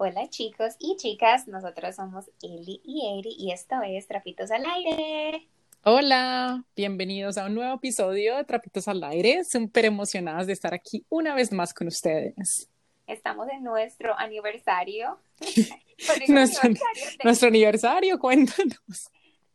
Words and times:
Hola 0.00 0.28
chicos 0.28 0.76
y 0.78 0.94
chicas, 0.94 1.48
nosotros 1.48 1.96
somos 1.96 2.30
Eli 2.40 2.80
y 2.84 3.18
Eri 3.18 3.34
y 3.36 3.50
esto 3.50 3.82
es 3.84 4.06
Trapitos 4.06 4.48
al 4.52 4.64
Aire. 4.64 5.48
Hola, 5.82 6.62
bienvenidos 6.76 7.36
a 7.36 7.46
un 7.46 7.56
nuevo 7.56 7.74
episodio 7.74 8.36
de 8.36 8.44
Trapitos 8.44 8.86
al 8.86 9.02
Aire. 9.02 9.42
Súper 9.42 9.86
emocionadas 9.86 10.46
de 10.46 10.52
estar 10.52 10.72
aquí 10.72 11.04
una 11.08 11.34
vez 11.34 11.50
más 11.50 11.74
con 11.74 11.88
ustedes. 11.88 12.70
Estamos 13.08 13.48
en 13.48 13.64
nuestro 13.64 14.16
aniversario. 14.16 15.18
nuestro, 16.28 16.68
aniversario, 16.68 17.18
nuestro 17.24 17.48
aniversario, 17.48 18.18
cuéntanos. 18.20 19.10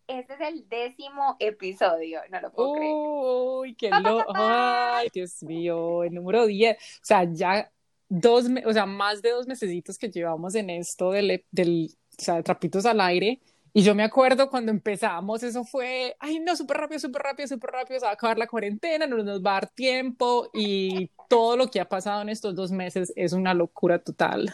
Este 0.07 0.33
es 0.33 0.41
el 0.41 0.68
décimo 0.68 1.37
episodio, 1.39 2.19
no 2.29 2.41
lo 2.41 2.51
puedo 2.51 2.73
creer. 2.73 2.91
Uy, 2.93 3.75
qué 3.75 3.89
lo... 4.04 4.25
Ay, 4.36 5.10
Dios 5.14 5.41
mío, 5.43 6.04
el 6.04 6.14
número 6.14 6.46
10. 6.46 6.75
O 6.75 6.79
sea, 7.01 7.23
ya 7.32 7.71
dos, 8.13 8.45
o 8.65 8.73
sea, 8.73 8.85
más 8.85 9.21
de 9.21 9.31
dos 9.31 9.47
mesecitos 9.47 9.97
que 9.97 10.09
llevamos 10.09 10.53
en 10.53 10.69
esto 10.69 11.11
del, 11.11 11.43
del 11.51 11.89
o 12.17 12.21
sea, 12.21 12.36
de 12.36 12.43
trapitos 12.43 12.86
al 12.86 13.01
aire. 13.01 13.41
Y 13.75 13.81
yo 13.81 13.95
me 13.95 14.03
acuerdo 14.03 14.51
cuando 14.51 14.71
empezamos, 14.71 15.41
eso 15.41 15.63
fue, 15.63 16.15
ay, 16.19 16.39
no, 16.39 16.55
súper 16.55 16.77
rápido, 16.77 16.99
súper 16.99 17.23
rápido, 17.23 17.47
súper 17.47 17.71
rápido, 17.71 17.99
se 17.99 18.05
va 18.05 18.11
a 18.11 18.13
acabar 18.13 18.37
la 18.37 18.45
cuarentena, 18.45 19.07
no 19.07 19.17
nos 19.17 19.43
va 19.43 19.51
a 19.51 19.53
dar 19.61 19.69
tiempo 19.69 20.51
y 20.53 21.09
todo 21.27 21.57
lo 21.57 21.71
que 21.71 21.81
ha 21.81 21.89
pasado 21.89 22.21
en 22.21 22.29
estos 22.29 22.53
dos 22.53 22.71
meses 22.71 23.11
es 23.15 23.33
una 23.33 23.55
locura 23.55 23.97
total. 23.97 24.53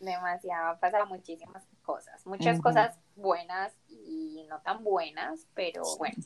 Demasiado, 0.00 0.68
ha 0.68 0.80
pasado 0.80 1.04
muchísimas 1.04 1.62
cosas, 1.82 2.24
muchas 2.24 2.58
cosas 2.62 2.98
buenas 3.16 3.74
y 3.90 4.46
no 4.48 4.60
tan 4.62 4.82
buenas, 4.82 5.46
pero 5.52 5.82
bueno, 5.98 6.16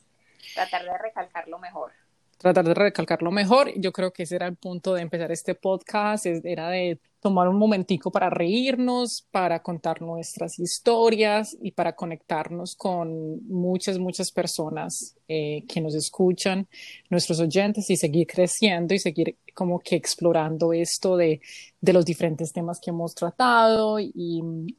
tratar 0.55 0.85
de 0.85 0.97
recalcar 0.97 1.49
lo 1.49 1.59
mejor 1.59 1.91
tratar 2.39 2.65
de 2.65 2.75
recalcarlo 2.75 3.31
mejor. 3.31 3.73
Yo 3.77 3.93
creo 3.93 4.13
que 4.13 4.23
ese 4.25 4.37
era 4.37 4.47
el 4.47 4.57
punto 4.57 4.95
de 4.95 5.03
empezar 5.03 5.31
este 5.33 5.55
podcast, 5.55 6.27
era 6.27 6.71
de 6.71 6.99
tomar 7.21 7.49
un 7.49 7.59
momentico 7.59 8.11
para 8.11 8.31
reírnos, 8.31 9.27
para 9.31 9.63
contar 9.63 10.03
nuestras 10.03 10.59
historias 10.59 11.57
y 11.61 11.73
para 11.73 11.95
conectarnos 11.95 12.77
con 12.77 13.47
muchas, 13.49 13.99
muchas 13.99 14.31
personas 14.31 15.17
eh, 15.27 15.65
que 15.69 15.81
nos 15.81 15.95
escuchan, 15.95 16.69
nuestros 17.11 17.41
oyentes 17.41 17.91
y 17.91 17.97
seguir 17.97 18.27
creciendo 18.27 18.95
y 18.95 18.99
seguir 18.99 19.37
como 19.55 19.81
que 19.81 19.97
explorando 19.97 20.73
esto 20.73 21.17
de, 21.17 21.41
de 21.81 21.93
los 21.93 22.05
diferentes 22.05 22.53
temas 22.53 22.79
que 22.81 22.91
hemos 22.91 23.15
tratado 23.15 23.99
y, 23.99 24.13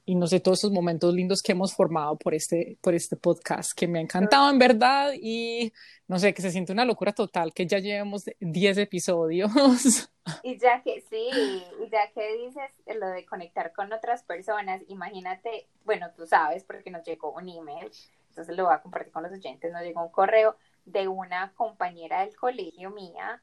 y, 0.06 0.16
no 0.16 0.26
sé, 0.26 0.40
todos 0.40 0.60
esos 0.60 0.72
momentos 0.72 1.14
lindos 1.14 1.42
que 1.42 1.52
hemos 1.52 1.74
formado 1.74 2.18
por 2.18 2.34
este, 2.34 2.78
por 2.80 2.96
este 2.96 3.18
podcast 3.18 3.74
que 3.76 3.88
me 3.90 4.00
ha 4.00 4.02
encantado 4.02 4.50
en 4.50 4.58
verdad 4.58 5.12
y 5.22 5.74
no 6.08 6.18
sé, 6.18 6.34
que 6.34 6.42
se 6.42 6.52
siente 6.52 6.72
una 6.72 6.86
locura 6.86 7.12
total 7.14 7.54
que 7.54 7.68
ya 7.68 7.80
llevemos 7.80 8.24
10 8.40 8.78
episodios. 8.78 9.52
Y 10.44 10.58
ya 10.58 10.82
que 10.84 11.02
sí, 11.02 11.64
ya 11.92 12.12
que 12.12 12.38
dices 12.38 12.72
lo 12.96 13.08
de 13.08 13.26
conectar 13.26 13.74
con 13.74 13.92
otras 13.92 14.24
personas, 14.24 14.82
imagínate, 14.88 15.68
bueno, 15.86 16.12
tú 16.16 16.26
sabes 16.26 16.64
porque 16.64 16.92
nos 16.92 17.04
llegó 17.04 17.32
un 17.32 17.50
email, 17.50 17.92
entonces 18.30 18.56
lo 18.56 18.66
voy 18.66 18.74
a 18.74 18.82
compartir 18.82 19.12
con 19.12 19.24
los 19.24 19.32
oyentes, 19.32 19.72
nos 19.72 19.82
llegó 19.82 20.04
un 20.04 20.12
correo 20.12 20.56
de 20.86 21.08
una 21.08 21.54
compañera 21.54 22.22
del 22.22 22.36
colegio 22.36 22.92
mía 22.92 23.42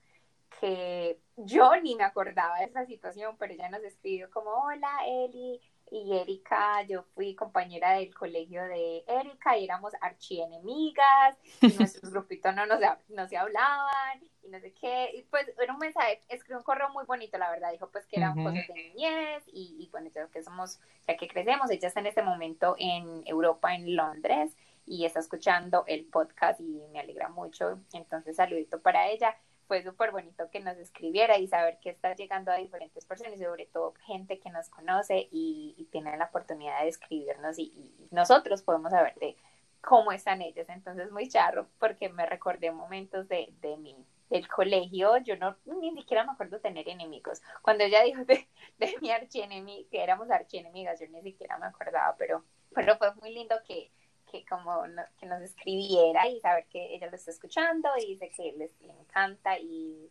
que 0.60 1.18
yo 1.36 1.76
ni 1.82 1.96
me 1.96 2.04
acordaba 2.04 2.58
de 2.58 2.66
esa 2.66 2.86
situación, 2.86 3.36
pero 3.38 3.52
ella 3.52 3.68
nos 3.68 3.82
escribió 3.82 4.30
como, 4.30 4.50
hola 4.50 4.90
Eli 5.06 5.60
y 5.90 6.16
Erika, 6.16 6.82
yo 6.82 7.04
fui 7.14 7.34
compañera 7.34 7.92
del 7.92 8.14
colegio 8.14 8.64
de 8.64 9.04
Erika 9.06 9.56
y 9.56 9.64
éramos 9.64 9.92
archienemigas, 10.00 11.36
y 11.60 11.68
nuestros 11.78 12.12
grupitos 12.12 12.54
no, 12.54 12.66
nos, 12.66 12.80
no 13.08 13.28
se 13.28 13.36
hablaban 13.36 14.22
y 14.42 14.48
no 14.48 14.60
sé 14.60 14.72
qué, 14.72 15.10
y 15.14 15.22
pues 15.22 15.50
era 15.60 15.72
un 15.72 15.78
mensaje, 15.78 16.22
escribió 16.28 16.58
un 16.58 16.64
correo 16.64 16.88
muy 16.90 17.04
bonito, 17.04 17.38
la 17.38 17.50
verdad, 17.50 17.72
dijo 17.72 17.88
pues 17.90 18.06
que 18.06 18.16
eran 18.16 18.34
cosas 18.34 18.66
de 18.66 18.74
niñez 18.74 19.44
y, 19.46 19.76
y 19.78 19.88
bueno, 19.90 20.10
ya 20.14 20.26
que 20.28 20.42
somos, 20.42 20.80
ya 21.06 21.16
que 21.16 21.28
crecemos, 21.28 21.70
ella 21.70 21.88
está 21.88 22.00
en 22.00 22.06
este 22.06 22.22
momento 22.22 22.74
en 22.78 23.22
Europa, 23.26 23.74
en 23.74 23.94
Londres, 23.94 24.56
y 24.86 25.04
está 25.04 25.18
escuchando 25.18 25.84
el 25.88 26.04
podcast 26.04 26.60
y 26.60 26.80
me 26.92 27.00
alegra 27.00 27.28
mucho, 27.28 27.80
entonces 27.92 28.36
saludito 28.36 28.80
para 28.80 29.08
ella 29.08 29.36
fue 29.66 29.82
súper 29.82 30.12
bonito 30.12 30.48
que 30.50 30.60
nos 30.60 30.76
escribiera 30.76 31.38
y 31.38 31.48
saber 31.48 31.78
que 31.80 31.90
está 31.90 32.14
llegando 32.14 32.50
a 32.50 32.56
diferentes 32.56 33.04
personas 33.04 33.38
y 33.38 33.44
sobre 33.44 33.66
todo 33.66 33.94
gente 34.04 34.38
que 34.38 34.50
nos 34.50 34.68
conoce 34.68 35.28
y, 35.30 35.88
tiene 35.90 36.16
la 36.16 36.26
oportunidad 36.26 36.82
de 36.82 36.88
escribirnos 36.88 37.58
y, 37.58 37.94
nosotros 38.10 38.62
podemos 38.62 38.90
saber 38.92 39.14
de 39.16 39.36
cómo 39.80 40.12
están 40.12 40.42
ellos. 40.42 40.68
Entonces 40.68 41.10
muy 41.10 41.28
charro 41.28 41.68
porque 41.78 42.08
me 42.08 42.26
recordé 42.26 42.70
momentos 42.70 43.28
de, 43.28 43.52
de 43.60 43.76
mi 43.76 43.96
del 44.30 44.48
colegio, 44.48 45.18
yo 45.18 45.36
no 45.36 45.56
ni 45.66 45.94
siquiera 45.94 46.24
me 46.24 46.32
acuerdo 46.32 46.60
tener 46.60 46.88
enemigos. 46.88 47.40
Cuando 47.62 47.84
ella 47.84 48.02
dijo 48.02 48.24
de, 48.24 48.48
de 48.78 48.94
mi 49.00 49.10
archienemiga, 49.10 49.88
que 49.90 50.02
éramos 50.02 50.30
archienemigas, 50.30 51.00
yo 51.00 51.06
ni 51.08 51.22
siquiera 51.22 51.58
me 51.58 51.66
acordaba, 51.66 52.16
pero, 52.16 52.44
pero 52.74 52.96
fue 52.98 53.14
muy 53.16 53.32
lindo 53.32 53.54
que, 53.66 53.92
que 54.36 54.46
como 54.46 54.82
que 55.18 55.26
nos 55.26 55.42
escribiera 55.42 56.28
y 56.28 56.40
saber 56.40 56.66
que 56.66 56.94
ella 56.94 57.08
lo 57.08 57.16
está 57.16 57.30
escuchando 57.30 57.88
y 57.98 58.06
dice 58.06 58.30
que 58.30 58.52
les 58.52 58.80
le 58.80 58.92
encanta 58.92 59.58
y, 59.58 60.10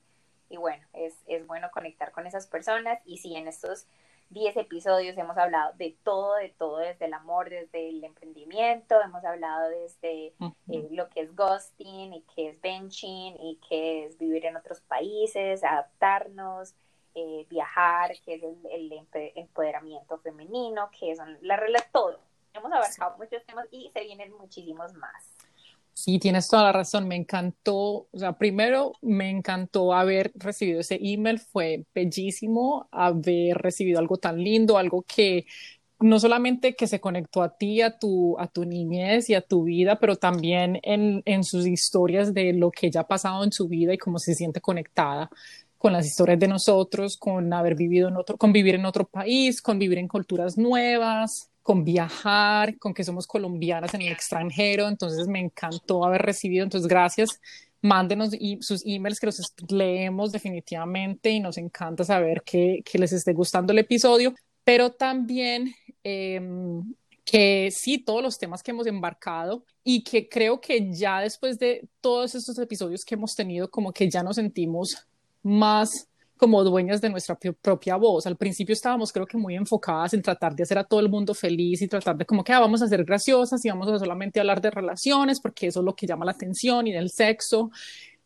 y 0.49 0.57
bueno, 0.57 0.85
es, 0.93 1.13
es, 1.27 1.45
bueno 1.47 1.69
conectar 1.71 2.11
con 2.11 2.27
esas 2.27 2.47
personas. 2.47 2.99
Y 3.05 3.17
si 3.17 3.35
en 3.35 3.47
estos 3.47 3.87
10 4.29 4.57
episodios 4.57 5.17
hemos 5.17 5.37
hablado 5.37 5.73
de 5.77 5.97
todo, 6.03 6.35
de 6.35 6.49
todo, 6.49 6.77
desde 6.77 7.05
el 7.05 7.13
amor, 7.13 7.49
desde 7.49 7.89
el 7.89 8.03
emprendimiento, 8.03 8.95
hemos 9.01 9.23
hablado 9.23 9.69
desde 9.69 10.33
eh, 10.69 10.87
lo 10.91 11.09
que 11.09 11.21
es 11.21 11.35
ghosting 11.35 12.13
y 12.13 12.21
qué 12.35 12.49
es 12.49 12.61
benching 12.61 13.35
y 13.39 13.59
qué 13.67 14.05
es 14.05 14.17
vivir 14.17 14.45
en 14.45 14.57
otros 14.57 14.81
países, 14.81 15.63
adaptarnos, 15.63 16.73
eh, 17.13 17.45
viajar, 17.49 18.11
qué 18.25 18.35
es 18.35 18.43
el, 18.43 18.57
el, 18.71 19.07
empoderamiento 19.35 20.17
femenino, 20.17 20.89
qué 20.99 21.15
son 21.15 21.37
las 21.41 21.59
reglas, 21.59 21.89
todo 21.91 22.19
hemos 22.59 22.71
abarcado 22.71 23.17
muchos 23.17 23.43
temas 23.45 23.65
y 23.71 23.91
se 23.93 24.01
vienen 24.01 24.31
muchísimos 24.33 24.93
más. 24.93 25.35
Sí, 25.93 26.19
tienes 26.19 26.49
toda 26.49 26.63
la 26.63 26.71
razón. 26.73 27.07
Me 27.07 27.15
encantó, 27.15 28.07
o 28.11 28.17
sea, 28.17 28.33
primero 28.37 28.93
me 29.01 29.29
encantó 29.29 29.93
haber 29.93 30.31
recibido 30.35 30.81
ese 30.81 30.99
email, 31.01 31.39
fue 31.39 31.85
bellísimo 31.95 32.89
haber 32.91 33.57
recibido 33.57 33.99
algo 33.99 34.17
tan 34.17 34.37
lindo, 34.37 34.77
algo 34.77 35.03
que 35.03 35.45
no 35.99 36.19
solamente 36.19 36.75
que 36.75 36.87
se 36.87 36.99
conectó 36.99 37.41
a 37.41 37.57
ti, 37.57 37.81
a 37.81 37.97
tu, 37.97 38.37
a 38.37 38.47
tu 38.47 38.65
niñez 38.65 39.29
y 39.29 39.35
a 39.35 39.41
tu 39.41 39.63
vida, 39.63 39.97
pero 39.97 40.17
también 40.17 40.79
en, 40.83 41.23
en 41.25 41.45
sus 41.45 41.65
historias 41.65 42.33
de 42.33 42.51
lo 42.51 42.71
que 42.71 42.87
ella 42.87 43.01
ha 43.01 43.07
pasado 43.07 43.45
en 43.45 43.53
su 43.53 43.69
vida 43.69 43.93
y 43.93 43.97
cómo 43.97 44.19
se 44.19 44.35
siente 44.35 44.59
conectada 44.59 45.29
con 45.77 45.93
las 45.93 46.05
historias 46.05 46.39
de 46.39 46.47
nosotros, 46.47 47.15
con 47.15 47.53
haber 47.53 47.75
vivido 47.75 48.09
en 48.09 48.17
otro, 48.17 48.37
con 48.37 48.51
vivir 48.51 48.75
en 48.75 48.85
otro 48.85 49.07
país, 49.07 49.61
con 49.61 49.79
vivir 49.79 49.99
en 49.99 50.07
culturas 50.07 50.57
nuevas, 50.57 51.51
con 51.65 51.83
viajar, 51.83 52.77
con 52.77 52.93
que 52.93 53.03
somos 53.03 53.25
colombianas 53.25 53.91
en 53.95 54.03
el 54.03 54.11
extranjero, 54.11 54.87
entonces 54.87 55.27
me 55.27 55.39
encantó 55.39 56.05
haber 56.05 56.21
recibido, 56.21 56.63
entonces 56.63 56.87
gracias, 56.87 57.41
mándenos 57.81 58.35
sus 58.61 58.85
emails 58.85 59.19
que 59.19 59.25
los 59.25 59.41
leemos 59.69 60.31
definitivamente 60.31 61.31
y 61.31 61.39
nos 61.39 61.57
encanta 61.57 62.03
saber 62.03 62.43
que, 62.43 62.83
les 62.93 63.13
esté 63.13 63.33
gustando 63.33 63.73
el 63.73 63.79
episodio, 63.79 64.35
pero 64.63 64.91
también 64.91 65.73
em, 66.03 66.83
que 67.23 67.71
sí, 67.71 67.97
todos 67.97 68.21
los 68.21 68.37
temas 68.37 68.61
que 68.61 68.69
hemos 68.69 68.85
embarcado 68.85 69.65
y 69.83 70.03
que 70.03 70.29
creo 70.29 70.61
que 70.61 70.93
ya 70.93 71.19
después 71.21 71.57
de 71.57 71.89
todos 71.99 72.35
estos 72.35 72.59
episodios 72.59 73.03
que 73.03 73.15
hemos 73.15 73.35
tenido, 73.35 73.71
como 73.71 73.91
que 73.91 74.07
ya 74.07 74.21
nos 74.21 74.35
sentimos 74.35 75.07
más 75.41 76.07
como 76.37 76.63
dueñas 76.63 77.01
de 77.01 77.09
nuestra 77.09 77.37
propia 77.61 77.95
voz. 77.95 78.25
Al 78.27 78.35
principio 78.35 78.73
estábamos 78.73 79.11
creo 79.11 79.25
que 79.25 79.37
muy 79.37 79.55
enfocadas 79.55 80.13
en 80.13 80.21
tratar 80.21 80.55
de 80.55 80.63
hacer 80.63 80.77
a 80.77 80.83
todo 80.83 80.99
el 80.99 81.09
mundo 81.09 81.33
feliz 81.33 81.81
y 81.81 81.87
tratar 81.87 82.17
de 82.17 82.25
como 82.25 82.43
que 82.43 82.53
ah, 82.53 82.59
vamos 82.59 82.81
a 82.81 82.87
ser 82.87 83.03
graciosas 83.03 83.63
y 83.63 83.69
vamos 83.69 83.87
a 83.87 83.99
solamente 83.99 84.39
hablar 84.39 84.61
de 84.61 84.71
relaciones 84.71 85.39
porque 85.39 85.67
eso 85.67 85.79
es 85.79 85.85
lo 85.85 85.95
que 85.95 86.07
llama 86.07 86.25
la 86.25 86.31
atención 86.31 86.87
y 86.87 86.91
del 86.91 87.09
sexo. 87.09 87.71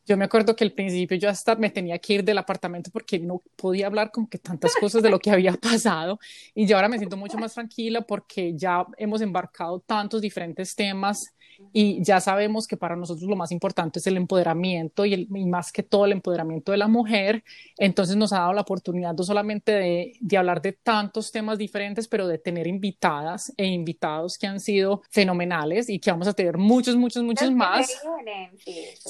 Yo 0.05 0.17
me 0.17 0.25
acuerdo 0.25 0.55
que 0.55 0.63
al 0.63 0.71
principio 0.71 1.17
yo 1.17 1.29
hasta 1.29 1.55
me 1.55 1.69
tenía 1.69 1.99
que 1.99 2.13
ir 2.13 2.23
del 2.23 2.39
apartamento 2.39 2.89
porque 2.91 3.19
no 3.19 3.43
podía 3.55 3.85
hablar 3.85 4.09
como 4.11 4.27
que 4.27 4.39
tantas 4.39 4.73
cosas 4.75 5.03
de 5.03 5.09
lo 5.11 5.19
que 5.19 5.29
había 5.29 5.53
pasado 5.61 6.19
y 6.55 6.65
yo 6.65 6.77
ahora 6.77 6.89
me 6.89 6.97
siento 6.97 7.15
mucho 7.15 7.37
más 7.37 7.53
tranquila 7.53 8.01
porque 8.01 8.53
ya 8.55 8.87
hemos 8.97 9.21
embarcado 9.21 9.81
tantos 9.81 10.19
diferentes 10.19 10.73
temas 10.73 11.35
y 11.71 12.03
ya 12.03 12.19
sabemos 12.19 12.67
que 12.67 12.77
para 12.77 12.95
nosotros 12.95 13.29
lo 13.29 13.35
más 13.35 13.51
importante 13.51 13.99
es 13.99 14.07
el 14.07 14.17
empoderamiento 14.17 15.05
y, 15.05 15.13
el, 15.13 15.27
más 15.29 15.71
que 15.71 15.83
todo 15.83 16.05
el 16.05 16.13
empoderamiento 16.13 16.71
de 16.71 16.79
la 16.79 16.87
mujer. 16.87 17.43
Entonces 17.77 18.15
nos 18.15 18.33
ha 18.33 18.39
dado 18.39 18.53
la 18.53 18.61
oportunidad 18.61 19.13
no 19.13 19.23
solamente 19.23 19.71
de, 19.73 20.13
de, 20.19 20.37
hablar 20.37 20.61
de 20.61 20.73
tantos 20.73 21.31
temas 21.31 21.57
diferentes, 21.57 22.07
pero 22.07 22.27
de 22.27 22.39
tener 22.39 22.65
invitadas 22.65 23.53
e 23.55 23.67
invitados 23.67 24.37
que 24.37 24.47
han 24.47 24.59
sido 24.59 25.03
fenomenales 25.11 25.89
y 25.89 25.99
que 25.99 26.11
vamos 26.11 26.27
a 26.27 26.33
tener 26.33 26.57
muchos, 26.57 26.95
muchos, 26.95 27.23
muchos 27.23 27.51
más. 27.51 27.87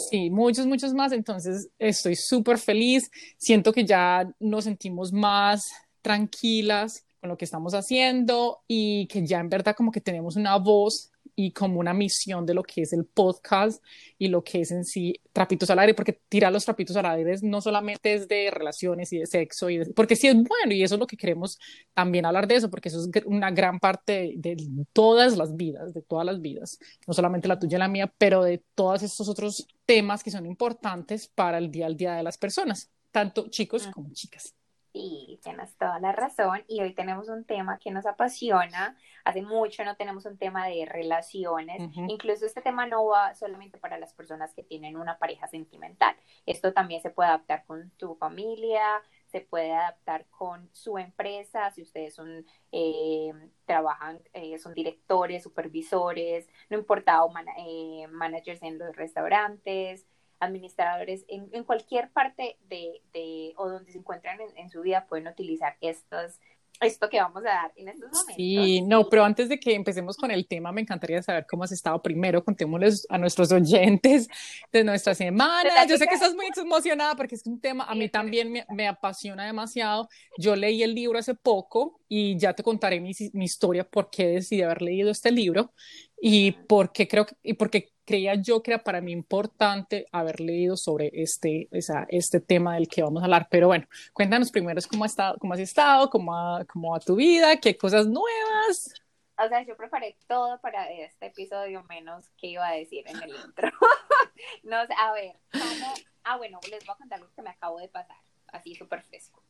Sí, 0.10 0.30
muchos, 0.30 0.66
muchos 0.66 0.94
más. 0.94 1.12
Entonces 1.14 1.70
estoy 1.80 2.16
súper 2.16 2.58
feliz. 2.58 3.10
Siento 3.38 3.72
que 3.72 3.86
ya 3.86 4.30
nos 4.40 4.66
sentimos 4.66 5.14
más 5.14 5.72
tranquilas 6.02 7.06
con 7.20 7.30
lo 7.30 7.38
que 7.38 7.46
estamos 7.46 7.74
haciendo 7.74 8.60
y 8.68 9.08
que 9.08 9.26
ya 9.26 9.40
en 9.40 9.50
verdad 9.50 9.76
como 9.76 9.92
que 9.92 10.02
tenemos 10.02 10.36
una 10.36 10.58
voz 10.58 11.12
y 11.42 11.52
como 11.54 11.80
una 11.80 11.94
misión 11.94 12.46
de 12.46 12.54
lo 12.54 12.64
que 12.64 12.82
es 12.82 12.92
el 12.92 13.06
podcast 13.06 13.82
y 14.18 14.28
lo 14.28 14.44
que 14.44 14.60
es 14.60 14.72
en 14.72 14.84
sí 14.84 15.22
trapitos 15.32 15.70
al 15.70 15.80
aire, 15.80 15.94
porque 15.94 16.20
tirar 16.28 16.52
los 16.52 16.66
trapitos 16.66 16.98
al 16.98 17.06
aire 17.06 17.34
no 17.44 17.62
solamente 17.62 18.14
es 18.14 18.28
de 18.28 18.52
relaciones 18.52 19.14
y 19.14 19.20
de 19.20 19.26
sexo, 19.26 19.70
y 19.70 19.86
porque 19.94 20.18
sí 20.18 20.28
es 20.28 20.36
bueno 20.36 20.74
y 20.74 20.84
eso 20.84 20.96
es 20.96 21.00
lo 21.00 21.08
que 21.08 21.16
queremos 21.16 21.58
también 21.94 22.26
hablar 22.26 22.46
de 22.46 22.56
eso, 22.56 22.70
porque 22.70 22.90
eso 22.90 23.00
es 23.00 23.26
una 23.26 23.52
gran 23.52 23.80
parte 23.80 24.34
de, 24.36 24.58
de 24.58 24.86
todas 24.92 25.38
las 25.38 25.56
vidas, 25.56 25.94
de 25.94 26.02
todas 26.02 26.26
las 26.26 26.42
vidas, 26.42 26.78
no 27.08 27.14
solamente 27.14 27.48
la 27.48 27.58
tuya 27.58 27.78
y 27.78 27.80
la 27.80 27.88
mía, 27.88 28.14
pero 28.18 28.44
de 28.44 28.62
todos 28.76 29.02
estos 29.02 29.30
otros 29.30 29.66
temas 29.86 30.24
que 30.24 30.32
son 30.32 30.46
importantes 30.46 31.30
para 31.30 31.58
el 31.58 31.72
día 31.72 31.86
al 31.86 31.96
día 31.96 32.16
de 32.16 32.24
las 32.24 32.38
personas, 32.38 32.92
tanto 33.12 33.48
chicos 33.50 33.86
Ah. 33.88 33.92
como 33.94 34.12
chicas. 34.12 34.54
Sí, 34.92 35.40
tienes 35.44 35.78
toda 35.78 36.00
la 36.00 36.12
razón. 36.12 36.64
Y 36.68 36.82
hoy 36.82 36.94
tenemos 36.94 37.30
un 37.30 37.46
tema 37.46 37.78
que 37.78 37.92
nos 37.92 38.08
apasiona. 38.08 38.98
Hace 39.24 39.44
mucho 39.44 39.84
no 39.84 39.96
tenemos 39.96 40.26
un 40.26 40.38
tema 40.38 40.68
de 40.68 40.86
relaciones. 40.86 41.80
Incluso 42.08 42.48
este 42.48 42.62
tema 42.62 42.88
no 42.88 43.06
va 43.06 43.36
solamente 43.36 43.78
para 43.78 44.00
las 44.00 44.14
personas 44.14 44.52
que 44.54 44.64
tienen 44.64 44.98
una 44.98 45.20
pareja 45.20 45.48
sentimental. 45.48 46.16
Esto 46.48 46.74
también 46.74 47.02
se 47.02 47.12
puede 47.12 47.30
adaptar 47.30 47.66
con 47.66 47.92
tu 47.98 48.16
familia, 48.16 48.82
se 49.28 49.42
puede 49.42 49.74
adaptar 49.74 50.26
con 50.30 50.70
su 50.74 50.98
empresa, 50.98 51.70
si 51.70 51.84
ustedes 51.84 52.16
son, 52.16 52.46
eh, 52.72 53.32
trabajan, 53.66 54.20
eh, 54.34 54.58
son 54.58 54.74
directores, 54.74 55.44
supervisores, 55.44 56.48
no 56.70 56.78
importa, 56.78 57.24
o 57.24 57.32
eh, 57.58 58.08
managers 58.10 58.64
en 58.64 58.80
los 58.80 58.96
restaurantes, 58.96 60.08
administradores, 60.40 61.26
en, 61.28 61.50
en 61.52 61.64
cualquier 61.64 62.10
parte 62.12 62.58
de, 62.70 63.02
de, 63.14 63.54
o 63.58 63.70
donde 63.70 63.92
se 63.92 63.98
encuentran 63.98 64.40
en, 64.42 64.58
en 64.58 64.70
su 64.70 64.82
vida 64.82 65.06
pueden 65.08 65.28
utilizar 65.28 65.76
estos, 65.82 66.40
esto 66.82 67.10
que 67.10 67.20
vamos 67.20 67.44
a 67.46 67.50
dar 67.50 67.74
en 67.76 67.90
estos 67.90 68.10
momentos. 68.12 68.36
Sí, 68.36 68.82
no, 68.82 69.10
pero 69.10 69.26
antes 69.26 69.50
de 69.50 69.60
que 69.60 69.74
empecemos 69.74 70.16
con 70.16 70.32
el 70.32 70.48
tema, 70.48 70.72
me 70.72 70.82
encantaría 70.82 71.22
saber 71.22 71.46
cómo 71.50 71.64
has 71.64 71.72
estado. 71.72 72.02
Primero, 72.02 72.44
contémosles 72.44 73.06
a 73.10 73.18
nuestros 73.18 73.52
oyentes 73.52 74.28
de 74.72 74.84
nuestra 74.84 75.14
semana. 75.14 75.64
¿Verdad 75.64 75.88
Yo 75.88 75.98
sé 75.98 76.08
que 76.08 76.16
estás 76.16 76.34
muy 76.36 76.46
emocionada 76.56 77.16
porque 77.16 77.36
es 77.36 77.46
un 77.46 77.60
tema, 77.60 77.84
a 77.84 77.96
mí 77.96 78.08
también 78.10 78.52
me, 78.52 78.66
me 78.70 78.88
apasiona 78.88 79.46
demasiado. 79.46 80.08
Yo 80.38 80.56
leí 80.56 80.82
el 80.84 80.96
libro 80.96 81.20
hace 81.20 81.36
poco 81.36 82.00
y 82.08 82.38
ya 82.38 82.54
te 82.54 82.64
contaré 82.64 83.02
mi, 83.02 83.12
mi 83.34 83.46
historia, 83.46 83.84
por 83.84 84.10
qué 84.10 84.28
decidí 84.28 84.62
haber 84.62 84.82
leído 84.82 85.12
este 85.12 85.32
libro 85.32 85.74
y 86.22 86.52
por 86.52 86.92
qué 86.92 87.08
creo 87.08 87.26
y 87.44 87.54
por 87.54 87.70
qué 87.70 87.92
creía 88.06 88.34
yo 88.34 88.64
que 88.64 88.72
era 88.72 88.84
para 88.84 89.02
mí 89.02 89.12
importante 89.12 90.08
haber 90.12 90.40
leído 90.40 90.76
sobre 90.76 91.12
este, 91.14 91.68
esa, 91.72 92.08
este 92.10 92.40
tema 92.40 92.74
del 92.74 92.88
que 92.88 93.04
vamos 93.04 93.22
a 93.22 93.26
hablar. 93.26 93.48
Pero 93.52 93.68
bueno, 93.68 93.88
cuéntanos 94.14 94.50
primero 94.52 94.82
cómo, 94.90 95.04
ha 95.04 95.08
estado, 95.08 95.38
cómo 95.38 95.54
has 95.54 95.60
estado, 95.60 96.10
cómo, 96.10 96.36
ha- 96.36 96.66
cómo 96.66 96.92
va 96.92 97.00
tu 97.00 97.16
vida, 97.16 97.58
qué 97.58 97.78
cosas 97.78 98.08
nuevas. 98.08 98.94
O 99.38 99.48
sea, 99.48 99.62
yo 99.62 99.78
preparé 99.78 100.18
todo 100.28 100.60
para 100.60 100.90
este 100.92 101.28
episodio, 101.28 101.84
menos 101.84 102.28
que 102.38 102.48
iba 102.48 102.68
a 102.68 102.74
decir 102.74 103.08
en 103.08 103.22
el 103.22 103.30
intro. 103.46 103.70
no 104.64 104.78
a 104.78 105.14
ver, 105.14 105.36
¿cómo? 105.52 105.94
Ah, 106.24 106.38
bueno, 106.38 106.60
les 106.70 106.84
voy 106.86 106.94
a 106.94 106.98
contar 106.98 107.20
lo 107.20 107.32
que 107.34 107.42
me 107.44 107.52
acabo 107.52 107.80
de 107.80 107.90
pasar, 107.90 108.18
así 108.48 108.76
súper 108.76 109.04
fresco. 109.04 109.44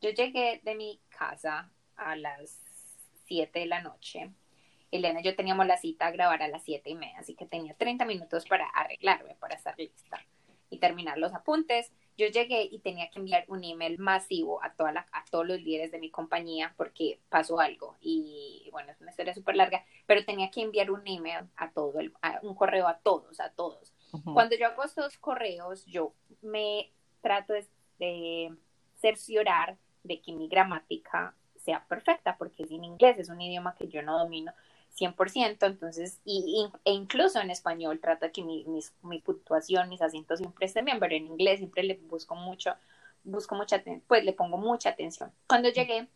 Yo 0.00 0.10
llegué 0.10 0.60
de 0.64 0.74
mi 0.74 1.00
casa 1.10 1.70
a 1.96 2.16
las 2.16 2.60
7 3.26 3.60
de 3.60 3.66
la 3.66 3.82
noche. 3.82 4.30
Elena 4.90 5.20
y 5.20 5.24
yo 5.24 5.34
teníamos 5.34 5.66
la 5.66 5.76
cita 5.76 6.06
a 6.06 6.10
grabar 6.10 6.42
a 6.42 6.48
las 6.48 6.62
7 6.64 6.88
y 6.90 6.94
media, 6.94 7.18
así 7.18 7.34
que 7.34 7.46
tenía 7.46 7.74
30 7.74 8.04
minutos 8.04 8.46
para 8.46 8.66
arreglarme, 8.68 9.34
para 9.36 9.54
estar 9.54 9.76
lista 9.78 10.24
y 10.70 10.78
terminar 10.78 11.18
los 11.18 11.34
apuntes. 11.34 11.92
Yo 12.16 12.26
llegué 12.28 12.62
y 12.70 12.78
tenía 12.78 13.10
que 13.10 13.18
enviar 13.18 13.44
un 13.48 13.62
email 13.62 13.98
masivo 13.98 14.62
a, 14.62 14.72
toda 14.72 14.92
la, 14.92 15.06
a 15.12 15.24
todos 15.30 15.46
los 15.46 15.60
líderes 15.60 15.90
de 15.92 15.98
mi 15.98 16.10
compañía 16.10 16.72
porque 16.76 17.20
pasó 17.28 17.60
algo 17.60 17.96
y 18.00 18.68
bueno, 18.72 18.90
es 18.90 19.00
una 19.00 19.10
historia 19.10 19.34
súper 19.34 19.56
larga, 19.56 19.84
pero 20.06 20.24
tenía 20.24 20.50
que 20.50 20.62
enviar 20.62 20.90
un 20.90 21.02
email 21.06 21.48
a 21.56 21.70
todo, 21.70 21.98
el, 22.00 22.14
a 22.22 22.40
un 22.42 22.54
correo 22.54 22.88
a 22.88 22.98
todos, 22.98 23.38
a 23.40 23.50
todos. 23.50 23.92
Cuando 24.32 24.56
yo 24.56 24.66
hago 24.66 24.82
estos 24.82 25.18
correos, 25.18 25.84
yo 25.84 26.14
me 26.40 26.90
trato 27.20 27.52
de, 27.52 27.66
de 27.98 28.54
cerciorar 28.94 29.76
de 30.04 30.20
que 30.20 30.32
mi 30.32 30.48
gramática 30.48 31.34
sea 31.56 31.84
perfecta, 31.86 32.36
porque 32.38 32.62
es 32.62 32.70
en 32.70 32.84
inglés, 32.84 33.18
es 33.18 33.28
un 33.28 33.40
idioma 33.40 33.74
que 33.74 33.88
yo 33.88 34.00
no 34.00 34.18
domino 34.18 34.52
100%, 34.98 35.66
entonces, 35.66 36.20
y, 36.24 36.68
y- 36.68 36.90
e 36.90 36.92
incluso 36.92 37.40
en 37.40 37.50
español 37.50 38.00
trato 38.00 38.26
de 38.26 38.32
que 38.32 38.42
mi, 38.42 38.64
mis- 38.64 38.92
mi 39.02 39.20
puntuación, 39.20 39.88
mis 39.88 40.02
acentos 40.02 40.38
siempre 40.38 40.66
estén 40.66 40.84
bien, 40.84 40.98
pero 40.98 41.14
en 41.14 41.26
inglés 41.26 41.58
siempre 41.58 41.82
le 41.82 41.94
busco 41.94 42.34
mucho, 42.34 42.74
busco 43.24 43.54
mucha, 43.54 43.82
pues 44.06 44.24
le 44.24 44.32
pongo 44.32 44.56
mucha 44.56 44.90
atención. 44.90 45.30
Cuando 45.46 45.68
llegué, 45.68 46.08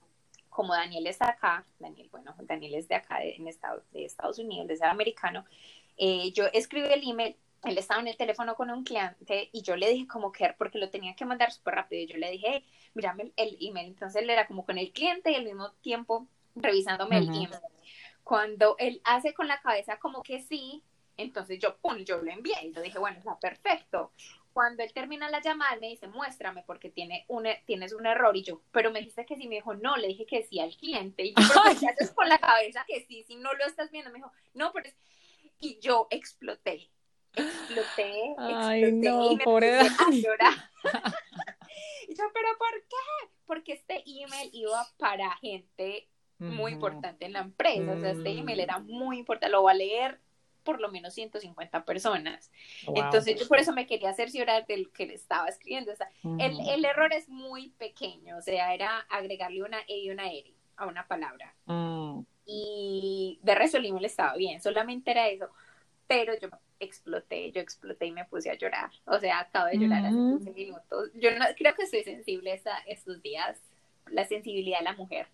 como 0.49 0.73
Daniel 0.75 1.07
está 1.07 1.29
acá, 1.29 1.65
Daniel, 1.79 2.09
bueno, 2.11 2.35
Daniel 2.41 2.75
es 2.75 2.89
de 2.89 2.95
acá, 2.97 3.19
de, 3.21 3.37
en 3.37 3.49
Estados, 3.49 3.83
de 3.93 4.05
Estados 4.05 4.39
Unidos, 4.39 4.69
es 4.71 4.83
americano, 4.83 5.45
eh, 5.97 6.33
yo 6.33 6.47
escribí 6.53 6.89
el 6.93 7.09
email, 7.09 7.37
él 7.65 7.77
estaba 7.77 8.01
en 8.01 8.09
el 8.09 8.17
teléfono 8.17 8.55
con 8.55 8.71
un 8.71 8.85
cliente 8.85 9.51
y 9.53 9.61
yo 9.63 9.77
le 9.77 9.91
dije 9.91 10.07
como 10.07 10.33
que, 10.33 10.55
porque 10.57 10.79
lo 10.79 10.89
tenía 10.89 11.15
que 11.15 11.27
mandar 11.27 11.53
súper 11.53 11.75
rápido, 11.75 12.03
y 12.03 12.07
yo 12.07 12.17
le 12.17 12.31
dije, 12.31 12.47
hey, 12.49 12.65
mírame 12.95 13.33
el, 13.37 13.59
email, 13.61 13.89
entonces 13.89 14.23
él 14.23 14.31
era 14.31 14.47
como 14.47 14.65
con 14.65 14.79
el 14.79 14.91
cliente 14.93 15.31
y 15.31 15.35
al 15.35 15.45
mismo 15.45 15.71
tiempo 15.83 16.27
revisándome 16.57 17.19
el 17.19 17.25
email. 17.25 17.61
Cuando 18.31 18.77
él 18.79 19.01
hace 19.03 19.35
con 19.35 19.49
la 19.49 19.61
cabeza 19.61 19.99
como 19.99 20.23
que 20.23 20.41
sí, 20.41 20.85
entonces 21.17 21.59
yo, 21.59 21.79
pum, 21.79 21.97
yo 22.05 22.19
lo 22.19 22.31
envié 22.31 22.55
y 22.63 22.73
yo 22.73 22.81
dije, 22.81 22.97
bueno, 23.01 23.19
está 23.19 23.37
perfecto. 23.41 24.13
Cuando 24.53 24.85
él 24.85 24.93
termina 24.93 25.29
la 25.29 25.41
llamada, 25.41 25.75
él 25.75 25.81
me 25.81 25.89
dice, 25.89 26.07
muéstrame 26.07 26.63
porque 26.65 26.91
tiene 26.91 27.25
un, 27.27 27.47
e- 27.47 27.65
tienes 27.67 27.93
un 27.93 28.07
error. 28.07 28.37
Y 28.37 28.45
yo, 28.45 28.63
pero 28.71 28.93
me 28.93 29.01
dijiste 29.01 29.27
que 29.27 29.35
sí. 29.35 29.49
Me 29.49 29.57
dijo, 29.57 29.75
no, 29.75 29.97
le 29.97 30.07
dije 30.07 30.27
que 30.27 30.45
sí 30.45 30.61
al 30.61 30.77
cliente. 30.77 31.25
Y 31.25 31.31
yo, 31.31 31.43
pero 31.49 31.61
¿por 31.61 31.81
qué 31.81 31.89
haces 31.89 32.13
con 32.13 32.29
la 32.29 32.39
cabeza 32.39 32.85
que 32.87 33.05
sí, 33.05 33.25
si 33.25 33.35
no 33.35 33.53
lo 33.55 33.65
estás 33.67 33.91
viendo? 33.91 34.13
Me 34.13 34.19
dijo, 34.19 34.31
no, 34.55 34.71
pero 34.73 34.87
es... 34.87 34.95
Y 35.59 35.81
yo 35.81 36.07
exploté, 36.11 36.89
exploté, 37.35 38.37
Ay, 38.39 38.85
exploté 38.85 39.11
no, 39.11 39.33
y 39.33 39.37
me 39.39 39.43
pobre 39.43 39.81
a 39.81 40.11
llorar. 40.13 40.55
y 42.09 42.15
yo, 42.15 42.25
pero 42.33 42.49
¿por 42.59 42.75
qué? 42.89 43.29
Porque 43.45 43.73
este 43.73 44.05
email 44.07 44.51
iba 44.53 44.87
para 44.99 45.37
gente 45.39 46.09
muy 46.41 46.73
Ujú. 46.73 46.87
importante 46.87 47.27
en 47.27 47.33
la 47.35 47.41
empresa. 47.41 47.93
O 47.93 48.01
sea, 48.01 48.11
este 48.11 48.35
Mm. 48.35 48.39
email 48.39 48.61
era 48.61 48.79
muy 48.79 49.19
importante. 49.19 49.53
Lo 49.53 49.63
va 49.63 49.71
a 49.73 49.75
leer 49.75 50.19
por 50.65 50.81
lo 50.81 50.91
menos 50.91 51.15
150 51.15 51.85
personas. 51.85 52.51
Wow. 52.87 52.97
Entonces, 52.99 53.41
yo 53.41 53.49
por 53.49 53.59
eso 53.59 53.73
me 53.73 53.87
quería 53.87 54.13
cerciorar 54.13 54.67
del 54.67 54.91
que 54.91 55.07
le 55.07 55.15
estaba 55.15 55.49
escribiendo. 55.49 55.93
O 55.93 55.97
sea, 55.97 56.11
el, 56.39 56.55
Ujú. 56.55 56.71
el 56.71 56.85
error 56.85 57.13
es 57.13 57.29
muy 57.29 57.71
pequeño. 57.71 58.37
O 58.37 58.43
sea, 58.43 58.75
era 58.75 58.99
agregarle 59.09 59.63
una 59.63 59.79
E 59.89 59.99
y 59.99 60.11
una 60.11 60.31
R 60.31 60.53
a 60.77 60.87
una 60.87 61.07
palabra. 61.07 61.55
Mm. 61.67 62.21
Y 62.47 63.39
de 63.43 63.55
resto 63.55 63.79
el 63.79 63.87
email 63.87 64.05
estaba 64.05 64.35
bien. 64.37 64.61
Solamente 64.61 65.11
era 65.13 65.29
eso. 65.29 65.49
Pero 66.07 66.33
yo 66.39 66.49
exploté, 66.81 67.53
yo 67.53 67.61
exploté 67.61 68.07
y 68.07 68.13
me 68.13 68.25
puse 68.25 68.51
a 68.51 68.55
llorar. 68.55 68.91
O 69.07 69.19
sea, 69.19 69.41
acabo 69.41 69.67
de 69.67 69.79
llorar 69.79 70.07
hace 70.07 70.17
Mm. 70.17 70.39
15 70.39 70.51
minutos. 70.53 71.11
Yo 71.15 71.31
no 71.39 71.45
creo 71.57 71.75
que 71.75 71.85
estoy 71.85 72.03
sensible 72.03 72.53
esta, 72.53 72.77
estos 72.87 73.23
días. 73.23 73.61
La 74.07 74.25
sensibilidad 74.27 74.79
de 74.79 74.85
la 74.85 74.95
mujer. 74.95 75.29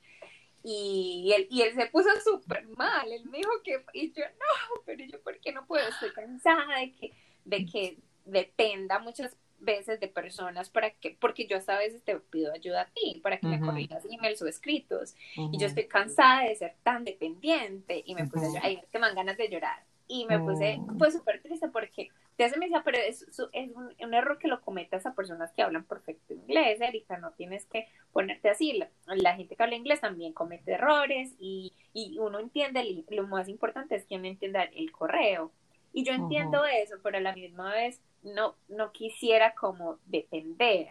Y 0.69 1.33
él, 1.33 1.47
y 1.49 1.63
él 1.63 1.77
se 1.77 1.87
puso 1.87 2.09
súper 2.25 2.67
mal, 2.77 3.13
él 3.13 3.25
me 3.27 3.39
dijo 3.39 3.53
que, 3.63 3.85
y 3.93 4.13
yo 4.13 4.25
no, 4.25 4.83
pero 4.85 5.05
yo, 5.05 5.23
¿por 5.23 5.39
qué 5.39 5.53
no 5.53 5.65
puedo? 5.65 5.87
Estoy 5.87 6.11
cansada 6.11 6.81
de 6.81 6.93
que, 6.93 7.13
de 7.45 7.67
que 7.67 7.99
dependa 8.25 8.99
muchas 8.99 9.37
veces 9.61 10.01
de 10.01 10.09
personas 10.09 10.69
para 10.69 10.91
que, 10.91 11.17
porque 11.21 11.47
yo 11.47 11.57
hasta 11.57 11.77
a 11.77 11.79
veces 11.79 12.03
te 12.03 12.19
pido 12.19 12.53
ayuda 12.53 12.81
a 12.81 12.89
ti, 12.91 13.21
para 13.23 13.39
que 13.39 13.47
me 13.47 13.59
Ujú. 13.59 13.67
corrijas 13.67 14.05
emails 14.11 14.43
o 14.43 14.49
escritos, 14.49 15.15
y 15.37 15.41
Ujú. 15.41 15.59
yo 15.61 15.67
estoy 15.69 15.87
cansada 15.87 16.43
de 16.43 16.57
ser 16.57 16.75
tan 16.83 17.05
dependiente, 17.05 18.03
y 18.05 18.17
me 18.17 18.27
puse 18.27 18.47
Ujú. 18.47 18.55
llorar, 18.57 18.67
ay, 18.67 18.83
que 18.91 18.99
me 18.99 19.07
dan 19.07 19.15
ganas 19.15 19.37
de 19.37 19.49
llorar, 19.49 19.85
y 20.09 20.27
me 20.27 20.41
puse, 20.41 20.81
pues 20.99 21.15
súper 21.15 21.41
triste 21.43 21.69
porque 21.69 22.09
te 22.37 22.45
hace 22.45 22.59
me 22.59 22.67
decía, 22.67 22.83
pero 22.85 22.99
es, 22.99 23.23
es 23.53 23.71
un, 23.75 23.95
un 23.99 24.15
error 24.15 24.39
que 24.39 24.49
lo 24.49 24.61
cometas 24.61 25.07
a 25.07 25.15
personas 25.15 25.53
que 25.53 25.63
hablan 25.63 25.85
perfecto 25.85 26.35
inglés, 26.35 26.81
Erika, 26.81 27.19
no 27.19 27.33
tienes 27.33 27.67
que 27.67 27.87
ponerte 28.13 28.51
así. 28.51 28.75
La, 28.75 28.91
la 29.07 29.35
gente 29.37 29.57
que 29.57 29.63
habla 29.63 29.77
inglés 29.77 30.01
también 30.01 30.33
comete 30.33 30.73
errores 30.73 31.35
y, 31.39 31.73
y 31.95 32.19
uno 32.19 32.39
entiende, 32.39 32.81
el- 32.81 33.05
lo 33.11 33.27
más 33.27 33.49
importante 33.49 33.97
es 33.97 34.05
que 34.05 34.17
uno 34.17 34.27
entienda 34.27 34.63
el 34.65 34.93
correo. 34.93 35.53
Y 35.93 36.05
yo 36.05 36.13
entiendo 36.13 36.65
eso, 36.67 36.97
pero 37.03 37.17
a 37.17 37.21
la 37.21 37.35
misma 37.35 37.73
vez 37.73 38.03
no, 38.23 38.57
no 38.69 38.93
quisiera 38.93 39.55
como 39.55 39.99
depender. 40.05 40.89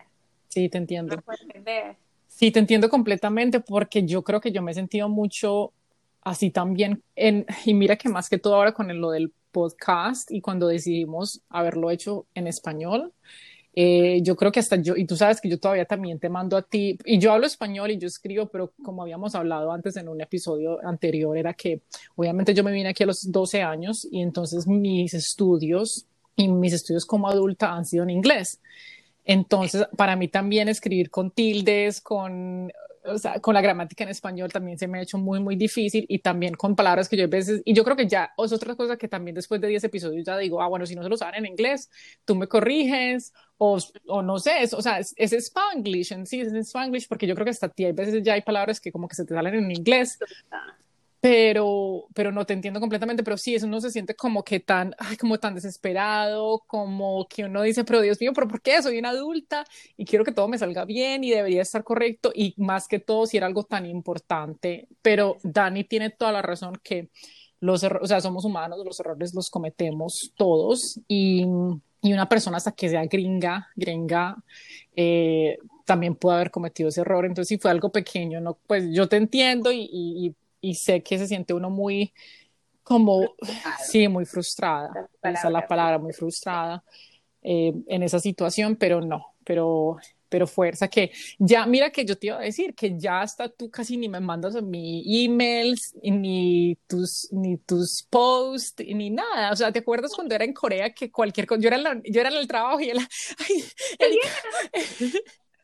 Sí, 0.47 0.67
te 0.69 0.77
entiendo. 0.79 1.15
No. 1.17 1.23
Sí, 2.27 2.51
te 2.51 2.59
entiendo 2.59 2.89
completamente 2.89 3.59
porque 3.59 4.05
yo 4.05 4.23
creo 4.23 4.41
que 4.41 4.51
yo 4.51 4.61
me 4.61 4.71
he 4.71 4.73
sentido 4.73 5.07
mucho 5.09 5.73
así 6.21 6.49
también 6.49 7.03
en, 7.15 7.45
y 7.65 7.73
mira 7.73 7.97
que 7.97 8.09
más 8.09 8.29
que 8.29 8.39
todo 8.39 8.55
ahora 8.55 8.73
con 8.73 8.89
el- 8.89 8.97
lo 8.97 9.11
del 9.11 9.31
podcast 9.55 10.29
y 10.31 10.41
cuando 10.41 10.67
decidimos 10.67 11.41
haberlo 11.49 11.89
hecho 11.91 12.27
en 12.35 12.47
español, 12.47 13.13
eh, 13.73 14.19
yo 14.21 14.35
creo 14.35 14.51
que 14.51 14.59
hasta 14.59 14.75
yo, 14.77 14.95
y 14.97 15.05
tú 15.05 15.15
sabes 15.15 15.39
que 15.39 15.49
yo 15.49 15.59
todavía 15.59 15.85
también 15.85 16.19
te 16.19 16.27
mando 16.27 16.57
a 16.57 16.61
ti, 16.61 16.97
y 17.05 17.19
yo 17.19 17.31
hablo 17.31 17.45
español 17.45 17.91
y 17.91 17.97
yo 17.97 18.07
escribo, 18.07 18.47
pero 18.47 18.73
como 18.83 19.01
habíamos 19.01 19.33
hablado 19.33 19.71
antes 19.71 19.95
en 19.95 20.09
un 20.09 20.19
episodio 20.19 20.85
anterior, 20.85 21.37
era 21.37 21.53
que 21.53 21.81
obviamente 22.15 22.53
yo 22.53 22.63
me 22.65 22.73
vine 22.73 22.89
aquí 22.89 23.03
a 23.03 23.07
los 23.07 23.31
12 23.31 23.61
años 23.61 24.05
y 24.11 24.21
entonces 24.21 24.67
mis 24.67 25.13
estudios 25.13 26.05
y 26.35 26.49
mis 26.49 26.73
estudios 26.73 27.05
como 27.05 27.29
adulta 27.29 27.73
han 27.73 27.85
sido 27.85 28.03
en 28.03 28.09
inglés. 28.09 28.59
Entonces, 29.25 29.87
para 29.97 30.15
mí 30.15 30.27
también 30.27 30.67
escribir 30.67 31.09
con 31.09 31.31
tildes, 31.31 32.01
con 32.01 32.71
o 33.07 33.17
sea, 33.17 33.39
con 33.39 33.53
la 33.53 33.61
gramática 33.61 34.03
en 34.03 34.09
español 34.09 34.51
también 34.51 34.77
se 34.77 34.87
me 34.87 34.99
ha 34.99 35.01
hecho 35.01 35.17
muy, 35.17 35.39
muy 35.39 35.55
difícil 35.55 36.05
y 36.07 36.19
también 36.19 36.55
con 36.55 36.75
palabras 36.75 37.09
que 37.09 37.17
yo 37.17 37.25
a 37.25 37.27
veces, 37.27 37.61
y 37.65 37.73
yo 37.73 37.83
creo 37.83 37.95
que 37.95 38.07
ya 38.07 38.33
es 38.37 38.51
otra 38.51 38.75
cosa 38.75 38.97
que 38.97 39.07
también 39.07 39.35
después 39.35 39.61
de 39.61 39.67
10 39.67 39.83
episodios 39.85 40.25
ya 40.25 40.37
digo, 40.37 40.61
ah, 40.61 40.67
bueno, 40.67 40.85
si 40.85 40.95
no 40.95 41.03
se 41.03 41.09
lo 41.09 41.17
saben 41.17 41.45
en 41.45 41.51
inglés, 41.51 41.89
tú 42.25 42.35
me 42.35 42.47
corriges 42.47 43.33
o, 43.57 43.77
o 44.07 44.21
no 44.21 44.39
sé, 44.39 44.63
es, 44.63 44.73
o 44.73 44.81
sea, 44.81 44.99
es, 44.99 45.13
es 45.17 45.33
spanglish 45.33 46.13
en 46.13 46.25
sí, 46.25 46.41
es 46.41 46.53
spanglish 46.53 47.07
porque 47.07 47.27
yo 47.27 47.35
creo 47.35 47.45
que 47.45 47.51
hasta 47.51 47.69
ti 47.69 47.85
hay 47.85 47.93
veces 47.93 48.23
ya 48.23 48.33
hay 48.33 48.41
palabras 48.41 48.79
que 48.79 48.91
como 48.91 49.07
que 49.07 49.15
se 49.15 49.25
te 49.25 49.33
salen 49.33 49.55
en 49.55 49.71
inglés 49.71 50.19
pero, 51.25 52.05
pero 52.13 52.31
no 52.31 52.45
te 52.45 52.53
entiendo 52.53 52.79
completamente, 52.79 53.23
pero 53.23 53.35
sí, 53.35 53.55
eso 53.55 53.65
uno 53.65 53.81
se 53.81 53.89
siente 53.89 54.13
como 54.15 54.43
que 54.43 54.59
tan, 54.59 54.93
ay, 54.99 55.17
como 55.17 55.39
tan 55.39 55.55
desesperado, 55.55 56.61
como 56.67 57.25
que 57.27 57.45
uno 57.45 57.63
dice, 57.63 57.83
pero 57.83 57.99
Dios 58.01 58.21
mío, 58.21 58.31
¿pero 58.31 58.47
por 58.47 58.61
qué? 58.61 58.79
Soy 58.83 58.99
una 58.99 59.09
adulta 59.09 59.65
y 59.97 60.05
quiero 60.05 60.23
que 60.23 60.31
todo 60.31 60.47
me 60.47 60.59
salga 60.59 60.85
bien 60.85 61.23
y 61.23 61.31
debería 61.31 61.63
estar 61.63 61.83
correcto 61.83 62.31
y 62.35 62.53
más 62.57 62.87
que 62.87 62.99
todo 62.99 63.25
si 63.25 63.37
era 63.37 63.47
algo 63.47 63.63
tan 63.63 63.87
importante, 63.87 64.87
pero 65.01 65.37
Dani 65.41 65.83
tiene 65.85 66.11
toda 66.11 66.31
la 66.31 66.43
razón 66.43 66.79
que 66.83 67.09
los 67.59 67.83
o 67.83 68.05
sea, 68.05 68.21
somos 68.21 68.45
humanos, 68.45 68.77
los 68.85 68.99
errores 68.99 69.33
los 69.33 69.49
cometemos 69.49 70.31
todos 70.37 70.99
y, 71.07 71.43
y 72.03 72.13
una 72.13 72.29
persona 72.29 72.57
hasta 72.57 72.73
que 72.73 72.87
sea 72.87 73.03
gringa, 73.05 73.69
gringa, 73.75 74.43
eh, 74.95 75.57
también 75.85 76.13
puede 76.13 76.35
haber 76.35 76.51
cometido 76.51 76.89
ese 76.89 77.01
error, 77.01 77.25
entonces 77.25 77.47
si 77.47 77.57
fue 77.57 77.71
algo 77.71 77.89
pequeño, 77.91 78.41
no, 78.41 78.59
pues 78.67 78.93
yo 78.93 79.09
te 79.09 79.17
entiendo 79.17 79.71
y 79.71 79.89
y 79.91 80.35
sé 80.73 81.03
que 81.03 81.17
se 81.17 81.27
siente 81.27 81.53
uno 81.53 81.69
muy 81.69 82.13
como, 82.85 83.35
sí, 83.83 84.07
muy 84.07 84.25
frustrada, 84.25 85.09
esa 85.23 85.47
es 85.47 85.51
la 85.51 85.67
palabra, 85.67 85.97
muy 85.97 86.13
frustrada 86.13 86.83
eh, 87.41 87.73
en 87.87 88.03
esa 88.03 88.19
situación, 88.19 88.75
pero 88.75 89.01
no, 89.01 89.33
pero, 89.43 89.97
pero 90.29 90.45
fuerza 90.45 90.87
que 90.87 91.11
ya, 91.39 91.65
mira 91.65 91.89
que 91.89 92.05
yo 92.05 92.15
te 92.15 92.27
iba 92.27 92.37
a 92.37 92.41
decir 92.41 92.75
que 92.75 92.95
ya 92.95 93.21
hasta 93.21 93.49
tú 93.49 93.71
casi 93.71 93.97
ni 93.97 94.07
me 94.07 94.19
mandas 94.19 94.61
mi 94.61 95.03
emails, 95.25 95.95
ni 96.03 96.77
tus, 96.85 97.27
ni 97.31 97.57
tus 97.57 98.05
posts, 98.07 98.85
ni 98.85 99.09
nada, 99.09 99.51
o 99.51 99.55
sea, 99.55 99.71
¿te 99.71 99.79
acuerdas 99.79 100.13
cuando 100.13 100.35
era 100.35 100.45
en 100.45 100.53
Corea 100.53 100.93
que 100.93 101.09
cualquier 101.09 101.47
cosa, 101.47 101.61
yo 101.61 101.69
era, 101.69 101.77
en 101.77 102.03
yo 102.03 102.21
era 102.21 102.29
en 102.29 102.37
el 102.37 102.47
trabajo 102.47 102.79
y 102.81 102.89
ay, 102.91 103.63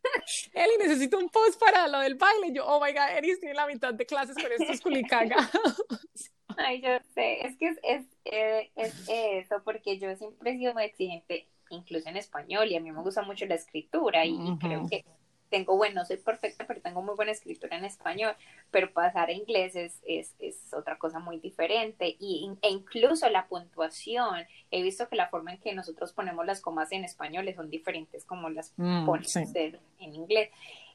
Eli, 0.54 0.78
necesito 0.80 1.18
un 1.18 1.30
post 1.30 1.60
para 1.60 1.88
lo 1.88 2.00
del 2.00 2.16
baile. 2.16 2.54
Yo, 2.54 2.66
oh 2.66 2.84
my 2.84 2.92
god, 2.92 3.18
Eli, 3.18 3.32
estoy 3.32 3.50
en 3.50 3.56
la 3.56 3.68
mitad 3.68 3.94
de 3.94 4.06
clases 4.06 4.36
con 4.36 4.52
estos 4.52 4.82
culicagas. 4.82 5.50
Ay, 6.58 6.82
yo 6.82 6.90
sé, 7.14 7.46
es 7.46 7.58
que 7.58 7.68
es, 7.70 7.78
es, 7.84 8.06
eh, 8.26 8.72
es, 8.76 8.94
eso, 9.08 9.62
porque 9.64 9.98
yo 9.98 10.14
siempre 10.16 10.52
he 10.52 10.58
sido 10.58 10.74
muy 10.74 10.84
exigente, 10.84 11.48
incluso 11.70 12.10
en 12.10 12.18
español, 12.18 12.70
y 12.70 12.76
a 12.76 12.82
mí 12.82 12.92
me 12.92 13.02
gusta 13.02 13.22
mucho 13.22 13.46
la 13.46 13.56
escritura, 13.56 14.26
y 14.26 14.38
creo 14.60 14.86
que 14.90 15.06
tengo, 15.52 15.78
bueno, 15.78 16.04
soy 16.06 16.18
perfecta, 16.18 16.66
pero 16.66 16.82
tengo 16.82 17.04
muy 17.04 17.14
buena 17.14 17.34
escritura 17.34 17.78
en 17.78 17.86
español, 17.86 18.34
pero 18.72 18.92
pasar 18.92 19.30
a 19.30 19.34
inglés 19.34 19.76
es, 19.76 20.00
es, 20.04 20.34
es 20.40 20.74
otra 20.74 20.98
cosa 20.98 21.20
muy 21.20 21.40
diferente. 21.40 22.16
Y, 22.20 22.50
e 22.62 22.70
incluso 22.70 23.30
la 23.30 23.48
puntuación, 23.48 24.48
he 24.72 24.82
visto 24.82 25.08
que 25.10 25.18
la 25.18 25.30
forma 25.30 25.52
en 25.52 25.60
que 25.60 25.76
nosotros 25.76 26.14
ponemos 26.14 26.46
las 26.46 26.62
comas 26.62 26.92
en 26.94 27.04
español 27.04 27.54
son 27.54 27.70
diferentes 27.70 28.26
como 28.26 28.50
las 28.50 28.74
mm, 28.78 29.06
pones 29.06 29.36
en 29.36 29.80
inglés. 30.00 30.50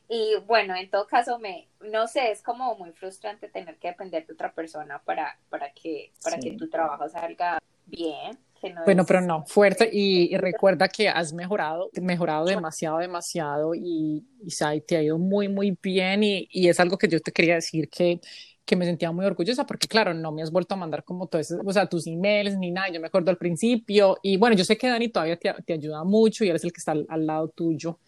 Y 0.08 0.34
bueno, 0.46 0.74
en 0.74 0.88
todo 0.88 1.06
caso, 1.06 1.38
me, 1.38 1.68
no 1.80 2.08
sé, 2.08 2.30
es 2.30 2.42
como 2.42 2.76
muy 2.76 2.92
frustrante 2.92 3.48
tener 3.48 3.76
que 3.76 3.88
depender 3.88 4.26
de 4.26 4.32
otra 4.32 4.52
persona 4.52 5.00
para, 5.00 5.38
para, 5.50 5.70
que, 5.72 6.12
para 6.22 6.38
que 6.38 6.52
tu 6.52 6.70
trabajo 6.70 7.08
salga 7.08 7.58
bien 7.86 8.38
bueno, 8.84 9.04
pero 9.06 9.20
no, 9.20 9.44
fuerte 9.46 9.88
y, 9.92 10.36
recuerda 10.36 10.88
que 10.88 11.08
has 11.08 11.32
mejorado, 11.32 11.90
mejorado 12.00 12.44
demasiado, 12.46 12.98
demasiado 12.98 13.74
y, 13.74 14.24
y 14.40 14.80
te 14.80 14.96
ha 14.96 15.02
ido 15.02 15.18
muy, 15.18 15.48
muy 15.48 15.76
bien 15.82 16.24
y, 16.24 16.48
y, 16.50 16.68
es 16.68 16.80
algo 16.80 16.98
que 16.98 17.08
yo 17.08 17.20
te 17.20 17.32
quería 17.32 17.56
decir 17.56 17.88
que, 17.88 18.20
que 18.64 18.76
me 18.76 18.84
sentía 18.84 19.12
muy 19.12 19.24
orgullosa 19.24 19.64
porque 19.64 19.86
claro, 19.86 20.12
no 20.12 20.32
me 20.32 20.42
has 20.42 20.50
vuelto 20.50 20.74
a 20.74 20.76
mandar 20.76 21.04
como 21.04 21.28
todo 21.28 21.40
eso, 21.40 21.58
o 21.64 21.72
sea, 21.72 21.86
tus 21.86 22.06
emails 22.06 22.58
ni 22.58 22.70
nada, 22.72 22.88
yo 22.90 23.00
me 23.00 23.06
acuerdo 23.06 23.30
al 23.30 23.38
principio 23.38 24.18
y 24.22 24.36
bueno, 24.36 24.56
yo 24.56 24.64
sé 24.64 24.76
que 24.76 24.88
Dani 24.88 25.08
todavía 25.08 25.36
te, 25.36 25.54
te 25.64 25.72
ayuda 25.72 26.02
mucho 26.04 26.44
y 26.44 26.48
eres 26.48 26.64
el 26.64 26.72
que 26.72 26.78
está 26.78 26.92
al, 26.92 27.26
lado 27.26 27.48
tuyo 27.48 27.98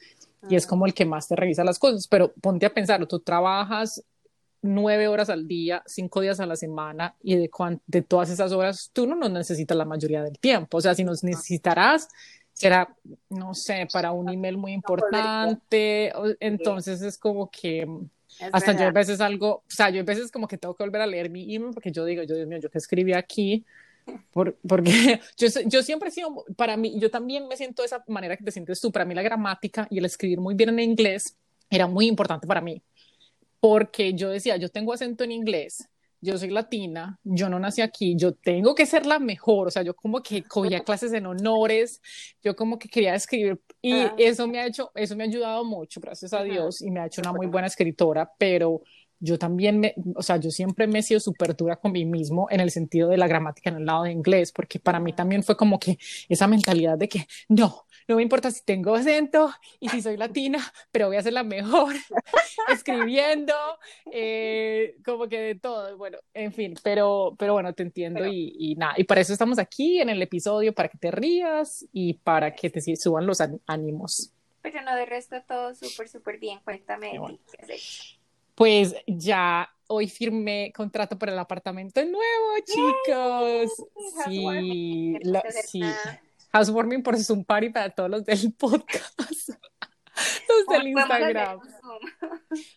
y 0.49 0.57
es 0.57 0.67
como 0.67 0.87
el 0.87 0.95
que 0.95 1.05
más 1.05 1.29
te 1.29 1.37
revisa 1.37 1.65
las 1.65 1.79
cosas, 1.79 2.09
pero 2.09 2.33
ponte 2.41 2.67
a 2.67 2.75
pensar, 2.75 3.05
tú 3.07 3.21
trabajas 3.21 4.05
nueve 4.63 5.09
horas 5.09 5.31
al 5.31 5.47
día, 5.47 5.83
cinco 5.87 6.21
días 6.21 6.41
a 6.41 6.47
la 6.47 6.57
semana 6.57 7.15
y 7.23 7.37
de, 7.37 7.51
de 7.87 8.03
todas 8.03 8.31
esas 8.31 8.53
horas 8.53 8.91
tú 8.93 9.07
no 9.07 9.15
nos 9.15 9.31
necesitas 9.31 9.77
la 9.77 9.85
mayoría 9.85 10.23
del 10.23 10.39
tiempo. 10.39 10.79
O 10.79 10.81
sea, 10.81 10.95
si 10.95 11.05
nos 11.05 11.23
necesitarás, 11.23 12.09
será, 12.53 12.95
no 13.31 13.55
sé, 13.55 13.87
para 13.93 14.13
un 14.13 14.29
email 14.29 14.57
muy 14.57 14.73
importante. 14.73 16.13
Entonces 16.41 17.03
es 17.03 17.17
como 17.19 17.51
que 17.51 17.87
hasta 18.53 18.73
yo 18.73 18.87
a 18.87 18.91
veces 18.91 19.21
algo, 19.21 19.49
o 19.49 19.65
sea, 19.69 19.91
yo 19.91 20.01
a 20.01 20.05
veces 20.05 20.31
como 20.31 20.49
que 20.49 20.59
tengo 20.59 20.75
que 20.75 20.85
volver 20.85 21.03
a 21.03 21.07
leer 21.07 21.31
mi 21.31 21.55
email 21.55 21.73
porque 21.73 21.93
yo 21.93 22.05
digo, 22.05 22.23
yo 22.25 22.35
Dios 22.35 22.49
mío, 22.49 22.59
yo 22.59 22.71
que 22.71 22.79
escribí 22.79 23.13
aquí. 23.13 23.65
Por, 24.33 24.57
porque 24.67 25.21
yo, 25.37 25.49
yo 25.67 25.83
siempre 25.83 26.09
he 26.09 26.13
sido, 26.13 26.45
para 26.57 26.77
mí, 26.77 26.99
yo 26.99 27.11
también 27.11 27.47
me 27.47 27.57
siento 27.57 27.83
de 27.83 27.87
esa 27.87 28.03
manera 28.09 28.37
que 28.37 28.45
te 28.45 28.51
sientes 28.51 28.81
tú. 28.81 28.91
Para 28.91 29.05
mí 29.05 29.15
la 29.15 29.23
gramática 29.23 29.87
y 29.91 29.99
el 29.99 30.05
escribir 30.05 30.41
muy 30.41 30.55
bien 30.55 30.71
en 30.71 30.81
inglés 30.81 31.37
era 31.71 31.87
muy 31.87 32.07
importante 32.07 32.47
para 32.47 32.63
mí 32.63 32.83
porque 33.61 34.15
yo 34.15 34.31
decía, 34.31 34.57
yo 34.57 34.69
tengo 34.69 34.93
acento 34.93 35.25
en 35.25 35.33
inglés, 35.33 35.89
yo 36.21 36.37
soy 36.37 36.51
latina, 36.51 37.19
yo 37.23 37.49
no 37.49 37.61
nací 37.61 37.81
aquí, 37.81 38.17
yo 38.17 38.33
tengo 38.35 38.75
que 38.75 38.87
ser 38.87 39.07
la 39.07 39.19
mejor, 39.19 39.69
o 39.69 39.71
sea, 39.71 39.83
yo 39.83 39.95
como 39.95 40.21
que 40.21 40.43
cogía 40.43 40.81
clases 40.81 41.13
en 41.13 41.27
honores, 41.27 42.01
yo 42.43 42.57
como 42.57 42.79
que 42.79 42.89
quería 42.89 43.15
escribir 43.15 43.61
y 43.81 43.95
eso 44.19 44.49
me 44.49 44.59
ha 44.59 44.67
hecho, 44.67 44.91
eso 44.95 45.15
me 45.15 45.25
ha 45.25 45.27
ayudado 45.27 45.65
mucho, 45.65 46.01
gracias 46.01 46.33
a 46.33 46.43
Dios, 46.43 46.83
y 46.83 46.91
me 46.91 47.01
ha 47.01 47.07
hecho 47.07 47.21
una 47.21 47.33
muy 47.33 47.47
buena 47.47 47.69
escritora, 47.69 48.31
pero 48.37 48.83
yo 49.21 49.39
también, 49.39 49.81
me, 49.81 49.95
o 50.15 50.23
sea, 50.23 50.37
yo 50.37 50.51
siempre 50.51 50.87
me 50.87 51.01
he 51.01 51.03
sido 51.03 51.21
súper 51.21 51.57
dura 51.57 51.77
con 51.77 51.93
mí 51.93 52.05
mismo 52.05 52.49
en 52.51 52.61
el 52.61 52.71
sentido 52.71 53.09
de 53.09 53.17
la 53.17 53.27
gramática 53.27 53.71
en 53.71 53.77
el 53.77 53.87
lado 53.87 54.05
de 54.05 54.13
inglés, 54.13 54.53
porque 54.53 54.79
para 54.79 55.01
mí 55.01 55.13
también 55.13 55.43
fue 55.43 55.57
como 55.57 55.79
que 55.79 55.99
esa 56.29 56.47
mentalidad 56.47 56.97
de 56.99 57.09
que 57.09 57.27
no, 57.49 57.85
no 58.07 58.17
me 58.17 58.23
importa 58.23 58.51
si 58.51 58.65
tengo 58.65 58.95
acento 58.95 59.51
y 59.81 59.89
si 59.89 60.03
soy 60.03 60.17
latina, 60.17 60.61
pero 60.91 61.09
voy 61.09 61.17
a 61.17 61.23
ser 61.23 61.33
la 61.33 61.43
mejor 61.43 61.95
escribiendo, 62.73 63.55
eh, 64.13 64.97
como 65.05 65.29
que 65.29 65.41
de 65.41 65.55
todo, 65.57 65.97
bueno, 65.97 66.19
en 66.35 66.53
fin, 66.53 66.75
pero, 66.83 67.35
pero 67.39 67.53
bueno, 67.53 67.73
te 67.73 67.83
entiendo 67.83 68.27
y, 68.27 68.55
y, 68.59 68.75
nada, 68.77 68.95
y 68.97 69.05
para 69.05 69.21
eso 69.21 69.33
estamos 69.33 69.59
aquí 69.59 70.01
en 70.01 70.09
el 70.09 70.23
episodio, 70.23 70.73
para 70.73 70.89
que 70.89 70.99
te 70.99 71.11
rías 71.11 71.87
y 71.93 72.15
para 72.15 72.55
que 72.55 72.71
te 72.71 72.81
suban 72.97 73.27
los 73.27 73.43
ánimos. 73.67 74.33
Pero 74.63 74.83
no, 74.83 74.95
de 74.97 75.07
resto 75.07 75.37
todo 75.47 75.75
súper, 75.75 76.09
súper 76.09 76.39
bien, 76.39 76.61
cuéntame. 76.65 77.19
Pues 78.59 78.93
ya 79.07 79.71
hoy 79.87 80.09
firmé 80.09 80.73
contrato 80.75 81.17
para 81.17 81.31
el 81.31 81.39
apartamento 81.39 82.05
nuevo, 82.05 82.19
chicos. 82.65 83.71
Sí, 84.25 85.17
lo, 85.23 85.41
sí. 85.65 85.81
Housewarming 86.53 87.05
por 87.05 87.17
Zoom 87.23 87.45
Party 87.45 87.71
para 87.71 87.91
todos 87.91 88.11
los 88.11 88.25
del 88.25 88.53
podcast. 88.55 89.17
los 90.49 90.67
del 90.69 90.89
Instagram. 90.89 91.61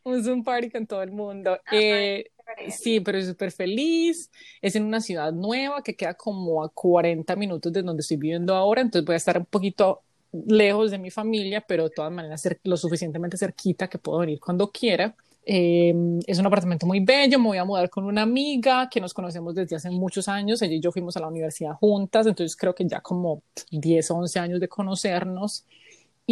Un 0.03 0.23
Zoom 0.23 0.43
Party 0.43 0.69
con 0.69 0.85
todo 0.85 1.01
el 1.01 1.11
mundo. 1.11 1.59
Eh, 1.71 2.25
sí, 2.69 2.99
pero 2.99 3.19
súper 3.23 3.51
feliz. 3.51 4.29
Es 4.61 4.75
en 4.75 4.85
una 4.85 5.01
ciudad 5.01 5.31
nueva 5.31 5.81
que 5.81 5.95
queda 5.95 6.13
como 6.13 6.63
a 6.63 6.69
40 6.69 7.35
minutos 7.37 7.73
de 7.73 7.81
donde 7.81 8.01
estoy 8.01 8.17
viviendo 8.17 8.53
ahora, 8.53 8.81
entonces 8.81 9.03
voy 9.03 9.15
a 9.15 9.17
estar 9.17 9.39
un 9.39 9.45
poquito 9.45 10.03
lejos 10.31 10.91
de 10.91 10.99
mi 10.99 11.09
familia, 11.09 11.59
pero 11.61 11.85
de 11.85 11.89
todas 11.89 12.11
maneras 12.11 12.47
lo 12.65 12.77
suficientemente 12.77 13.35
cerquita 13.35 13.89
que 13.89 13.97
puedo 13.97 14.19
venir 14.19 14.39
cuando 14.39 14.69
quiera. 14.69 15.15
Eh, 15.43 15.93
es 16.27 16.37
un 16.39 16.45
apartamento 16.45 16.85
muy 16.85 16.99
bello, 16.99 17.39
me 17.39 17.47
voy 17.47 17.57
a 17.57 17.65
mudar 17.65 17.89
con 17.89 18.05
una 18.05 18.21
amiga 18.21 18.87
que 18.89 19.01
nos 19.01 19.13
conocemos 19.13 19.55
desde 19.55 19.75
hace 19.75 19.89
muchos 19.89 20.27
años, 20.27 20.61
ella 20.61 20.75
y 20.75 20.79
yo 20.79 20.91
fuimos 20.91 21.17
a 21.17 21.19
la 21.19 21.27
universidad 21.27 21.73
juntas, 21.73 22.27
entonces 22.27 22.55
creo 22.55 22.75
que 22.75 22.87
ya 22.87 23.01
como 23.01 23.41
10, 23.71 24.11
11 24.11 24.39
años 24.39 24.59
de 24.59 24.67
conocernos. 24.67 25.65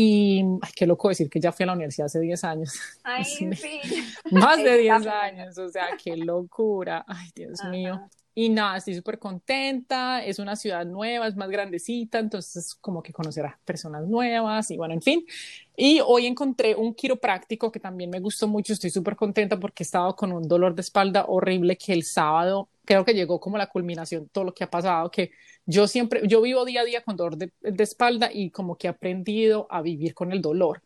Y 0.01 0.39
ay, 0.61 0.71
qué 0.77 0.87
loco 0.87 1.09
decir 1.09 1.29
que 1.29 1.41
ya 1.41 1.51
fui 1.51 1.65
a 1.65 1.67
la 1.67 1.73
universidad 1.73 2.05
hace 2.05 2.21
10 2.21 2.43
años. 2.45 2.73
Ay, 3.03 3.25
sí. 3.25 3.49
Más 4.31 4.63
de 4.63 4.77
10 4.83 5.05
años, 5.07 5.57
o 5.57 5.67
sea, 5.67 5.89
qué 6.01 6.15
locura. 6.15 7.03
Ay, 7.05 7.27
Dios 7.35 7.61
mío. 7.65 7.99
Y 8.33 8.47
nada, 8.47 8.77
estoy 8.77 8.95
súper 8.95 9.19
contenta, 9.19 10.23
es 10.23 10.39
una 10.39 10.55
ciudad 10.55 10.85
nueva, 10.85 11.27
es 11.27 11.35
más 11.35 11.49
grandecita, 11.49 12.19
entonces 12.19 12.73
como 12.75 13.03
que 13.03 13.11
conocerá 13.11 13.59
personas 13.65 14.07
nuevas 14.07 14.71
y 14.71 14.77
bueno, 14.77 14.93
en 14.93 15.01
fin. 15.01 15.25
Y 15.75 15.99
hoy 15.99 16.25
encontré 16.27 16.73
un 16.75 16.93
quiropráctico 16.93 17.69
que 17.69 17.81
también 17.81 18.09
me 18.09 18.21
gustó 18.21 18.47
mucho, 18.47 18.71
estoy 18.71 18.91
súper 18.91 19.17
contenta 19.17 19.59
porque 19.59 19.83
he 19.83 19.85
estado 19.85 20.15
con 20.15 20.31
un 20.31 20.47
dolor 20.47 20.73
de 20.75 20.81
espalda 20.81 21.25
horrible 21.27 21.75
que 21.75 21.91
el 21.91 22.03
sábado 22.03 22.69
creo 22.89 23.05
que 23.05 23.13
llegó 23.13 23.39
como 23.39 23.55
la 23.55 23.67
culminación 23.67 24.29
todo 24.29 24.45
lo 24.45 24.51
que 24.51 24.63
ha 24.63 24.69
pasado, 24.69 25.11
que 25.11 25.29
yo 25.63 25.87
siempre, 25.87 26.21
yo 26.27 26.41
vivo 26.41 26.65
día 26.65 26.81
a 26.81 26.83
día 26.83 27.03
con 27.03 27.15
dolor 27.15 27.37
de, 27.37 27.51
de 27.61 27.83
espalda 27.83 28.31
y 28.33 28.49
como 28.49 28.75
que 28.75 28.87
he 28.87 28.89
aprendido 28.89 29.67
a 29.69 29.83
vivir 29.83 30.15
con 30.15 30.31
el 30.31 30.41
dolor 30.41 30.81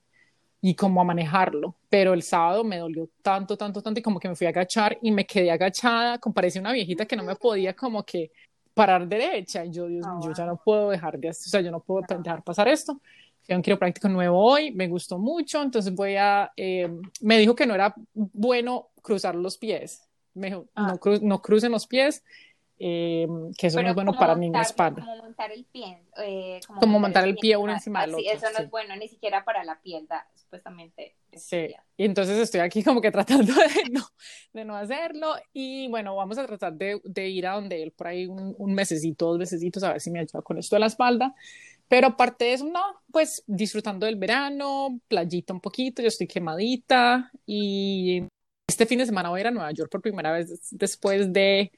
y 0.60 0.76
como 0.76 1.00
a 1.00 1.06
manejarlo. 1.06 1.78
Pero 1.88 2.14
el 2.14 2.22
sábado 2.22 2.66
me 2.66 2.78
dolió 2.78 3.08
tanto, 3.22 3.56
tanto, 3.56 3.82
tanto 3.82 4.02
y 4.02 4.04
como 4.04 4.20
que 4.20 4.28
me 4.28 4.36
fui 4.36 4.48
a 4.48 4.50
agachar 4.50 4.98
y 5.02 5.12
me 5.12 5.26
quedé 5.26 5.50
agachada, 5.50 6.18
como 6.18 6.34
parecía 6.34 6.60
una 6.60 6.74
viejita 6.74 7.06
que 7.06 7.16
no 7.16 7.24
me 7.24 7.38
podía 7.38 7.74
como 7.74 8.04
que 8.04 8.32
parar 8.74 9.08
derecha. 9.08 9.64
Y 9.64 9.72
yo, 9.72 9.88
Dios 9.88 10.06
mío, 10.06 10.20
yo 10.26 10.34
ya 10.34 10.46
no 10.46 10.58
puedo 10.58 10.90
dejar 10.90 11.18
de, 11.18 11.30
o 11.30 11.34
sea, 11.34 11.62
yo 11.62 11.72
no 11.72 11.80
puedo 11.80 12.02
dejar 12.06 12.44
pasar 12.44 12.68
esto. 12.68 13.00
fui 13.44 13.54
a 13.54 13.56
un 13.56 13.62
quiropráctico 13.64 14.10
nuevo 14.10 14.38
hoy, 14.44 14.72
me 14.74 14.90
gustó 14.90 15.18
mucho, 15.18 15.64
entonces 15.64 15.96
voy 15.96 16.18
a, 16.18 16.52
eh, 16.58 16.90
me 17.22 17.38
dijo 17.38 17.56
que 17.56 17.66
no 17.66 17.74
era 17.74 17.96
bueno 18.14 18.90
cruzar 19.02 19.36
los 19.36 19.58
pies, 19.58 20.06
me 20.34 20.48
dijo, 20.48 20.66
Ah. 20.75 20.88
no, 20.88 21.00
cru- 21.00 21.22
no 21.22 21.42
crucen 21.42 21.72
los 21.72 21.88
pies, 21.88 22.24
eh, 22.80 23.28
que 23.58 23.68
eso 23.68 23.78
no 23.78 23.82
Pero 23.82 23.90
es 23.90 23.96
bueno 23.96 24.12
como 24.12 24.20
para 24.20 24.34
montar- 24.34 24.40
ninguna 24.40 24.62
espalda. 24.63 25.02
Como 25.04 25.18
montar 25.18 25.52
el 25.52 25.63
pie. 25.66 26.04
eh, 26.24 26.60
Como 26.68 27.00
montar 27.00 27.24
el 27.25 27.36
pie 27.36 27.56
uno 27.56 27.72
encima- 27.74 28.02
del 28.02 28.16
otro, 28.16 28.25
Eso 28.30 28.50
no 28.52 28.58
sí. 28.58 28.63
es 28.63 28.70
bueno 28.70 28.96
ni 28.96 29.08
siquiera 29.08 29.46
para 29.46 29.63
la 29.63 29.80
piel, 29.82 30.06
da, 30.08 30.28
supuestamente. 30.36 31.16
es 31.32 31.44
Sí, 31.46 31.68
y 31.98 32.06
entonces 32.06 32.38
estoy 32.38 32.60
aquí 32.62 32.84
como 32.84 33.00
que 33.02 33.10
tratando 33.12 33.54
de 33.88 33.90
no, 33.92 34.06
de 34.54 34.66
no 34.66 34.75
hacerlo 34.75 35.36
y 35.54 35.88
bueno, 35.90 36.16
vamos 36.16 36.38
a 36.38 36.46
tratar 36.46 36.74
de, 36.74 37.00
de 37.04 37.28
ir 37.30 37.48
a 37.48 37.54
donde 37.54 37.82
él 37.82 37.92
por 37.92 38.08
ahí 38.08 38.28
un, 38.28 38.54
un 38.58 38.74
mesecito, 38.74 39.28
dos 39.28 39.38
mesecitos, 39.40 39.82
a 39.84 39.94
ver 39.94 40.02
si 40.02 40.12
me 40.12 40.20
ayuda 40.20 40.42
con 40.42 40.58
esto 40.58 40.75
de 40.75 40.82
la 40.82 40.88
espalda. 40.88 41.34
Pero 41.88 42.08
aparte 42.08 42.46
de 42.46 42.54
eso, 42.54 42.66
no, 42.66 42.82
pues 43.12 43.44
disfrutando 43.46 44.06
del 44.08 44.16
verano, 44.16 45.00
playita 45.08 45.54
un 45.54 45.60
poquito, 45.62 46.02
yo 46.02 46.08
estoy 46.08 46.28
quemadita 46.28 47.32
y 47.46 48.24
este 48.67 48.86
fin 48.86 49.00
de 49.00 49.05
semana 49.05 49.29
voy 49.29 49.39
a 49.39 49.41
ir 49.41 49.48
a 49.48 49.51
Nueva 49.51 49.72
York 49.72 49.91
por 49.91 50.01
primera 50.01 50.32
vez 50.32 50.50
des- 50.50 50.67
después 50.72 51.32
de 51.32 51.72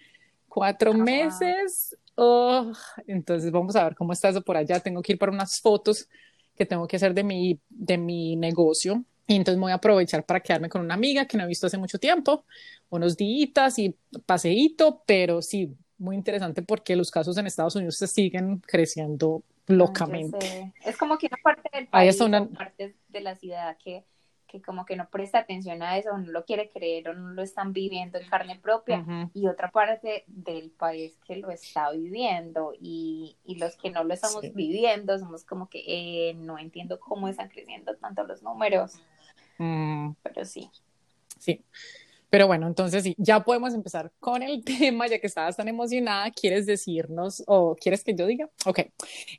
cuatro 0.47 0.91
Ah, 0.91 0.95
wow. 0.95 1.03
meses. 1.05 1.97
Oh, 2.15 2.71
entonces 3.07 3.51
vamos 3.51 3.75
a 3.75 3.83
ver 3.83 3.95
cómo 3.95 4.13
está 4.13 4.29
eso 4.29 4.41
por 4.41 4.55
allá. 4.55 4.79
Tengo 4.79 5.01
que 5.01 5.13
ir 5.13 5.19
para 5.19 5.31
unas 5.31 5.59
fotos 5.59 6.07
que 6.55 6.65
tengo 6.65 6.87
que 6.87 6.95
hacer 6.95 7.13
de 7.13 7.23
mi, 7.23 7.59
de 7.69 7.97
mi 7.97 8.35
negocio. 8.35 9.03
Y 9.27 9.35
entonces 9.35 9.59
voy 9.59 9.71
a 9.71 9.75
aprovechar 9.75 10.23
para 10.23 10.39
quedarme 10.39 10.69
con 10.69 10.81
una 10.81 10.93
amiga 10.93 11.25
que 11.25 11.35
no 11.37 11.43
he 11.43 11.47
visto 11.47 11.65
hace 11.67 11.77
mucho 11.79 11.97
tiempo, 11.97 12.45
unos 12.89 13.17
días 13.17 13.79
y 13.79 13.95
paseíto, 14.25 15.01
pero 15.07 15.41
sí, 15.41 15.73
muy 15.97 16.15
interesante 16.15 16.61
porque 16.61 16.95
los 16.95 17.09
casos 17.09 17.35
en 17.37 17.47
Estados 17.47 17.75
Unidos 17.75 17.97
se 17.97 18.05
siguen 18.07 18.59
creciendo 18.59 19.41
Yo 19.67 19.75
locamente. 19.75 20.73
Es 20.85 20.95
como 20.95 21.17
que 21.17 21.25
una 21.27 21.37
parte 21.43 21.69
del 21.73 21.85
Ahí 21.85 22.05
país 22.07 22.09
está 22.11 22.25
una- 22.25 22.41
o 22.43 22.49
partes 22.49 22.93
de 23.09 23.21
la 23.21 23.35
ciudad 23.35 23.75
que, 23.83 24.05
que 24.55 24.61
como 24.61 24.85
que 24.85 24.95
no 24.95 25.09
presta 25.09 25.39
atención 25.39 25.81
a 25.81 25.97
eso, 25.97 26.11
o 26.11 26.17
no 26.17 26.31
lo 26.31 26.45
quiere 26.45 26.69
creer, 26.69 27.09
o 27.09 27.13
no 27.13 27.29
lo 27.33 27.41
están 27.41 27.73
viviendo 27.73 28.17
en 28.17 28.27
carne 28.29 28.57
propia, 28.59 28.99
Ujú. 28.99 29.29
y 29.33 29.47
otra 29.47 29.69
parte 29.71 30.23
del 30.27 30.71
país 30.71 31.17
que 31.27 31.35
lo 31.35 31.51
está 31.51 31.91
viviendo, 31.91 32.73
y, 32.79 33.35
y 33.45 33.55
los 33.55 33.75
que 33.75 33.89
no 33.91 34.03
lo 34.03 34.13
estamos 34.13 34.41
Sí. 34.41 34.51
viviendo 34.55 35.17
somos 35.19 35.43
como 35.43 35.69
que 35.69 35.83
eh, 35.85 36.33
no 36.35 36.57
entiendo 36.57 36.99
cómo 36.99 37.27
están 37.27 37.49
creciendo 37.49 37.95
tanto 37.95 38.23
los 38.23 38.41
números, 38.43 38.93
Mm, 39.57 40.11
pero 40.21 40.43
sí. 40.45 40.69
sí. 41.39 41.63
Pero 42.29 42.47
bueno, 42.47 42.67
entonces 42.67 43.03
sí, 43.03 43.15
ya 43.17 43.39
podemos 43.41 43.73
empezar 43.73 44.11
con 44.19 44.43
el 44.43 44.63
tema, 44.99 45.07
ya 45.07 45.19
que 45.19 45.27
estabas 45.27 45.55
tan 45.55 45.67
emocionada. 45.69 46.29
¿Quieres 46.31 46.65
decirnos 46.65 47.43
o 47.47 47.75
quieres 47.75 48.03
que 48.03 48.13
yo 48.15 48.25
diga? 48.25 48.49
Ok, 48.65 48.79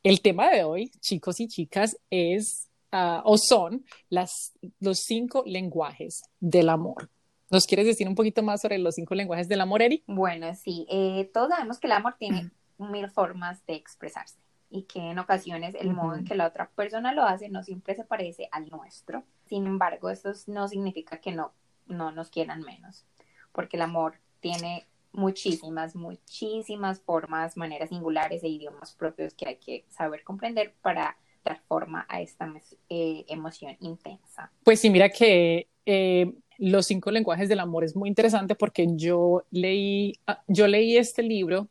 el 0.03 0.21
tema 0.23 0.49
de 0.51 0.65
hoy, 0.65 0.91
chicos 1.01 1.41
y 1.41 1.49
chicas, 1.49 1.99
es 2.11 2.71
ah, 2.93 3.23
o 3.25 3.39
son 3.39 3.85
las, 4.09 4.53
los 4.81 5.01
cinco 5.01 5.43
lenguajes 5.47 6.23
del 6.41 6.69
amor. 6.69 7.11
¿Nos 7.51 7.67
quieres 7.67 7.87
decir 7.87 8.09
un 8.09 8.15
poquito 8.15 8.43
más 8.43 8.61
sobre 8.61 8.79
los 8.79 8.95
cinco 8.97 9.15
lenguajes 9.15 9.49
del 9.49 9.61
amor, 9.61 9.83
Eri? 9.83 10.03
Bueno, 10.07 10.53
sí, 10.55 10.87
eh, 10.91 11.31
todos 11.33 11.51
sabemos 11.51 11.79
que 11.79 11.87
el 11.87 11.93
amor 11.93 12.17
tiene 12.19 12.51
mil 12.79 13.09
formas 13.09 13.65
de 13.67 13.75
expresarse 13.75 14.37
y 14.69 14.83
que 14.83 14.99
en 14.99 15.19
ocasiones 15.19 15.77
el 15.77 15.93
modo 15.93 16.17
en 16.17 16.25
que 16.25 16.35
la 16.35 16.47
otra 16.47 16.69
persona 16.71 17.13
lo 17.13 17.23
hace 17.23 17.49
no 17.49 17.63
siempre 17.63 17.95
se 17.95 18.05
parece 18.05 18.49
al 18.51 18.69
nuestro. 18.69 19.23
Sin 19.47 19.67
embargo, 19.67 20.11
eso 20.11 20.33
no 20.49 20.67
significa 20.67 21.19
que 21.19 21.33
no, 21.33 21.53
no 21.87 22.11
nos 22.11 22.31
quieran 22.31 22.63
menos, 22.63 23.05
porque 23.53 23.77
el 23.77 23.83
amor 23.83 24.17
tiene 24.41 24.87
muchísimas, 25.13 25.95
muchísimas 25.95 27.01
formas, 27.01 27.57
maneras 27.57 27.89
singulares 27.89 28.43
e 28.43 28.49
idiomas 28.49 28.95
propios 28.95 29.35
que 29.35 29.49
hay 29.49 29.57
que 29.57 29.87
saber 29.89 30.25
comprender 30.25 30.75
para 30.83 31.17
dar 31.47 31.61
forma 31.69 32.05
a 32.09 32.21
esta 32.21 32.53
eh, 32.89 33.25
emoción 33.29 33.77
intensa. 33.81 34.51
Pues 34.65 34.81
sí, 34.81 34.91
mira 34.91 35.09
que 35.09 35.69
eh, 35.87 36.33
los 36.59 36.87
cinco 36.87 37.11
lenguajes 37.11 37.49
del 37.49 37.61
amor 37.61 37.85
es 37.85 37.95
muy 37.95 38.09
interesante 38.09 38.55
porque 38.55 38.87
yo 38.97 39.45
leí, 39.51 40.15
ah, 40.27 40.43
yo 40.49 40.67
leí 40.67 40.97
este 40.97 41.23
libro 41.23 41.63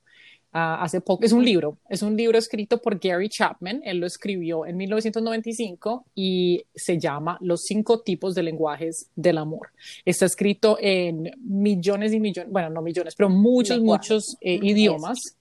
uh, 0.54 0.80
hace 0.80 1.02
poco, 1.02 1.26
es 1.26 1.34
un 1.34 1.44
libro, 1.44 1.78
es 1.90 2.02
un 2.02 2.16
libro 2.16 2.38
escrito 2.38 2.82
por 2.82 3.00
Gary 3.00 3.28
Chapman, 3.28 3.82
él 3.84 3.98
lo 3.98 4.08
escribió 4.08 4.66
en 4.66 4.78
1995 4.78 6.06
y 6.16 6.64
se 6.74 6.98
llama 6.98 7.38
Los 7.42 7.64
cinco 7.64 8.02
tipos 8.02 8.36
de 8.36 8.44
lenguajes 8.44 9.10
del 9.16 9.38
amor. 9.38 9.72
Está 10.06 10.26
escrito 10.26 10.78
en 10.80 11.32
millones 11.42 12.14
y 12.14 12.20
millones, 12.20 12.52
bueno, 12.52 12.70
no 12.70 12.82
millones, 12.82 13.16
pero 13.16 13.30
muchos, 13.30 13.78
Lenguajes. 13.78 14.10
muchos 14.10 14.38
eh, 14.40 14.60
idiomas 14.62 15.36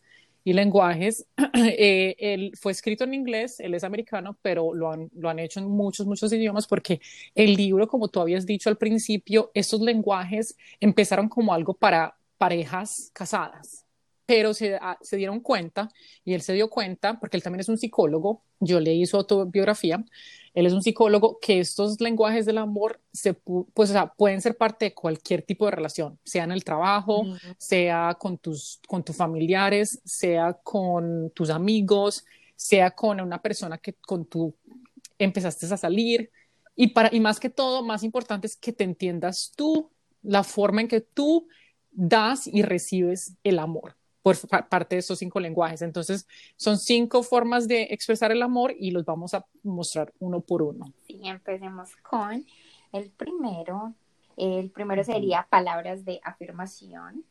y 0.45 0.53
lenguajes. 0.53 1.27
Eh, 1.77 2.17
él 2.19 2.53
fue 2.61 2.73
escrito 2.73 3.05
en 3.05 3.15
inglés, 3.15 3.59
él 3.59 3.75
es 3.75 3.85
americano, 3.85 4.37
pero 4.43 4.75
lo 4.75 4.91
han, 4.93 5.11
lo 5.15 5.31
han 5.31 5.39
hecho 5.39 5.61
en 5.61 5.67
muchos, 5.67 6.07
muchos 6.07 6.33
idiomas 6.33 6.67
porque 6.67 7.01
el 7.35 7.55
libro, 7.55 7.89
como 7.89 8.09
tú 8.09 8.21
habías 8.21 8.45
dicho 8.45 8.69
al 8.69 8.77
principio, 8.77 9.51
estos 9.55 9.81
lenguajes 9.81 10.57
empezaron 10.81 11.29
como 11.29 11.55
algo 11.55 11.75
para 11.75 12.17
parejas 12.39 13.11
casadas, 13.15 13.87
pero 14.27 14.53
se, 14.53 14.77
ah, 14.77 14.99
se 15.01 15.17
dieron 15.17 15.41
cuenta 15.41 15.89
y 16.25 16.35
él 16.35 16.43
se 16.43 16.53
dio 16.53 16.69
cuenta, 16.69 17.19
porque 17.19 17.37
él 17.37 17.43
también 17.43 17.61
es 17.61 17.69
un 17.69 17.79
psicólogo, 17.79 18.43
yo 18.61 18.79
leí 18.81 19.07
su 19.07 19.17
autobiografía, 19.17 20.05
él 20.55 20.67
es 20.67 20.73
un 20.73 20.83
psicólogo, 20.83 21.39
que 21.41 21.59
estos 21.61 22.01
lenguajes 22.01 22.47
del 22.47 22.59
amor 22.59 23.01
se, 23.13 23.37
pu- 23.37 23.67
pues, 23.75 23.91
o 23.91 23.93
sea, 23.93 24.07
pueden 24.07 24.41
ser 24.41 24.57
parte 24.57 24.87
de 24.87 24.95
cualquier 24.95 25.43
tipo 25.43 25.65
de 25.67 25.73
relación, 25.73 26.19
sea 26.25 26.45
en 26.45 26.53
el 26.53 26.63
trabajo, 26.63 27.27
sea 27.59 28.17
con 28.19 28.39
tus, 28.39 28.81
con 28.87 29.03
tus 29.03 29.17
familiares, 29.17 30.01
sea 30.05 30.55
con 30.63 31.31
tus 31.35 31.51
amigos, 31.51 32.25
sea 32.57 32.93
con 32.93 33.21
una 33.21 33.43
persona 33.43 33.79
que 33.79 33.95
con 33.95 34.27
tú 34.27 34.55
empezaste 35.19 35.67
a 35.67 35.77
salir. 35.77 36.31
Y, 36.77 36.89
para, 36.89 37.15
y 37.15 37.21
más 37.21 37.41
que 37.41 37.51
todo, 37.51 37.83
más 37.83 38.03
importante 38.03 38.47
es 38.47 38.57
que 38.57 38.73
te 38.73 38.85
entiendas 38.85 39.53
tú, 39.57 39.91
la 40.23 40.43
forma 40.43 40.81
en 40.81 40.89
que 40.89 41.01
tú 41.01 41.49
das 41.91 42.47
y 42.47 42.63
recibes 42.63 43.35
el 43.45 43.59
amor 43.59 43.97
por 44.25 44.39
parte 44.71 44.95
de 44.95 45.01
estos 45.01 45.19
cinco 45.19 45.39
lenguajes. 45.39 45.83
Entonces, 45.83 46.27
son 46.57 46.79
cinco 46.79 47.23
formas 47.23 47.69
de 47.69 47.83
expresar 47.91 48.33
el 48.33 48.43
amor 48.43 48.75
y 48.79 48.91
los 48.91 49.05
vamos 49.05 49.35
a 49.35 49.45
mostrar 49.63 50.15
uno 50.19 50.41
por 50.41 50.63
uno. 50.63 50.95
Sí, 51.07 51.21
empecemos 51.25 51.95
con 51.97 52.47
el 52.93 53.11
primero. 53.11 53.93
El 54.39 54.71
primero 54.71 55.05
sería 55.05 55.47
palabras 55.51 56.07
de 56.07 56.21
afirmación. 56.25 57.23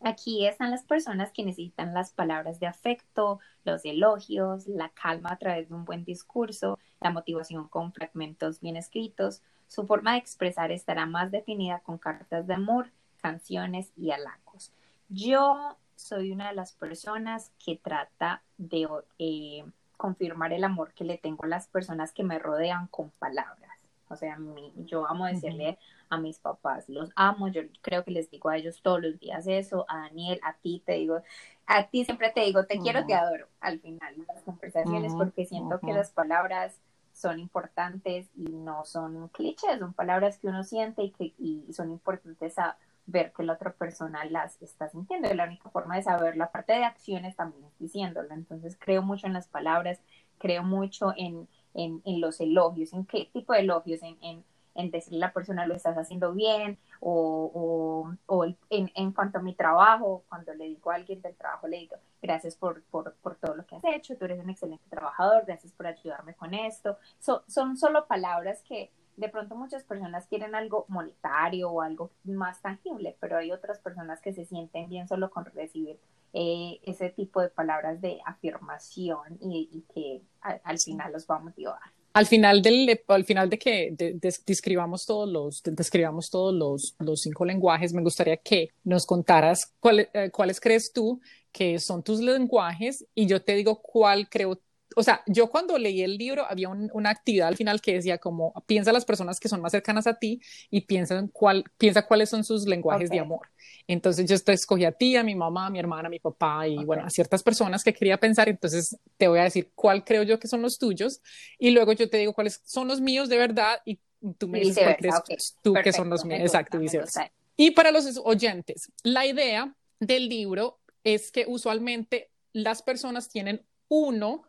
Aquí 0.00 0.44
están 0.44 0.72
las 0.72 0.82
personas 0.82 1.30
que 1.30 1.44
necesitan 1.44 1.94
las 1.94 2.12
palabras 2.12 2.58
de 2.58 2.66
afecto, 2.66 3.38
los 3.64 3.84
elogios, 3.84 4.66
la 4.66 4.88
calma 4.88 5.30
a 5.30 5.38
través 5.38 5.68
de 5.68 5.74
un 5.76 5.84
buen 5.84 6.04
discurso, 6.04 6.80
la 7.00 7.10
motivación 7.12 7.68
con 7.68 7.92
fragmentos 7.92 8.60
bien 8.60 8.76
escritos. 8.76 9.40
Su 9.68 9.86
forma 9.86 10.14
de 10.14 10.18
expresar 10.18 10.72
estará 10.72 11.06
más 11.06 11.30
definida 11.30 11.78
con 11.78 11.96
cartas 11.96 12.48
de 12.48 12.54
amor, 12.54 12.90
canciones 13.22 13.92
y 13.96 14.10
halagos. 14.10 14.72
Yo 15.08 15.76
soy 15.96 16.32
una 16.32 16.48
de 16.48 16.54
las 16.54 16.72
personas 16.72 17.52
que 17.64 17.76
trata 17.76 18.42
de 18.58 18.88
eh, 19.18 19.64
confirmar 19.96 20.52
el 20.52 20.64
amor 20.64 20.92
que 20.92 21.04
le 21.04 21.18
tengo 21.18 21.44
a 21.44 21.48
las 21.48 21.66
personas 21.66 22.12
que 22.12 22.24
me 22.24 22.38
rodean 22.38 22.88
con 22.88 23.10
palabras. 23.10 23.70
O 24.08 24.16
sea, 24.16 24.36
mi, 24.36 24.72
yo 24.76 25.06
amo 25.08 25.26
decirle 25.26 25.70
uh 25.70 25.72
-huh. 25.72 25.78
a 26.10 26.18
mis 26.18 26.38
papás, 26.38 26.88
los 26.88 27.10
amo, 27.16 27.48
yo 27.48 27.62
creo 27.80 28.04
que 28.04 28.10
les 28.10 28.30
digo 28.30 28.48
a 28.48 28.56
ellos 28.56 28.82
todos 28.82 29.00
los 29.00 29.18
días 29.18 29.46
eso, 29.46 29.86
a 29.88 29.98
Daniel, 29.98 30.38
a 30.42 30.52
ti 30.54 30.82
te 30.84 30.92
digo, 30.92 31.22
a 31.66 31.84
ti 31.84 32.04
siempre 32.04 32.30
te 32.30 32.40
digo, 32.42 32.64
te 32.64 32.76
uh 32.76 32.80
-huh. 32.80 32.82
quiero, 32.82 33.06
te 33.06 33.14
adoro 33.14 33.48
al 33.60 33.80
final 33.80 34.16
de 34.16 34.24
las 34.26 34.42
conversaciones 34.42 35.12
uh 35.12 35.16
-huh. 35.16 35.18
porque 35.18 35.46
siento 35.46 35.80
que 35.80 35.92
las 35.92 36.10
palabras 36.10 36.78
son 37.12 37.38
importantes 37.38 38.28
y 38.36 38.44
no 38.44 38.84
son 38.84 39.28
clichés, 39.28 39.78
son 39.78 39.94
palabras 39.94 40.38
que 40.38 40.48
uno 40.48 40.64
siente 40.64 41.02
y 41.04 41.10
que 41.10 41.32
y 41.38 41.72
son 41.72 41.90
importantes 41.90 42.58
a 42.58 42.76
ver 43.06 43.32
que 43.32 43.42
la 43.42 43.54
otra 43.54 43.72
persona 43.72 44.24
las 44.26 44.60
está 44.62 44.88
sintiendo. 44.88 45.32
La 45.34 45.44
única 45.44 45.70
forma 45.70 45.96
de 45.96 46.02
saber 46.02 46.36
la 46.36 46.50
parte 46.50 46.72
de 46.74 46.84
acciones 46.84 47.36
también 47.36 47.64
es 47.64 47.78
diciéndola. 47.78 48.34
Entonces 48.34 48.76
creo 48.78 49.02
mucho 49.02 49.26
en 49.26 49.32
las 49.34 49.48
palabras, 49.48 50.00
creo 50.38 50.62
mucho 50.62 51.12
en, 51.16 51.48
en, 51.74 52.02
en 52.04 52.20
los 52.20 52.40
elogios, 52.40 52.92
en 52.92 53.06
qué 53.06 53.28
tipo 53.32 53.52
de 53.52 53.60
elogios, 53.60 54.02
en, 54.02 54.16
en, 54.22 54.44
en 54.74 54.90
decirle 54.90 55.18
a 55.18 55.28
la 55.28 55.32
persona 55.32 55.66
lo 55.66 55.74
estás 55.74 55.96
haciendo 55.96 56.32
bien 56.32 56.78
o, 57.00 57.50
o, 57.54 58.16
o 58.26 58.44
en, 58.70 58.90
en, 58.94 59.12
cuanto 59.12 59.38
a 59.38 59.42
mi 59.42 59.54
trabajo, 59.54 60.24
cuando 60.28 60.54
le 60.54 60.64
digo 60.64 60.90
a 60.90 60.96
alguien 60.96 61.20
del 61.22 61.36
trabajo, 61.36 61.68
le 61.68 61.78
digo 61.78 61.96
gracias 62.22 62.56
por, 62.56 62.82
por, 62.84 63.14
por 63.16 63.36
todo 63.36 63.54
lo 63.54 63.66
que 63.66 63.76
has 63.76 63.84
hecho, 63.84 64.16
tú 64.16 64.24
eres 64.24 64.40
un 64.42 64.50
excelente 64.50 64.84
trabajador, 64.88 65.44
gracias 65.46 65.72
por 65.72 65.86
ayudarme 65.86 66.34
con 66.34 66.54
esto. 66.54 66.98
So, 67.18 67.44
son 67.46 67.76
solo 67.76 68.06
palabras 68.06 68.62
que 68.62 68.90
de 69.16 69.28
pronto 69.28 69.54
muchas 69.54 69.84
personas 69.84 70.26
quieren 70.26 70.54
algo 70.54 70.86
monetario 70.88 71.70
o 71.70 71.82
algo 71.82 72.10
más 72.24 72.60
tangible, 72.62 73.16
pero 73.20 73.38
hay 73.38 73.52
otras 73.52 73.78
personas 73.78 74.20
que 74.20 74.32
se 74.32 74.44
sienten 74.44 74.88
bien 74.88 75.08
solo 75.08 75.30
con 75.30 75.44
recibir 75.44 75.98
eh, 76.32 76.80
ese 76.82 77.10
tipo 77.10 77.40
de 77.40 77.48
palabras 77.48 78.00
de 78.00 78.18
afirmación 78.26 79.38
y, 79.40 79.68
y 79.72 79.84
que 79.94 80.22
a, 80.42 80.58
al 80.64 80.78
final 80.78 81.12
los 81.12 81.26
va 81.26 81.36
a 81.36 81.40
motivar. 81.40 81.78
Al 82.14 82.26
final, 82.26 82.62
del, 82.62 83.00
al 83.08 83.24
final 83.24 83.50
de 83.50 83.58
que 83.58 83.90
de, 83.90 84.14
de, 84.14 84.34
describamos 84.46 85.04
todos, 85.04 85.28
los, 85.28 85.62
de, 85.64 85.72
describamos 85.72 86.30
todos 86.30 86.54
los, 86.54 86.94
los, 87.00 87.22
cinco 87.22 87.44
lenguajes, 87.44 87.92
me 87.92 88.02
gustaría 88.02 88.36
que 88.36 88.68
nos 88.84 89.04
contaras 89.04 89.74
cuál, 89.80 90.08
eh, 90.12 90.30
cuáles 90.30 90.60
crees 90.60 90.92
tú 90.92 91.20
que 91.50 91.78
son 91.80 92.04
tus 92.04 92.20
lenguajes 92.20 93.04
y 93.14 93.26
yo 93.26 93.42
te 93.42 93.54
digo 93.54 93.80
cuál 93.82 94.28
creo 94.28 94.60
o 94.96 95.02
sea, 95.02 95.22
yo 95.26 95.48
cuando 95.48 95.78
leí 95.78 96.02
el 96.02 96.16
libro 96.16 96.44
había 96.48 96.68
una 96.68 97.10
actividad 97.10 97.48
al 97.48 97.56
final 97.56 97.80
que 97.80 97.94
decía 97.94 98.18
como 98.18 98.52
piensa 98.66 98.92
las 98.92 99.04
personas 99.04 99.40
que 99.40 99.48
son 99.48 99.60
más 99.60 99.72
cercanas 99.72 100.06
a 100.06 100.14
ti 100.14 100.40
y 100.70 100.82
piensa, 100.82 101.22
cuál, 101.32 101.64
piensa 101.78 102.06
cuáles 102.06 102.30
son 102.30 102.44
sus 102.44 102.66
lenguajes 102.66 103.10
de 103.10 103.18
amor. 103.18 103.48
Entonces 103.86 104.26
yo 104.26 104.52
escogí 104.52 104.84
a 104.84 104.92
ti, 104.92 105.16
a 105.16 105.22
mi 105.22 105.34
mamá, 105.34 105.66
a 105.66 105.70
mi 105.70 105.78
hermana, 105.78 106.08
a 106.08 106.10
mi 106.10 106.18
papá 106.18 106.66
y 106.66 106.84
bueno, 106.84 107.04
a 107.04 107.10
ciertas 107.10 107.42
personas 107.42 107.84
que 107.84 107.92
quería 107.92 108.18
pensar. 108.18 108.48
Entonces 108.48 108.96
te 109.16 109.28
voy 109.28 109.38
a 109.38 109.44
decir 109.44 109.70
cuál 109.74 110.04
creo 110.04 110.22
yo 110.22 110.38
que 110.38 110.48
son 110.48 110.62
los 110.62 110.78
tuyos 110.78 111.20
y 111.58 111.70
luego 111.70 111.92
yo 111.92 112.08
te 112.08 112.18
digo 112.18 112.32
cuáles 112.32 112.60
son 112.64 112.88
los 112.88 113.00
míos 113.00 113.28
de 113.28 113.38
verdad 113.38 113.80
y 113.84 113.98
tú 114.38 114.48
me 114.48 114.60
dices 114.60 114.82
cuál 114.82 114.96
crees 114.96 115.56
tú 115.62 115.74
que 115.82 115.92
son 115.92 116.08
los 116.08 116.24
míos. 116.24 116.40
Exacto, 116.40 116.78
viceversa. 116.78 117.30
Y 117.56 117.72
para 117.72 117.90
los 117.90 118.20
oyentes, 118.24 118.90
la 119.02 119.26
idea 119.26 119.74
del 120.00 120.28
libro 120.28 120.80
es 121.04 121.30
que 121.30 121.44
usualmente 121.46 122.30
las 122.52 122.82
personas 122.82 123.28
tienen 123.28 123.64
uno, 123.88 124.42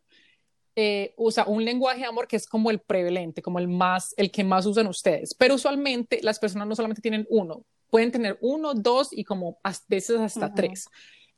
eh, 0.76 1.14
usa 1.18 1.46
un 1.46 1.64
lenguaje 1.64 2.02
de 2.02 2.08
amor 2.08 2.28
que 2.28 2.36
es 2.36 2.48
como 2.48 2.70
el 2.70 2.80
prevalente, 2.80 3.42
como 3.42 3.60
el 3.60 3.68
más, 3.68 4.14
el 4.18 4.30
que 4.30 4.44
más 4.44 4.66
usan 4.66 4.88
ustedes. 4.88 5.34
Pero 5.34 5.56
usualmente 5.56 6.20
las 6.22 6.40
personas 6.40 6.68
no 6.68 6.76
solamente 6.76 7.02
tienen 7.02 7.26
uno, 7.30 7.64
pueden 7.90 8.12
tener 8.12 8.38
uno, 8.42 8.74
dos 8.74 9.10
y 9.12 9.24
como 9.24 9.58
a 9.64 9.74
veces 9.88 10.20
hasta 10.20 10.54
tres. 10.54 10.90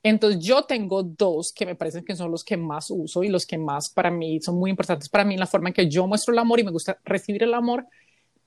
Entonces 0.04 0.43
yo 0.43 0.63
tengo 0.63 1.04
dos 1.04 1.52
que 1.52 1.65
me 1.65 1.76
parecen 1.76 2.06
que 2.06 2.15
son 2.15 2.32
los 2.32 2.43
que 2.43 2.58
más 2.58 2.89
uso 2.89 3.23
y 3.23 3.30
los 3.30 3.45
que 3.45 3.58
más 3.58 3.89
para 3.89 4.10
mí 4.10 4.39
son 4.41 4.58
muy 4.58 4.69
importantes 4.69 5.10
para 5.10 5.26
mí 5.26 5.34
en 5.34 5.39
la 5.39 5.47
forma 5.47 5.69
en 5.69 5.73
que 5.73 5.89
yo 5.89 6.08
muestro 6.08 6.34
el 6.34 6.39
amor 6.39 6.60
y 6.60 6.63
me 6.63 6.71
gusta 6.71 7.00
recibir 7.04 7.43
el 7.43 7.54
amor, 7.54 7.86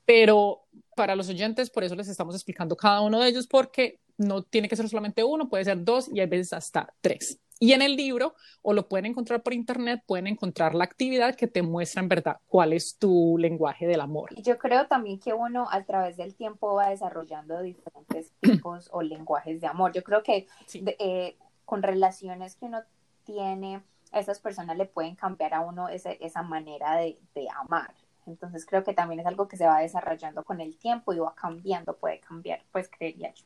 pero 0.04 0.62
para 0.96 1.14
los 1.14 1.28
oyentes 1.28 1.70
por 1.70 1.84
eso 1.84 1.94
les 1.94 2.08
estamos 2.08 2.34
explicando 2.34 2.76
cada 2.76 3.00
uno 3.00 3.20
de 3.20 3.28
ellos 3.28 3.46
porque 3.46 4.00
no 4.16 4.42
tiene 4.42 4.68
que 4.68 4.76
ser 4.76 4.88
solamente 4.88 5.24
uno, 5.24 5.48
puede 5.48 5.64
ser 5.64 5.84
dos 5.84 6.08
y 6.12 6.20
a 6.20 6.26
veces 6.26 6.52
hasta 6.52 6.92
tres. 7.00 7.38
Y 7.62 7.74
en 7.74 7.82
el 7.82 7.94
libro, 7.94 8.34
o 8.62 8.72
lo 8.72 8.88
pueden 8.88 9.04
encontrar 9.04 9.42
por 9.42 9.52
internet, 9.52 10.02
pueden 10.06 10.26
encontrar 10.26 10.74
la 10.74 10.84
actividad 10.84 11.34
que 11.34 11.46
te 11.46 11.60
muestra 11.60 12.00
en 12.00 12.08
verdad 12.08 12.38
cuál 12.48 12.72
es 12.72 12.96
tu 12.96 13.36
lenguaje 13.36 13.86
del 13.86 14.00
amor. 14.00 14.30
Yo 14.42 14.56
creo 14.56 14.86
también 14.86 15.20
que 15.20 15.34
uno 15.34 15.68
a 15.70 15.84
través 15.84 16.16
del 16.16 16.34
tiempo 16.34 16.74
va 16.74 16.88
desarrollando 16.88 17.60
diferentes 17.60 18.32
tipos 18.40 18.88
o 18.92 19.02
lenguajes 19.02 19.60
de 19.60 19.66
amor. 19.66 19.92
Yo 19.92 20.02
creo 20.02 20.22
que 20.22 20.46
eh, 20.72 21.36
con 21.66 21.82
relaciones 21.82 22.56
que 22.56 22.64
uno 22.64 22.80
tiene, 23.24 23.82
esas 24.14 24.40
personas 24.40 24.78
le 24.78 24.86
pueden 24.86 25.14
cambiar 25.14 25.52
a 25.52 25.60
uno 25.60 25.88
esa 25.90 26.42
manera 26.42 26.96
de, 26.96 27.18
de 27.34 27.46
amar. 27.54 27.94
Entonces 28.26 28.64
creo 28.64 28.84
que 28.84 28.94
también 28.94 29.20
es 29.20 29.26
algo 29.26 29.48
que 29.48 29.58
se 29.58 29.66
va 29.66 29.80
desarrollando 29.80 30.44
con 30.44 30.62
el 30.62 30.78
tiempo 30.78 31.12
y 31.12 31.18
va 31.18 31.34
cambiando, 31.34 31.94
puede 31.94 32.20
cambiar, 32.20 32.64
pues 32.72 32.88
creería 32.88 33.34
yo. 33.34 33.44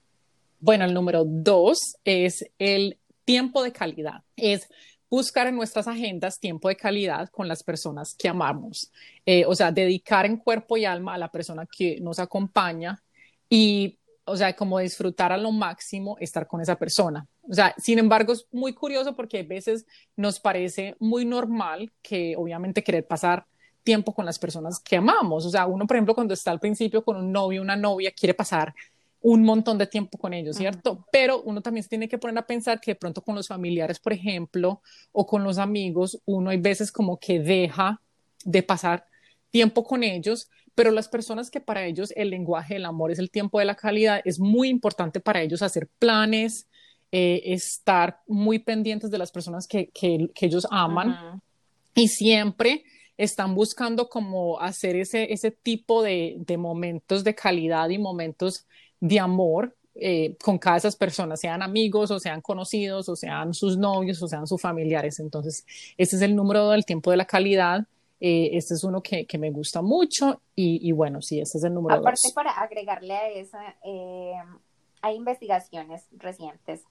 Bueno, 0.61 0.85
el 0.85 0.94
número 0.94 1.24
dos 1.27 1.96
es 2.05 2.50
el 2.59 2.98
tiempo 3.25 3.63
de 3.63 3.73
calidad. 3.73 4.23
Es 4.37 4.69
buscar 5.11 5.47
en 5.47 5.57
nuestras 5.57 5.87
agendas 5.87 6.41
tiempo 6.41 6.69
de 6.69 6.77
calidad 6.77 7.29
con 7.31 7.47
las 7.47 7.63
personas 7.63 8.15
que 8.15 8.29
amamos. 8.29 8.91
Eh, 9.25 9.45
o 9.47 9.55
sea, 9.55 9.71
dedicar 9.71 10.27
en 10.27 10.37
cuerpo 10.37 10.77
y 10.77 10.85
alma 10.85 11.15
a 11.15 11.19
la 11.19 11.31
persona 11.31 11.67
que 11.67 12.01
nos 12.01 12.19
acompaña 12.19 13.03
y, 13.49 13.99
o 14.25 14.37
sea, 14.37 14.55
como 14.55 14.79
disfrutar 14.79 15.33
a 15.33 15.37
lo 15.37 15.53
máximo 15.53 16.17
estar 16.19 16.47
con 16.47 16.61
esa 16.61 16.77
persona. 16.77 17.27
O 17.49 17.55
sea, 17.55 17.75
sin 17.79 17.99
embargo, 17.99 18.33
es 18.33 18.47
muy 18.51 18.73
curioso 18.73 19.15
porque 19.15 19.41
a 19.41 19.45
veces 19.45 19.87
nos 20.17 20.41
parece 20.41 20.97
muy 20.99 21.25
normal 21.25 21.93
que 22.03 22.35
obviamente 22.37 22.83
querer 22.83 23.07
pasar 23.07 23.47
tiempo 23.85 24.15
con 24.15 24.25
las 24.25 24.39
personas 24.39 24.81
que 24.81 24.97
amamos. 24.97 25.47
O 25.47 25.51
sea, 25.51 25.67
uno, 25.67 25.87
por 25.87 25.97
ejemplo, 25.97 26.15
cuando 26.15 26.35
está 26.35 26.51
al 26.51 26.59
principio 26.59 27.05
con 27.05 27.17
un 27.17 27.31
novio, 27.31 27.63
una 27.63 27.77
novia, 27.77 28.11
quiere 28.11 28.35
pasar 28.35 28.75
un 29.25 29.43
montón 29.43 29.79
de 29.79 29.87
tiempo 29.87 30.19
con 30.19 30.35
ellos, 30.35 30.57
¿cierto? 30.57 31.07
Pero 31.11 31.41
uno 31.41 31.63
también 31.63 31.83
se 31.83 31.89
tiene 31.89 32.09
que 32.11 32.19
poner 32.19 32.37
a 32.37 32.47
pensar 32.47 32.79
que 32.79 32.91
de 32.91 32.97
pronto 32.97 33.23
con 33.23 33.35
los 33.35 33.49
familiares, 33.49 33.99
por 33.99 34.13
ejemplo, 34.13 34.83
o 35.13 35.27
con 35.27 35.43
los 35.43 35.57
amigos, 35.57 36.21
uno 36.27 36.51
hay 36.51 36.59
veces 36.59 36.93
como 36.93 37.19
que 37.19 37.41
deja 37.41 38.03
de 38.45 38.63
pasar 38.63 39.07
tiempo 39.51 39.83
con 39.83 40.05
ellos, 40.05 40.51
pero 40.75 40.91
las 40.91 41.09
personas 41.09 41.51
que 41.51 41.63
para 41.63 41.87
ellos 41.87 42.13
el 42.17 42.29
lenguaje 42.29 42.75
del 42.75 42.85
amor 42.85 43.13
es 43.13 43.19
el 43.19 43.31
tiempo 43.31 43.59
de 43.59 43.65
la 43.65 43.77
calidad, 43.77 44.21
es 44.27 44.39
muy 44.39 44.69
importante 44.69 45.21
para 45.21 45.41
ellos 45.41 45.63
hacer 45.63 45.89
planes, 45.99 46.69
eh, 47.11 47.41
estar 47.47 48.21
muy 48.27 48.59
pendientes 48.59 49.11
de 49.11 49.17
las 49.17 49.33
personas 49.33 49.67
que, 49.67 49.89
que, 49.89 50.29
ellos 50.43 50.67
aman 50.71 51.41
y 51.95 52.09
siempre 52.09 52.85
están 53.17 53.55
buscando 53.55 54.11
como 54.11 54.61
hacer 54.61 54.97
ese, 54.97 55.33
ese 55.33 55.51
tipo 55.51 56.03
de, 56.03 56.35
de 56.41 56.59
momentos 56.59 57.25
de 57.25 57.35
calidad 57.35 57.89
y 57.89 57.97
momentos 57.97 58.67
de 59.05 59.21
amor 59.21 59.77
eh, 59.95 60.35
con 60.43 60.57
cada 60.57 60.79
esas 60.79 60.97
personas, 60.97 61.38
sean 61.38 61.62
amigos 61.62 62.11
o 62.11 62.19
sean 62.19 62.40
conocidos 62.40 63.07
o 63.11 63.14
sean 63.14 63.53
sus 63.53 63.77
novios 63.77 64.21
o 64.23 64.29
sean 64.29 64.47
sus 64.47 64.61
familiares. 64.61 65.21
Entonces, 65.21 65.67
este 65.99 66.17
es 66.17 66.23
el 66.23 66.35
número 66.35 66.71
del 66.71 66.87
tiempo 66.87 67.11
de 67.11 67.19
la 67.19 67.27
calidad. 67.27 67.87
Eh, 68.19 68.51
este 68.55 68.75
es 68.75 68.83
uno 68.83 69.03
que, 69.03 69.27
que, 69.27 69.37
me 69.37 69.51
gusta 69.51 69.83
mucho 69.83 70.40
y, 70.57 70.88
y, 70.88 70.93
bueno, 70.93 71.21
sí, 71.21 71.38
este 71.38 71.59
es 71.59 71.64
el 71.64 71.75
número 71.75 71.97
Aparte, 71.97 72.31
para 72.35 72.53
agregarle 72.53 73.14
a 73.14 73.29
eso, 73.29 73.59
eh, 73.85 74.33
hay 75.03 75.17
investigaciones 75.17 76.07
recientes, 76.12 76.83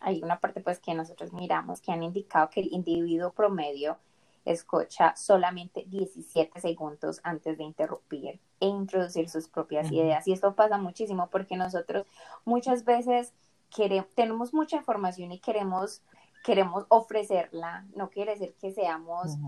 hay 0.00 0.22
una 0.22 0.38
parte 0.38 0.60
pues 0.60 0.78
que 0.78 0.92
nosotros 0.92 1.32
miramos 1.32 1.80
que 1.80 1.90
han 1.90 2.02
indicado 2.02 2.50
que 2.50 2.60
el 2.60 2.68
individuo 2.70 3.32
promedio 3.32 3.96
escucha 4.44 5.14
solamente 5.16 5.84
17 5.86 6.60
segundos 6.60 7.20
antes 7.22 7.56
de 7.58 7.64
interrumpir 7.64 8.40
e 8.60 8.66
introducir 8.66 9.28
sus 9.28 9.48
propias 9.48 9.90
ideas. 9.90 10.26
Y 10.26 10.32
esto 10.32 10.54
pasa 10.54 10.78
muchísimo 10.78 11.28
porque 11.30 11.56
nosotros 11.56 12.06
muchas 12.44 12.84
veces 12.84 13.32
queremos, 13.74 14.08
tenemos 14.14 14.52
mucha 14.54 14.76
información 14.76 15.32
y 15.32 15.38
queremos 15.38 16.02
queremos 16.42 16.86
ofrecerla, 16.88 17.86
no 17.94 18.10
quiere 18.10 18.32
decir 18.32 18.54
que 18.60 18.72
seamos 18.72 19.38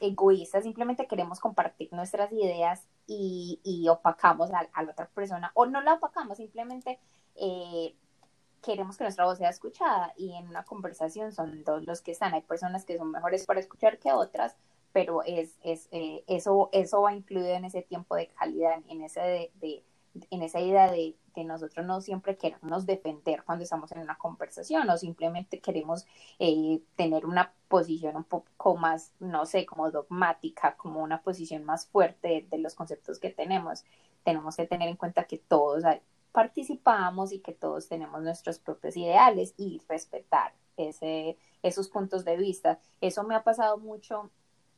egoístas, 0.00 0.62
simplemente 0.62 1.06
queremos 1.06 1.40
compartir 1.40 1.92
nuestras 1.92 2.32
ideas 2.32 2.86
y, 3.06 3.60
y 3.64 3.88
opacamos 3.88 4.50
a, 4.52 4.82
la 4.82 4.90
otra 4.90 5.08
persona, 5.08 5.50
o 5.54 5.66
no 5.66 5.80
la 5.80 5.94
opacamos, 5.94 6.36
simplemente 6.36 6.98
eh, 7.34 7.94
queremos 8.64 8.96
que 8.96 9.04
nuestra 9.04 9.24
voz 9.24 9.38
sea 9.38 9.50
escuchada 9.50 10.12
y 10.16 10.34
en 10.34 10.48
una 10.48 10.64
conversación 10.64 11.32
son 11.32 11.64
dos 11.64 11.84
los 11.84 12.00
que 12.00 12.12
están. 12.12 12.34
Hay 12.34 12.42
personas 12.42 12.84
que 12.84 12.96
son 12.96 13.10
mejores 13.10 13.44
para 13.46 13.60
escuchar 13.60 13.98
que 13.98 14.12
otras, 14.12 14.56
pero 14.92 15.22
es, 15.22 15.58
es 15.62 15.88
eh, 15.92 16.24
eso, 16.26 16.70
eso 16.72 17.02
va 17.02 17.14
incluido 17.14 17.48
en 17.48 17.64
ese 17.64 17.82
tiempo 17.82 18.16
de 18.16 18.28
calidad, 18.28 18.80
en, 18.88 19.02
ese 19.02 19.50
de, 19.60 19.84
en 20.30 20.42
esa 20.42 20.60
idea 20.60 20.90
de, 20.90 21.16
que 21.34 21.44
nosotros 21.44 21.84
no 21.84 22.00
siempre 22.00 22.36
queremos 22.36 22.86
defender 22.86 23.42
cuando 23.44 23.64
estamos 23.64 23.90
en 23.92 23.98
una 23.98 24.16
conversación 24.16 24.88
o 24.88 24.96
simplemente 24.96 25.60
queremos 25.60 26.06
eh, 26.38 26.80
tener 26.96 27.26
una 27.26 27.52
posición 27.68 28.16
un 28.16 28.24
poco 28.24 28.76
más, 28.76 29.12
no 29.18 29.44
sé, 29.44 29.66
como 29.66 29.90
dogmática, 29.90 30.76
como 30.76 31.02
una 31.02 31.20
posición 31.22 31.64
más 31.64 31.86
fuerte 31.86 32.46
de, 32.48 32.58
los 32.58 32.74
conceptos 32.74 33.18
que 33.18 33.30
tenemos. 33.30 33.84
Tenemos 34.22 34.56
que 34.56 34.66
tener 34.66 34.88
en 34.88 34.96
cuenta 34.96 35.24
que 35.24 35.38
todos 35.38 35.82
participamos 36.34 37.30
y 37.32 37.38
que 37.38 37.52
todos 37.52 37.86
tenemos 37.86 38.20
nuestros 38.20 38.58
propios 38.58 38.96
ideales 38.96 39.54
y 39.56 39.80
respetar 39.88 40.52
ese, 40.76 41.38
esos 41.62 41.88
puntos 41.88 42.24
de 42.24 42.36
vista. 42.36 42.80
Eso 43.00 43.22
me 43.22 43.36
ha 43.36 43.44
pasado 43.44 43.78
mucho 43.78 44.32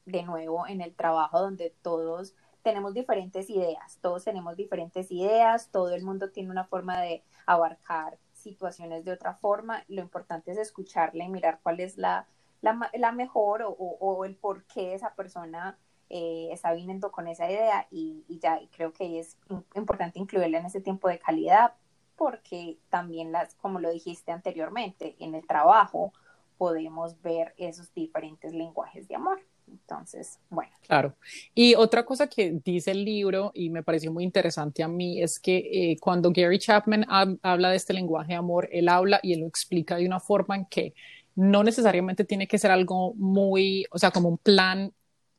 de 0.04 0.22
nuevo 0.22 0.66
en 0.66 0.82
el 0.82 0.94
trabajo 0.94 1.40
donde 1.40 1.74
todos 1.80 2.34
tenemos 2.60 2.92
diferentes 2.92 3.48
ideas, 3.48 3.98
todos 4.02 4.24
tenemos 4.24 4.54
diferentes 4.54 5.10
ideas, 5.10 5.70
todo 5.70 5.94
el 5.94 6.04
mundo 6.04 6.30
tiene 6.30 6.50
una 6.50 6.64
forma 6.64 7.00
de 7.00 7.24
abarcar 7.46 8.18
situaciones 8.34 9.06
de 9.06 9.12
otra 9.12 9.32
forma. 9.32 9.82
Lo 9.88 10.02
importante 10.02 10.52
es 10.52 10.58
escucharle 10.58 11.24
y 11.24 11.28
mirar 11.30 11.60
cuál 11.62 11.80
es 11.80 11.96
la, 11.96 12.28
la, 12.60 13.12
mejor 13.12 13.64
o, 13.66 14.24
el 14.26 14.36
por 14.36 14.64
qué 14.64 14.92
esa 14.92 15.14
persona 15.14 15.78
eh, 16.08 16.48
está 16.52 16.72
viniendo 16.72 17.10
con 17.10 17.26
esa 17.26 17.50
idea 17.50 17.86
y, 17.90 18.24
ya 18.40 18.60
creo 18.76 18.92
que 18.92 19.18
es 19.18 19.36
importante 19.74 20.18
incluirla 20.18 20.58
en 20.58 20.66
ese 20.66 20.80
tiempo 20.80 21.08
de 21.08 21.18
calidad 21.18 21.72
porque 22.16 22.78
también 22.88 23.32
las, 23.32 23.54
como 23.56 23.80
lo 23.80 23.90
dijiste 23.90 24.32
anteriormente, 24.32 25.16
en 25.18 25.34
el 25.34 25.46
trabajo 25.46 26.12
podemos 26.58 27.20
ver 27.22 27.54
esos 27.58 27.92
diferentes 27.92 28.54
lenguajes 28.54 29.08
de 29.08 29.16
amor. 29.16 29.40
Entonces, 29.68 30.38
bueno. 30.48 30.70
Claro. 30.86 31.14
Y 31.54 31.74
otra 31.74 32.04
cosa 32.04 32.28
que 32.28 32.60
dice 32.64 32.92
el 32.92 33.04
libro 33.04 33.50
y 33.52 33.68
me 33.68 33.82
pareció 33.82 34.12
muy 34.12 34.24
interesante 34.24 34.82
a 34.82 34.88
mí 34.88 35.20
es 35.20 35.40
que 35.40 35.56
eh, 35.56 35.96
cuando 36.00 36.30
Gary 36.32 36.58
Chapman 36.58 37.04
habla 37.42 37.70
de 37.70 37.76
este 37.76 37.92
lenguaje 37.92 38.32
de 38.32 38.38
amor, 38.38 38.68
él 38.70 38.88
habla 38.88 39.18
y 39.22 39.32
él 39.32 39.40
lo 39.40 39.46
explica 39.46 39.96
de 39.96 40.06
una 40.06 40.20
forma 40.20 40.56
en 40.56 40.66
que 40.66 40.94
no 41.34 41.62
necesariamente 41.64 42.24
tiene 42.24 42.46
que 42.46 42.58
ser 42.58 42.70
algo 42.70 43.12
muy, 43.14 43.84
o 43.90 43.98
sea, 43.98 44.10
como 44.10 44.28
un 44.28 44.38
plan 44.38 44.92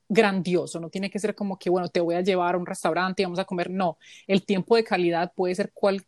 grandioso, 0.10 0.80
no 0.80 0.90
tiene 0.90 1.10
que 1.10 1.20
ser 1.20 1.36
como 1.36 1.58
que, 1.60 1.70
bueno, 1.70 1.90
te 1.90 2.00
voy 2.00 2.16
a 2.16 2.22
llevar 2.22 2.56
a 2.56 2.58
un 2.58 2.66
restaurante 2.66 3.22
y 3.22 3.26
vamos 3.26 3.40
a 3.40 3.46
comer, 3.46 3.70
no, 3.70 3.98
el 4.26 4.44
tiempo 4.46 4.76
de 4.76 4.84
calidad 4.84 5.34
puede 5.36 5.56
ser 5.56 5.72
cual, 5.74 6.06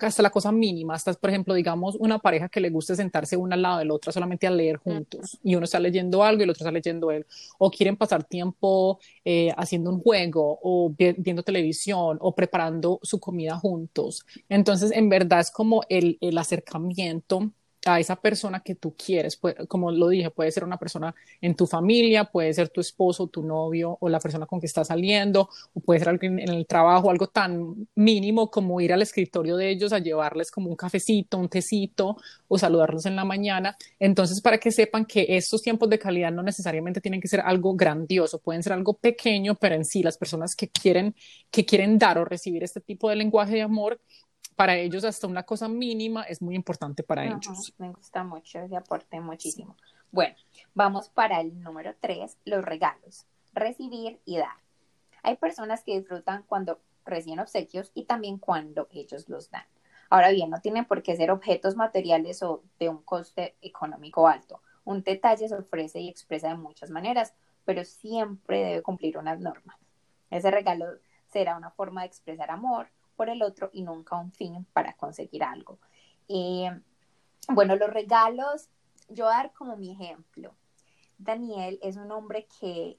hasta 0.00 0.22
la 0.22 0.30
cosa 0.30 0.50
mínima, 0.52 0.94
hasta, 0.94 1.12
por 1.14 1.30
ejemplo, 1.30 1.54
digamos, 1.54 1.96
una 1.96 2.18
pareja 2.18 2.48
que 2.48 2.60
le 2.60 2.70
guste 2.70 2.96
sentarse 2.96 3.36
una 3.36 3.54
al 3.54 3.62
lado 3.62 3.78
de 3.78 3.84
la 3.84 3.94
otra 3.94 4.12
solamente 4.12 4.46
a 4.46 4.50
leer 4.50 4.76
juntos 4.76 5.38
y 5.42 5.54
uno 5.54 5.64
está 5.64 5.78
leyendo 5.78 6.22
algo 6.24 6.40
y 6.40 6.44
el 6.44 6.50
otro 6.50 6.64
está 6.64 6.72
leyendo 6.72 7.10
él, 7.10 7.26
o 7.58 7.70
quieren 7.70 7.96
pasar 7.96 8.24
tiempo 8.24 8.98
eh, 9.24 9.52
haciendo 9.56 9.90
un 9.90 10.00
juego 10.00 10.58
o 10.62 10.92
viendo 10.96 11.42
televisión 11.42 12.18
o 12.20 12.34
preparando 12.34 12.98
su 13.02 13.20
comida 13.20 13.56
juntos. 13.56 14.26
Entonces, 14.48 14.90
en 14.92 15.08
verdad 15.08 15.40
es 15.40 15.50
como 15.50 15.82
el, 15.88 16.18
el 16.20 16.38
acercamiento 16.38 17.52
a 17.94 18.00
esa 18.00 18.16
persona 18.16 18.60
que 18.60 18.74
tú 18.74 18.94
quieres. 18.94 19.40
como 19.68 19.90
lo 19.90 20.08
dije, 20.08 20.30
puede 20.30 20.50
ser 20.52 20.64
una 20.64 20.78
persona 20.78 21.14
en 21.40 21.54
tu 21.54 21.66
familia, 21.66 22.24
puede 22.24 22.52
ser 22.52 22.68
tu 22.68 22.80
esposo, 22.80 23.26
tu 23.28 23.42
novio 23.42 23.96
o 24.00 24.08
la 24.08 24.20
persona 24.20 24.46
con 24.46 24.60
que 24.60 24.66
estás 24.66 24.88
saliendo, 24.88 25.48
o 25.74 25.80
puede 25.80 26.00
ser 26.00 26.08
alguien 26.10 26.38
en 26.38 26.50
el 26.50 26.66
trabajo, 26.66 27.10
algo 27.10 27.28
tan 27.28 27.88
mínimo 27.94 28.50
como 28.50 28.80
ir 28.80 28.92
al 28.92 29.02
escritorio 29.02 29.56
de 29.56 29.70
ellos 29.70 29.92
a 29.92 29.98
llevarles 29.98 30.50
como 30.50 30.68
un 30.70 30.76
cafecito, 30.76 31.38
un 31.38 31.48
tecito 31.48 32.16
o 32.48 32.58
saludarlos 32.58 33.06
en 33.06 33.16
la 33.16 33.24
mañana. 33.24 33.76
Entonces, 33.98 34.40
para 34.40 34.58
que 34.58 34.70
sepan 34.70 35.04
que 35.04 35.26
estos 35.28 35.62
tiempos 35.62 35.88
de 35.90 35.98
calidad 35.98 36.32
no 36.32 36.42
necesariamente 36.42 37.00
tienen 37.00 37.20
que 37.20 37.28
ser 37.28 37.40
algo 37.40 37.74
grandioso, 37.74 38.40
pueden 38.40 38.62
ser 38.62 38.72
algo 38.72 38.94
pequeño, 38.94 39.54
pero 39.54 39.74
en 39.74 39.84
sí 39.84 40.02
las 40.02 40.18
personas 40.18 40.54
que 40.56 40.68
quieren, 40.68 41.14
que 41.50 41.64
quieren 41.64 41.98
dar 41.98 42.18
o 42.18 42.24
recibir 42.24 42.64
este 42.64 42.80
tipo 42.80 43.08
de 43.10 43.16
lenguaje 43.16 43.54
de 43.54 43.62
amor 43.62 44.00
para 44.58 44.74
ellos 44.74 45.04
hasta 45.04 45.28
una 45.28 45.44
cosa 45.44 45.68
mínima 45.68 46.24
es 46.24 46.42
muy 46.42 46.56
importante 46.56 47.04
para 47.04 47.24
ellos. 47.24 47.72
Me 47.78 47.92
gusta 47.92 48.24
mucho 48.24 48.58
ese 48.58 48.76
aporte, 48.76 49.20
muchísimo. 49.20 49.76
Bueno, 50.10 50.34
vamos 50.74 51.08
para 51.10 51.40
el 51.40 51.62
número 51.62 51.94
tres, 52.00 52.36
los 52.44 52.64
regalos, 52.64 53.24
recibir 53.52 54.18
y 54.24 54.38
dar. 54.38 54.56
Hay 55.22 55.36
personas 55.36 55.84
que 55.84 55.96
disfrutan 55.96 56.42
cuando 56.42 56.80
reciben 57.06 57.38
obsequios 57.38 57.92
y 57.94 58.06
también 58.06 58.38
cuando 58.38 58.88
ellos 58.90 59.28
los 59.28 59.48
dan. 59.48 59.62
Ahora 60.10 60.30
bien, 60.30 60.50
no 60.50 60.60
tienen 60.60 60.86
por 60.86 61.04
qué 61.04 61.14
ser 61.14 61.30
objetos 61.30 61.76
materiales 61.76 62.42
o 62.42 62.64
de 62.80 62.88
un 62.88 63.00
coste 63.02 63.54
económico 63.62 64.26
alto. 64.26 64.60
Un 64.82 65.04
detalle 65.04 65.48
se 65.48 65.54
ofrece 65.54 66.00
y 66.00 66.08
expresa 66.08 66.48
de 66.48 66.56
muchas 66.56 66.90
maneras, 66.90 67.32
pero 67.64 67.84
siempre 67.84 68.64
debe 68.64 68.82
cumplir 68.82 69.18
unas 69.18 69.38
normas. 69.38 69.76
Ese 70.30 70.50
regalo 70.50 70.86
será 71.28 71.56
una 71.56 71.70
forma 71.70 72.00
de 72.00 72.08
expresar 72.08 72.50
amor, 72.50 72.88
por 73.18 73.28
el 73.28 73.42
otro 73.42 73.68
y 73.72 73.82
nunca 73.82 74.16
un 74.16 74.30
fin 74.30 74.64
para 74.72 74.92
conseguir 74.92 75.42
algo. 75.42 75.80
Eh, 76.28 76.70
bueno, 77.48 77.74
los 77.74 77.90
regalos, 77.90 78.70
yo 79.08 79.24
voy 79.24 79.34
a 79.34 79.38
dar 79.38 79.52
como 79.52 79.76
mi 79.76 79.90
ejemplo. 79.90 80.54
Daniel 81.18 81.80
es 81.82 81.96
un 81.96 82.12
hombre 82.12 82.46
que 82.60 82.96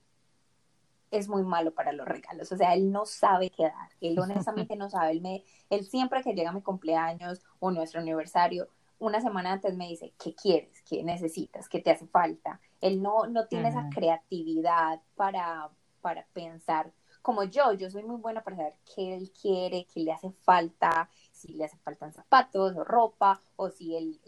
es 1.09 1.29
muy 1.29 1.43
malo 1.43 1.73
para 1.73 1.93
los 1.93 2.05
regalos, 2.05 2.51
o 2.51 2.57
sea, 2.57 2.73
él 2.75 2.91
no 2.91 3.05
sabe 3.05 3.49
qué 3.49 3.63
dar, 3.63 3.89
él 3.99 4.19
honestamente 4.19 4.75
no 4.75 4.91
sabe, 4.91 5.11
él, 5.11 5.21
me, 5.21 5.43
él 5.71 5.83
siempre 5.85 6.21
que 6.21 6.35
llega 6.35 6.51
mi 6.51 6.61
cumpleaños 6.61 7.41
o 7.59 7.71
nuestro 7.71 8.01
aniversario, 8.01 8.67
una 8.99 9.21
semana 9.21 9.53
antes 9.53 9.75
me 9.75 9.87
dice, 9.87 10.13
¿qué 10.21 10.35
quieres? 10.35 10.83
¿Qué 10.83 11.03
necesitas? 11.03 11.69
¿Qué 11.69 11.79
te 11.79 11.89
hace 11.89 12.05
falta? 12.05 12.59
Él 12.81 13.01
no, 13.01 13.25
no 13.25 13.47
tiene 13.47 13.69
esa 13.69 13.89
creatividad 13.89 15.01
para, 15.15 15.69
para 16.01 16.27
pensar 16.33 16.91
como 17.21 17.43
yo, 17.43 17.73
yo 17.73 17.89
soy 17.89 18.03
muy 18.03 18.17
buena 18.17 18.41
para 18.41 18.57
saber 18.57 18.73
qué 18.95 19.15
él 19.15 19.31
quiere, 19.31 19.85
qué 19.93 20.01
le 20.01 20.11
hace 20.11 20.31
falta, 20.31 21.09
si 21.31 21.53
le 21.53 21.65
hace 21.65 21.77
falta 21.77 22.11
zapatos 22.11 22.75
o 22.75 22.83
ropa, 22.83 23.39
o 23.55 23.69
si 23.69 23.95
él, 23.95 24.19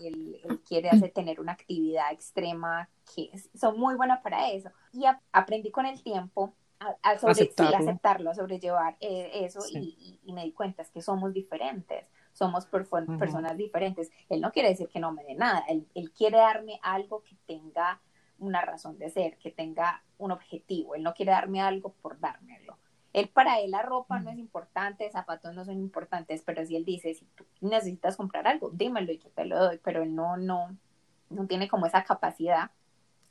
quiere 0.68 0.90
hacer, 0.90 1.12
tener 1.14 1.40
una 1.40 1.54
actividad 1.54 2.12
extrema, 2.12 2.90
que 3.14 3.32
son 3.56 3.80
muy 3.80 3.96
buenas 3.96 4.22
para 4.22 4.50
eso. 4.52 4.70
Y 4.94 5.04
aprendí 5.32 5.72
con 5.72 5.86
el 5.86 6.02
tiempo 6.02 6.54
a, 6.80 7.12
aceptarlo. 7.12 8.32
a 8.32 8.36
sobrellevar 8.36 8.98
eh, 9.00 9.32
eso 9.46 9.60
y, 9.70 10.20
me 10.34 10.44
di 10.44 10.52
cuenta 10.52 10.82
es 10.82 10.90
que 10.90 11.02
somos 11.02 11.34
diferentes, 11.34 12.06
somos 12.34 12.66
personas 12.66 13.58
diferentes. 13.58 14.10
Él 14.30 14.42
no 14.42 14.52
quiere 14.52 14.70
decir 14.70 14.88
que 14.90 15.00
no 15.00 15.12
me 15.12 15.24
dé 15.24 15.36
nada, 15.36 15.64
él, 15.68 15.88
él 15.94 16.12
quiere 16.12 16.38
darme 16.38 16.80
algo 16.82 17.24
que 17.24 17.36
tenga 17.46 18.02
una 18.42 18.62
razón 18.62 18.98
de 18.98 19.10
ser, 19.10 19.38
que 19.38 19.52
tenga 19.52 20.04
un 20.18 20.32
objetivo, 20.32 20.96
él 20.96 21.04
no 21.04 21.14
quiere 21.14 21.32
darme 21.32 21.62
algo 21.62 21.94
por 22.02 22.20
dármelo. 22.20 22.51
Él 23.14 23.28
para 23.28 23.60
él 23.60 23.72
la 23.72 23.82
ropa 23.82 24.20
no 24.20 24.30
es 24.30 24.38
importante, 24.38 25.10
zapatos 25.12 25.54
no 25.54 25.66
son 25.66 25.80
importantes, 25.80 26.44
pero 26.46 26.66
si 26.66 26.76
él 26.76 26.86
dice, 26.86 27.14
si 27.14 27.26
tú 27.36 27.46
necesitas 27.60 28.16
comprar 28.16 28.48
algo, 28.48 28.70
dímelo 28.72 29.12
y 29.12 29.18
yo 29.18 29.30
te 29.30 29.46
lo 29.46 29.60
doy, 29.60 29.80
pero 29.84 30.04
él 30.04 30.16
no, 30.16 30.38
no, 30.38 30.76
no 31.30 31.48
tiene 31.48 31.68
como 31.68 31.86
esa 31.86 32.04
capacidad. 32.04 32.72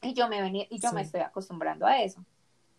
Y 0.03 0.15
yo 0.15 0.29
me 0.29 0.41
venía, 0.41 0.67
y 0.71 0.79
yo 0.79 0.93
me 0.93 1.03
estoy 1.03 1.21
acostumbrando 1.21 1.87
a 1.87 2.03
eso. 2.03 2.25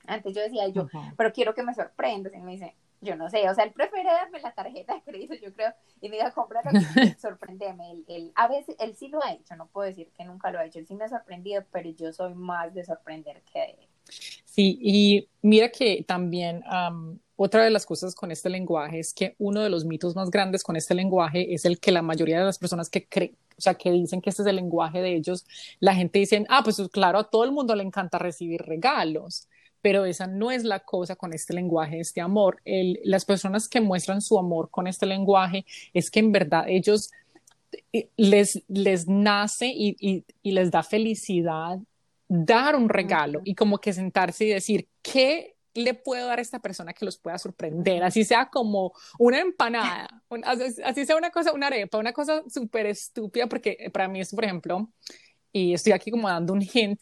Antes 0.07 0.35
yo 0.35 0.41
decía, 0.41 0.67
yo, 0.67 0.87
pero 1.17 1.31
quiero 1.31 1.53
que 1.53 1.63
me 1.63 1.73
sorprendas. 1.73 2.33
Y 2.33 2.39
me 2.39 2.51
dice, 2.51 2.75
yo 3.01 3.15
no 3.15 3.29
sé, 3.29 3.49
o 3.49 3.53
sea, 3.53 3.63
él 3.63 3.71
prefiere 3.71 4.09
darme 4.11 4.39
la 4.39 4.53
tarjeta 4.53 4.93
de 4.93 5.01
crédito, 5.01 5.33
yo 5.35 5.53
creo, 5.53 5.73
y 6.01 6.09
me 6.09 6.17
diga, 6.17 6.31
cómpralo, 6.31 6.69
sorprendeme. 7.19 7.91
Él, 7.91 8.05
él, 8.07 8.31
a 8.35 8.47
veces, 8.47 8.75
él 8.79 8.95
sí 8.95 9.07
lo 9.07 9.23
ha 9.23 9.33
hecho, 9.33 9.55
no 9.55 9.67
puedo 9.67 9.87
decir 9.87 10.11
que 10.11 10.23
nunca 10.23 10.51
lo 10.51 10.59
ha 10.59 10.65
hecho, 10.65 10.79
él 10.79 10.87
sí 10.87 10.95
me 10.95 11.05
ha 11.05 11.09
sorprendido, 11.09 11.63
pero 11.71 11.89
yo 11.89 12.13
soy 12.13 12.35
más 12.35 12.73
de 12.73 12.83
sorprender 12.83 13.41
que 13.43 13.59
de 13.59 13.89
Sí, 14.45 14.77
y 14.81 15.27
mira 15.41 15.69
que 15.69 16.03
también 16.05 16.63
otra 17.35 17.63
de 17.63 17.69
las 17.69 17.85
cosas 17.85 18.13
con 18.13 18.31
este 18.31 18.49
lenguaje 18.49 18.99
es 18.99 19.13
que 19.13 19.35
uno 19.39 19.61
de 19.61 19.69
los 19.69 19.85
mitos 19.85 20.15
más 20.15 20.29
grandes 20.29 20.63
con 20.63 20.75
este 20.75 20.93
lenguaje 20.93 21.53
es 21.53 21.65
el 21.65 21.79
que 21.79 21.91
la 21.91 22.01
mayoría 22.01 22.39
de 22.39 22.45
las 22.45 22.59
personas 22.59 22.89
que 22.89 23.07
creen, 23.07 23.35
o 23.57 23.61
sea, 23.61 23.75
que 23.75 23.91
dicen 23.91 24.21
que 24.21 24.29
este 24.29 24.43
es 24.43 24.47
el 24.47 24.57
lenguaje 24.57 25.01
de 25.01 25.15
ellos, 25.15 25.45
la 25.79 25.95
gente 25.95 26.19
dice, 26.19 26.45
ah, 26.49 26.61
pues 26.63 26.81
claro, 26.91 27.19
a 27.19 27.29
todo 27.29 27.43
el 27.43 27.51
mundo 27.51 27.75
le 27.75 27.83
encanta 27.83 28.19
recibir 28.19 28.61
regalos 28.61 29.47
pero 29.81 30.05
esa 30.05 30.27
no 30.27 30.51
es 30.51 30.63
la 30.63 30.79
cosa 30.81 31.15
con 31.15 31.33
este 31.33 31.53
lenguaje, 31.53 31.99
este 31.99 32.21
amor. 32.21 32.61
las 33.03 33.25
personas 33.25 33.67
que 33.67 33.81
muestran 33.81 34.21
su 34.21 34.37
amor 34.37 34.69
con 34.69 34.87
este 34.87 35.05
lenguaje 35.05 35.65
es 35.93 36.11
que 36.11 36.19
en 36.19 36.31
verdad 36.31 36.65
ellos 36.67 37.09
eh, 37.91 38.09
les, 38.17 38.61
les 38.67 39.07
nace 39.07 39.67
y, 39.67 40.23
y 40.43 40.51
les 40.51 40.71
da 40.71 40.83
felicidad 40.83 41.79
dar 42.33 42.77
un 42.77 42.87
regalo 42.87 43.41
y 43.43 43.55
como 43.55 43.79
que 43.79 43.91
sentarse 43.91 44.45
y 44.45 44.49
decir, 44.49 44.87
¿qué 45.01 45.57
le 45.73 45.93
puedo 45.93 46.27
dar 46.27 46.39
a 46.39 46.41
esta 46.41 46.59
persona 46.59 46.93
que 46.93 47.03
los 47.03 47.17
pueda 47.17 47.37
sorprender? 47.37 48.03
Así 48.03 48.23
sea 48.23 48.47
como 48.49 48.93
una 49.19 49.41
empanada, 49.41 50.07
así 50.85 51.05
sea 51.05 51.17
una 51.17 51.29
cosa, 51.31 51.51
una 51.51 51.67
arepa, 51.67 51.97
una 51.97 52.13
cosa 52.13 52.41
súper 52.47 52.85
estúpida, 52.85 53.47
porque 53.47 53.89
para 53.91 54.07
mí 54.07 54.21
es, 54.21 54.33
por 54.33 54.45
ejemplo, 54.45 54.89
y 55.51 55.73
estoy 55.73 55.91
aquí 55.91 56.09
como 56.09 56.29
dando 56.29 56.53
un 56.53 56.61
hint 56.61 57.01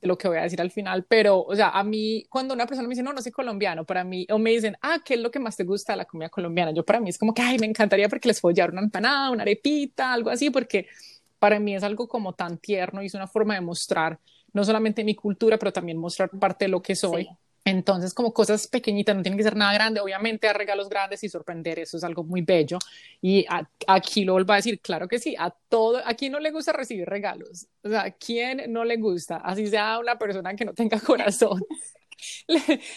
de 0.00 0.08
lo 0.08 0.18
que 0.18 0.26
voy 0.26 0.38
a 0.38 0.42
decir 0.42 0.60
al 0.60 0.72
final, 0.72 1.06
pero, 1.08 1.42
o 1.42 1.54
sea, 1.54 1.68
a 1.68 1.84
mí, 1.84 2.24
cuando 2.28 2.52
una 2.52 2.66
persona 2.66 2.88
me 2.88 2.94
dice, 2.94 3.04
no, 3.04 3.12
no 3.12 3.22
soy 3.22 3.30
colombiano, 3.30 3.84
para 3.84 4.02
mí, 4.02 4.26
o 4.30 4.38
me 4.40 4.50
dicen, 4.50 4.76
ah, 4.82 4.98
¿qué 5.04 5.14
es 5.14 5.20
lo 5.20 5.30
que 5.30 5.38
más 5.38 5.56
te 5.56 5.62
gusta 5.62 5.92
de 5.92 5.98
la 5.98 6.06
comida 6.06 6.28
colombiana? 6.28 6.72
Yo 6.72 6.84
para 6.84 6.98
mí 6.98 7.10
es 7.10 7.18
como 7.18 7.32
que, 7.32 7.42
ay, 7.42 7.56
me 7.60 7.66
encantaría 7.66 8.08
porque 8.08 8.26
les 8.26 8.40
puedo 8.40 8.52
llevar 8.52 8.72
una 8.72 8.82
empanada, 8.82 9.30
una 9.30 9.42
arepita, 9.42 10.12
algo 10.12 10.30
así, 10.30 10.50
porque 10.50 10.88
para 11.38 11.60
mí 11.60 11.76
es 11.76 11.84
algo 11.84 12.08
como 12.08 12.34
tan 12.34 12.58
tierno 12.58 13.00
y 13.00 13.06
es 13.06 13.14
una 13.14 13.28
forma 13.28 13.54
de 13.54 13.60
mostrar 13.60 14.18
no 14.56 14.64
solamente 14.64 15.04
mi 15.04 15.14
cultura, 15.14 15.58
pero 15.58 15.70
también 15.70 15.98
mostrar 15.98 16.30
parte 16.30 16.64
de 16.64 16.70
lo 16.70 16.80
que 16.80 16.96
soy. 16.96 17.28
Entonces, 17.62 18.14
como 18.14 18.32
cosas 18.32 18.66
pequeñitas, 18.68 19.14
no 19.14 19.20
tienen 19.20 19.36
que 19.36 19.44
ser 19.44 19.54
nada 19.54 19.74
grande, 19.74 20.00
obviamente 20.00 20.48
a 20.48 20.54
regalos 20.54 20.88
grandes 20.88 21.22
y 21.24 21.28
sorprender, 21.28 21.78
eso 21.78 21.98
es 21.98 22.04
algo 22.04 22.24
muy 22.24 22.40
bello. 22.40 22.78
Y 23.20 23.44
aquí 23.86 24.24
lo 24.24 24.32
vuelvo 24.32 24.54
a 24.54 24.56
decir, 24.56 24.80
claro 24.80 25.08
que 25.08 25.18
sí, 25.18 25.36
a 25.38 25.50
todo, 25.50 25.98
a 25.98 26.14
no 26.30 26.40
le 26.40 26.52
gusta 26.52 26.72
recibir 26.72 27.06
regalos, 27.06 27.66
o 27.82 27.90
sea, 27.90 28.04
¿a 28.04 28.10
quién 28.12 28.72
no 28.72 28.82
le 28.84 28.96
gusta? 28.96 29.36
Así 29.36 29.66
sea 29.66 29.98
una 29.98 30.16
persona 30.16 30.56
que 30.56 30.64
no 30.64 30.72
tenga 30.72 30.98
corazón. 31.06 31.62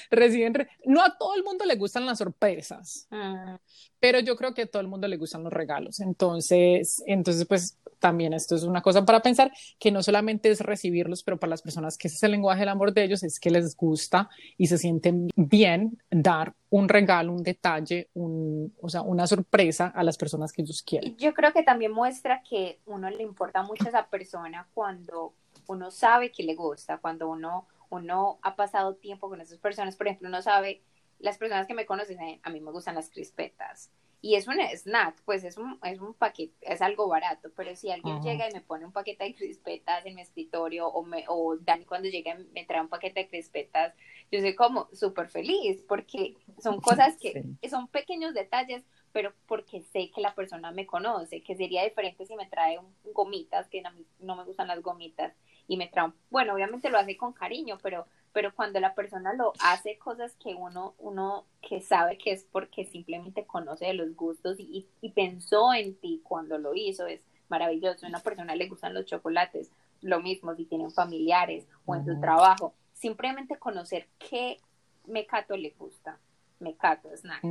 reciben, 0.09 0.65
no 0.85 1.03
a 1.03 1.17
todo 1.17 1.35
el 1.35 1.43
mundo 1.43 1.65
le 1.65 1.75
gustan 1.75 2.05
las 2.05 2.19
sorpresas, 2.19 3.05
ah. 3.11 3.59
pero 3.99 4.19
yo 4.21 4.37
creo 4.37 4.53
que 4.53 4.61
a 4.61 4.65
todo 4.65 4.81
el 4.81 4.87
mundo 4.87 5.09
le 5.09 5.17
gustan 5.17 5.43
los 5.43 5.51
regalos. 5.51 5.99
Entonces, 5.99 7.03
entonces 7.05 7.45
pues 7.45 7.77
también 7.99 8.33
esto 8.33 8.55
es 8.55 8.63
una 8.63 8.81
cosa 8.81 9.05
para 9.05 9.21
pensar 9.21 9.51
que 9.79 9.91
no 9.91 10.01
solamente 10.01 10.49
es 10.49 10.61
recibirlos, 10.61 11.23
pero 11.23 11.37
para 11.37 11.51
las 11.51 11.61
personas 11.61 11.97
que 11.97 12.07
ese 12.07 12.17
es 12.17 12.23
el 12.23 12.31
lenguaje 12.31 12.61
del 12.61 12.69
amor 12.69 12.93
de 12.93 13.03
ellos 13.03 13.23
es 13.23 13.39
que 13.39 13.51
les 13.51 13.75
gusta 13.75 14.29
y 14.57 14.67
se 14.67 14.77
sienten 14.77 15.29
bien 15.35 15.99
dar 16.09 16.53
un 16.69 16.87
regalo, 16.87 17.33
un 17.33 17.43
detalle, 17.43 18.09
un, 18.13 18.73
o 18.81 18.89
sea, 18.89 19.01
una 19.01 19.27
sorpresa 19.27 19.87
a 19.87 20.03
las 20.03 20.17
personas 20.17 20.51
que 20.51 20.61
ellos 20.61 20.83
quieren. 20.83 21.17
Yo 21.17 21.33
creo 21.33 21.51
que 21.51 21.63
también 21.63 21.91
muestra 21.91 22.43
que 22.43 22.79
uno 22.85 23.09
le 23.09 23.23
importa 23.23 23.63
mucho 23.63 23.85
a 23.85 23.89
esa 23.89 24.07
persona 24.07 24.67
cuando 24.73 25.33
uno 25.67 25.91
sabe 25.91 26.31
que 26.31 26.43
le 26.43 26.55
gusta, 26.55 26.97
cuando 26.97 27.29
uno, 27.29 27.67
uno 27.89 28.39
ha 28.41 28.55
pasado 28.55 28.95
tiempo 28.95 29.29
con 29.29 29.41
esas 29.41 29.57
personas, 29.59 29.95
por 29.95 30.07
ejemplo, 30.07 30.29
uno 30.29 30.41
sabe, 30.41 30.81
las 31.19 31.37
personas 31.37 31.67
que 31.67 31.73
me 31.73 31.85
conocen, 31.85 32.39
a 32.41 32.49
mí 32.49 32.59
me 32.59 32.71
gustan 32.71 32.95
las 32.95 33.09
crispetas, 33.09 33.91
y 34.21 34.35
es 34.35 34.47
un 34.47 34.59
snack, 34.59 35.21
pues 35.23 35.43
es 35.43 35.57
un, 35.57 35.79
es 35.83 35.99
un 36.01 36.13
paquete, 36.13 36.53
es 36.61 36.81
algo 36.81 37.07
barato, 37.07 37.49
pero 37.55 37.73
si 37.75 37.89
alguien 37.89 38.21
llega 38.21 38.49
y 38.49 38.53
me 38.53 38.59
pone 38.61 38.85
un 38.85 38.91
paquete 38.91 39.23
de 39.23 39.35
crispetas 39.35 40.05
en 40.05 40.15
mi 40.15 40.21
escritorio 40.21 40.87
o, 40.87 41.03
me, 41.03 41.23
o 41.29 41.55
Dani 41.57 41.85
cuando 41.85 42.09
llega 42.09 42.37
me 42.53 42.65
trae 42.65 42.81
un 42.81 42.89
paquete 42.89 43.21
de 43.21 43.29
crispetas, 43.29 43.93
yo 44.29 44.41
soy 44.41 44.55
como 44.55 44.89
súper 44.91 45.29
feliz 45.29 45.81
porque 45.87 46.35
son 46.61 46.81
cosas 46.81 47.17
que 47.17 47.43
son 47.69 47.87
pequeños 47.87 48.33
detalles, 48.33 48.83
pero 49.13 49.33
porque 49.47 49.81
sé 49.81 50.11
que 50.11 50.21
la 50.21 50.35
persona 50.35 50.71
me 50.71 50.85
conoce, 50.85 51.41
que 51.41 51.55
sería 51.55 51.83
diferente 51.83 52.25
si 52.25 52.35
me 52.35 52.47
trae 52.47 52.77
gomitas, 53.13 53.69
que 53.69 53.81
mí 53.81 54.05
no 54.19 54.35
me 54.35 54.43
gustan 54.43 54.67
las 54.67 54.81
gomitas, 54.81 55.33
y 55.67 55.77
me 55.77 55.87
trae, 55.87 56.11
bueno, 56.29 56.53
obviamente 56.55 56.89
lo 56.89 56.97
hace 56.97 57.15
con 57.15 57.31
cariño, 57.31 57.77
pero 57.81 58.05
pero 58.39 58.55
cuando 58.55 58.79
la 58.79 58.95
persona 58.95 59.33
lo 59.33 59.51
hace 59.59 59.97
cosas 59.97 60.33
que 60.37 60.55
uno, 60.55 60.95
uno 60.97 61.43
que 61.61 61.81
sabe 61.81 62.17
que 62.17 62.31
es 62.31 62.47
porque 62.49 62.85
simplemente 62.85 63.45
conoce 63.45 63.87
de 63.87 63.93
los 63.95 64.15
gustos 64.15 64.55
y, 64.61 64.87
pensó 65.13 65.73
en 65.73 65.93
ti 65.95 66.21
cuando 66.23 66.57
lo 66.57 66.73
hizo, 66.73 67.05
es 67.05 67.19
maravilloso. 67.49 68.05
A 68.05 68.09
una 68.09 68.21
persona 68.21 68.55
le 68.55 68.69
gustan 68.69 68.93
los 68.93 69.05
chocolates, 69.05 69.71
lo 69.99 70.21
mismo 70.21 70.55
si 70.55 70.63
tienen 70.63 70.89
familiares 70.89 71.67
o 71.85 71.95
en 71.95 72.05
su 72.05 72.17
trabajo, 72.21 72.73
simplemente 72.93 73.59
conocer 73.59 74.07
qué 74.17 74.61
mecato 75.05 75.57
le 75.57 75.71
gusta. 75.71 76.17
me 76.59 76.77
cago 76.77 77.09
snack. 77.13 77.41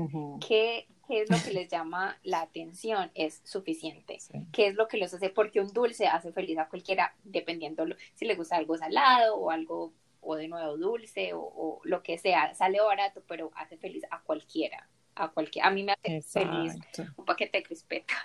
¿Qué, 0.40 0.86
es 1.10 1.28
lo 1.28 1.36
que 1.44 1.52
les 1.52 1.68
llama 1.68 2.16
la 2.22 2.40
atención? 2.40 3.10
Es 3.14 3.42
suficiente. 3.44 4.16
¿Qué 4.52 4.68
es 4.68 4.74
lo 4.74 4.88
que 4.88 4.96
los 4.96 5.12
hace? 5.12 5.28
Porque 5.28 5.60
un 5.60 5.70
dulce 5.70 6.06
hace 6.06 6.32
feliz 6.32 6.56
a 6.56 6.66
cualquiera, 6.70 7.14
dependiendo 7.24 7.84
si 8.14 8.24
le 8.24 8.36
gusta 8.36 8.56
algo 8.56 8.78
salado 8.78 9.36
o 9.36 9.50
algo, 9.50 9.92
o 10.30 10.36
de 10.36 10.46
nuevo 10.46 10.76
dulce, 10.76 11.30
o, 11.34 11.80
lo 11.84 12.02
que 12.02 12.18
sea. 12.18 12.54
Sale 12.54 12.80
barato, 12.80 13.22
pero 13.26 13.50
hace 13.54 13.78
feliz 13.78 14.04
a 14.10 14.20
cualquiera. 14.20 14.86
A, 15.14 15.30
cualquiera. 15.30 15.68
a 15.68 15.70
mí 15.70 15.82
me 15.82 15.92
hace 15.92 16.20
feliz 16.20 16.74
un 17.16 17.24
paquete 17.24 17.58
de 17.58 17.64
crispetas. 17.64 18.18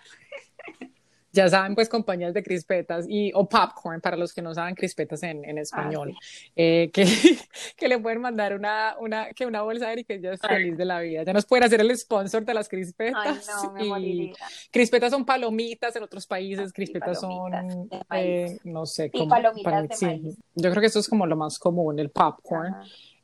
ya 1.33 1.49
saben, 1.49 1.73
pues 1.73 1.89
compañías 1.89 2.33
de 2.33 2.43
crispetas 2.43 3.05
y, 3.09 3.31
o 3.33 3.49
popcorn, 3.49 3.99
para 3.99 4.15
los 4.15 4.31
que 4.33 4.41
no 4.43 4.53
saben 4.53 4.75
crispetas 4.75 5.23
en, 5.23 5.43
en 5.43 5.57
español, 5.57 6.13
ah, 6.15 6.19
eh, 6.55 6.91
que, 6.93 7.05
que, 7.75 7.87
le 7.87 7.97
pueden 7.97 8.21
mandar 8.21 8.53
una, 8.53 8.95
una, 8.99 9.29
que 9.31 9.47
una 9.47 9.63
bolsa 9.63 9.89
de 9.89 10.01
y 10.01 10.03
que 10.03 10.21
ya 10.21 10.33
es 10.33 10.39
feliz 10.39 10.77
de 10.77 10.85
la 10.85 10.99
vida. 10.99 11.23
Ya 11.23 11.33
nos 11.33 11.45
pueden 11.45 11.63
hacer 11.63 11.81
el 11.81 11.97
sponsor 11.97 12.45
de 12.45 12.53
las 12.53 12.69
crispetas. 12.69 13.49
Ay, 13.49 13.89
no, 13.89 13.99
y 13.99 14.33
crispetas 14.71 15.11
son 15.11 15.25
palomitas 15.25 15.95
en 15.95 16.03
otros 16.03 16.27
países, 16.27 16.69
ah, 16.69 16.73
crispetas 16.73 17.19
son, 17.19 17.89
eh, 18.11 18.59
no 18.63 18.85
sé, 18.85 19.09
como, 19.09 19.27
palomitas 19.27 19.99
de 19.99 20.05
maíz. 20.05 20.37
Yo 20.53 20.69
creo 20.69 20.81
que 20.81 20.87
esto 20.87 20.99
es 20.99 21.09
como 21.09 21.25
lo 21.25 21.35
más 21.35 21.57
común, 21.57 21.97
el 21.97 22.11
popcorn. 22.11 22.75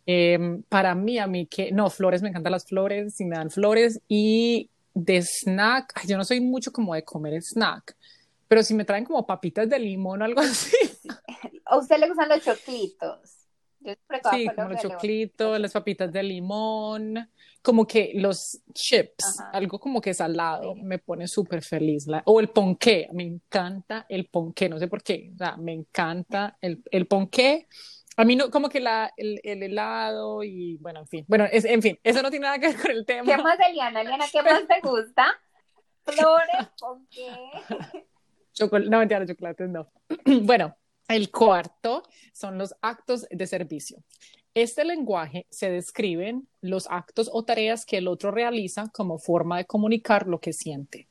Em, 0.07 0.63
para 0.63 0.95
mí, 0.95 1.19
a 1.19 1.27
mí 1.27 1.45
que, 1.45 1.71
no, 1.71 1.91
flores, 1.91 2.23
me 2.23 2.29
encantan 2.29 2.53
las 2.53 2.65
flores, 2.65 3.13
si 3.15 3.25
me 3.25 3.35
dan 3.35 3.51
flores 3.51 4.01
y 4.07 4.71
de 4.93 5.21
snack, 5.21 6.05
yo 6.07 6.17
no 6.17 6.23
soy 6.23 6.41
mucho 6.41 6.71
como 6.71 6.93
de 6.93 7.03
comer 7.03 7.41
snack, 7.41 7.95
pero 8.49 8.63
si 8.63 8.73
me 8.73 8.83
traen 8.83 9.05
como 9.05 9.25
papitas 9.25 9.69
de 9.69 9.79
limón 9.79 10.21
o 10.21 10.25
algo 10.25 10.41
así. 10.41 10.75
¿A 11.65 11.77
usted 11.77 11.97
le 11.99 12.09
gustan 12.09 12.27
los 12.27 12.43
choclitos? 12.43 13.35
sí, 14.31 14.49
como 14.53 14.69
los 14.69 14.81
choclitos, 14.81 15.59
las 15.59 15.71
papitas 15.71 16.11
de 16.11 16.21
limón, 16.21 17.29
como 17.61 17.87
que 17.87 18.11
los 18.15 18.59
chips, 18.73 19.41
algo 19.53 19.79
como 19.79 20.01
que 20.01 20.13
salado, 20.13 20.75
me 20.75 20.97
pone 20.97 21.27
súper 21.27 21.61
feliz. 21.61 22.05
o 22.25 22.39
el 22.41 22.49
ponqué, 22.49 23.07
me 23.13 23.23
encanta 23.23 24.05
el 24.09 24.25
ponqué, 24.25 24.67
no 24.67 24.79
sé 24.79 24.87
por 24.87 25.01
qué, 25.01 25.31
o 25.33 25.37
sea, 25.37 25.55
me 25.55 25.71
encanta 25.71 26.57
el, 26.59 26.83
el 26.91 27.07
ponqué. 27.07 27.67
A 28.17 28.25
mí 28.25 28.35
no, 28.35 28.49
como 28.51 28.67
que 28.67 28.81
la, 28.81 29.13
el, 29.15 29.39
el, 29.43 29.63
helado 29.63 30.43
y 30.43 30.75
bueno, 30.77 30.99
en 31.01 31.07
fin. 31.07 31.25
Bueno, 31.29 31.45
es, 31.49 31.63
en 31.63 31.81
fin, 31.81 31.97
eso 32.03 32.21
no 32.21 32.29
tiene 32.29 32.47
nada 32.47 32.59
que 32.59 32.67
ver 32.67 32.81
con 32.81 32.91
el 32.91 33.05
tema. 33.05 33.33
¿Qué 33.33 33.41
más, 33.41 33.57
Eliana? 33.65 34.01
Eliana, 34.01 34.25
¿qué 34.29 34.41
más 34.43 34.67
te 34.67 34.81
gusta? 34.81 35.39
Flores, 36.03 36.67
ponqué. 36.77 37.29
no, 38.59 38.99
mentira, 38.99 39.25
chocolates 39.25 39.69
no. 39.69 39.87
bueno, 40.43 40.75
el 41.07 41.31
cuarto 41.31 42.03
son 42.33 42.57
los 42.57 42.75
actos 42.81 43.27
de 43.31 43.47
servicio. 43.47 43.97
Este 44.53 44.83
lenguaje 44.83 45.45
se 45.49 45.69
describen 45.69 46.47
los 46.61 46.87
actos 46.89 47.29
o 47.31 47.43
tareas 47.43 47.85
que 47.85 47.97
el 47.97 48.07
otro 48.07 48.31
realiza 48.31 48.89
como 48.93 49.17
forma 49.19 49.57
de 49.57 49.65
comunicar 49.65 50.27
lo 50.27 50.39
que 50.39 50.53
siente. 50.53 51.07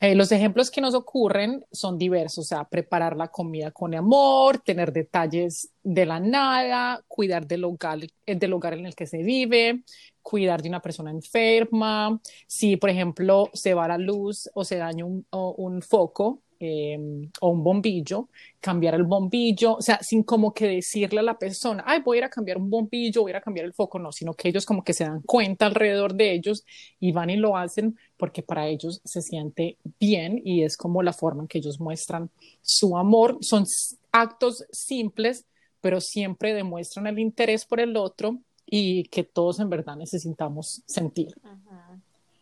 Eh, 0.00 0.14
los 0.14 0.30
ejemplos 0.30 0.70
que 0.70 0.80
nos 0.80 0.94
ocurren 0.94 1.64
son 1.72 1.98
diversos, 1.98 2.38
o 2.38 2.48
sea, 2.48 2.64
preparar 2.64 3.16
la 3.16 3.28
comida 3.28 3.72
con 3.72 3.94
amor, 3.94 4.60
tener 4.60 4.92
detalles 4.92 5.70
de 5.82 6.06
la 6.06 6.20
nada, 6.20 7.02
cuidar 7.08 7.48
del 7.48 7.64
hogar, 7.64 7.98
eh, 8.24 8.34
del 8.36 8.52
hogar 8.52 8.74
en 8.74 8.86
el 8.86 8.94
que 8.94 9.06
se 9.06 9.24
vive, 9.24 9.82
cuidar 10.22 10.62
de 10.62 10.68
una 10.68 10.80
persona 10.80 11.10
enferma, 11.10 12.20
si 12.46 12.76
por 12.76 12.90
ejemplo 12.90 13.50
se 13.54 13.74
va 13.74 13.88
la 13.88 13.98
luz 13.98 14.48
o 14.54 14.62
se 14.64 14.76
daña 14.76 15.04
un 15.04 15.82
foco, 15.82 16.42
Em, 16.60 17.30
o 17.40 17.50
un 17.50 17.62
bombillo, 17.62 18.30
cambiar 18.60 18.96
el 18.96 19.04
bombillo, 19.04 19.76
o 19.76 19.80
sea, 19.80 20.02
sin 20.02 20.24
como 20.24 20.52
que 20.52 20.66
decirle 20.66 21.20
a 21.20 21.22
la 21.22 21.38
persona, 21.38 21.84
ay, 21.86 22.00
voy 22.04 22.16
a 22.16 22.18
ir 22.18 22.24
a 22.24 22.30
cambiar 22.30 22.58
un 22.58 22.68
bombillo, 22.68 23.22
voy 23.22 23.30
a 23.30 23.34
ir 23.34 23.36
a 23.36 23.40
cambiar 23.40 23.64
el 23.64 23.72
foco, 23.72 24.00
no, 24.00 24.10
sino 24.10 24.34
que 24.34 24.48
ellos 24.48 24.66
como 24.66 24.82
que 24.82 24.92
se 24.92 25.04
dan 25.04 25.22
cuenta 25.22 25.66
alrededor 25.66 26.14
de 26.14 26.32
ellos 26.32 26.64
y 26.98 27.12
van 27.12 27.30
y 27.30 27.36
lo 27.36 27.56
hacen 27.56 27.96
porque 28.16 28.42
para 28.42 28.66
ellos 28.66 29.00
se 29.04 29.22
siente 29.22 29.76
bien 30.00 30.42
y 30.44 30.64
es 30.64 30.76
como 30.76 31.04
la 31.04 31.12
forma 31.12 31.42
en 31.42 31.48
que 31.48 31.58
ellos 31.58 31.78
muestran 31.78 32.28
su 32.60 32.98
amor. 32.98 33.38
Son 33.40 33.64
actos 34.10 34.64
simples, 34.72 35.46
pero 35.80 36.00
siempre 36.00 36.54
demuestran 36.54 37.06
el 37.06 37.20
interés 37.20 37.64
por 37.66 37.78
el 37.78 37.96
otro 37.96 38.40
y 38.66 39.04
que 39.04 39.22
todos 39.22 39.60
en 39.60 39.70
verdad 39.70 39.94
necesitamos 39.94 40.82
sentir. 40.86 41.36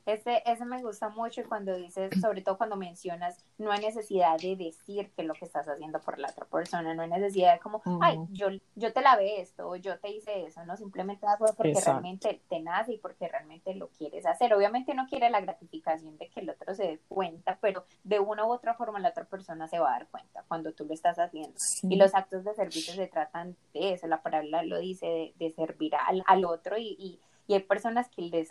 Ese, 0.06 0.40
ese 0.46 0.64
me 0.64 0.80
gusta 0.82 1.08
mucho 1.08 1.42
cuando 1.48 1.74
dices, 1.74 2.12
sobre 2.20 2.40
todo 2.40 2.56
cuando 2.56 2.76
mencionas, 2.76 3.44
no 3.58 3.72
hay 3.72 3.80
necesidad 3.80 4.38
de 4.38 4.54
decir 4.54 5.10
que 5.10 5.24
lo 5.24 5.34
que 5.34 5.44
estás 5.44 5.66
haciendo 5.66 6.00
por 6.00 6.20
la 6.20 6.28
otra 6.28 6.46
persona, 6.46 6.94
no 6.94 7.02
hay 7.02 7.08
necesidad 7.08 7.54
de 7.54 7.58
como, 7.58 7.82
ay, 8.00 8.16
yo, 8.30 8.46
yo 8.76 8.92
te 8.92 9.00
lavé 9.00 9.40
esto, 9.40 9.68
o 9.68 9.74
yo 9.74 9.98
te 9.98 10.10
hice 10.10 10.44
eso, 10.44 10.64
no, 10.64 10.76
simplemente 10.76 11.26
hazlo 11.26 11.48
porque 11.56 11.80
realmente 11.84 12.40
te 12.48 12.60
nace 12.60 12.92
y 12.92 12.98
porque 12.98 13.26
realmente 13.26 13.74
lo 13.74 13.88
quieres 13.88 14.24
hacer. 14.26 14.54
Obviamente 14.54 14.94
no 14.94 15.08
quiere 15.08 15.28
la 15.28 15.40
gratificación 15.40 16.16
de 16.18 16.28
que 16.28 16.38
el 16.38 16.50
otro 16.50 16.72
se 16.76 16.84
dé 16.84 17.00
cuenta, 17.08 17.58
pero 17.60 17.84
de 18.04 18.20
una 18.20 18.46
u 18.46 18.52
otra 18.52 18.74
forma 18.74 19.00
la 19.00 19.08
otra 19.08 19.24
persona 19.24 19.66
se 19.66 19.80
va 19.80 19.88
a 19.88 19.98
dar 19.98 20.06
cuenta 20.06 20.44
cuando 20.46 20.72
tú 20.72 20.84
lo 20.84 20.94
estás 20.94 21.18
haciendo. 21.18 21.58
Y 21.82 21.96
los 21.96 22.14
actos 22.14 22.44
de 22.44 22.54
servicio 22.54 22.94
se 22.94 23.08
tratan 23.08 23.56
de 23.74 23.94
eso, 23.94 24.06
la 24.06 24.22
palabra 24.22 24.62
lo 24.62 24.78
dice, 24.78 25.34
de, 25.36 25.50
servir 25.50 25.96
al, 25.96 26.22
al 26.26 26.44
otro 26.44 26.78
y, 26.78 26.96
y, 26.98 27.18
y 27.48 27.54
hay 27.54 27.62
personas 27.62 28.08
que 28.08 28.22
les 28.22 28.50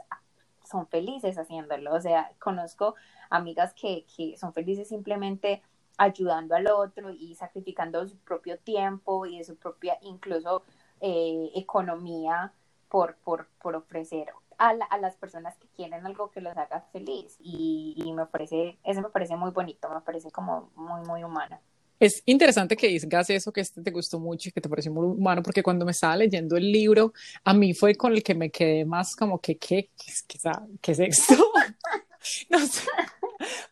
son 0.66 0.88
felices 0.88 1.38
haciéndolo. 1.38 1.94
O 1.94 2.02
sea, 2.02 2.32
conozco 2.40 2.96
amigas 3.30 3.74
que, 3.74 4.06
que 4.16 4.38
son 4.38 4.54
felices 4.54 4.88
simplemente 4.88 5.62
ayudando 5.98 6.56
al 6.56 6.68
otro 6.68 7.12
y 7.12 7.36
sacrificando 7.36 8.06
su 8.08 8.18
propio 8.20 8.58
tiempo 8.60 9.26
y 9.26 9.38
de 9.38 9.44
su 9.44 9.56
propia 9.56 9.98
incluso 10.02 10.64
eh, 11.00 11.52
economía 11.56 12.54
por, 12.90 13.16
por, 13.18 13.48
por 13.62 13.76
ofrecer 13.76 14.32
a, 14.58 14.70
a, 14.90 14.98
las 14.98 15.16
personas 15.18 15.58
que 15.58 15.68
quieren 15.70 16.06
algo 16.06 16.32
que 16.32 16.42
los 16.42 16.56
haga 16.58 16.82
feliz 16.92 17.38
y, 17.40 17.96
y, 17.98 18.14
me 18.14 18.26
parece, 18.26 18.78
eso 18.84 19.02
me 19.02 19.10
parece 19.10 19.36
muy 19.36 19.52
bonito, 19.52 19.90
me 19.90 20.02
parece 20.02 20.32
como 20.32 20.72
muy, 20.76 21.02
muy 21.02 21.24
humano. 21.24 21.60
Es 22.00 22.22
interesante 22.26 22.76
que 22.76 22.88
digas 22.88 23.30
eso, 23.30 23.52
que 23.54 23.62
este 23.62 23.82
te 23.82 23.92
gustó 23.92 24.20
mucho 24.20 24.50
y 24.50 24.52
que 24.52 24.62
te 24.62 24.70
pareció 24.70 24.92
muy 24.92 25.06
humano, 25.06 25.42
porque 25.42 25.64
cuando 25.64 25.86
me 25.86 25.92
estaba 25.92 26.18
leyendo 26.18 26.58
el 26.58 26.72
libro, 26.72 27.14
a 27.44 27.54
mí 27.54 27.74
fue 27.74 27.96
con 27.96 28.14
el 28.14 28.24
que 28.24 28.36
me 28.36 28.52
quedé 28.52 28.86
más 28.86 29.16
como 29.16 29.40
que, 29.40 29.58
¿qué, 29.58 29.90
qué, 29.98 30.38
qué 30.82 30.92
es 30.92 31.00
esto? 31.00 31.36
no 32.50 32.60
sé, 32.60 32.82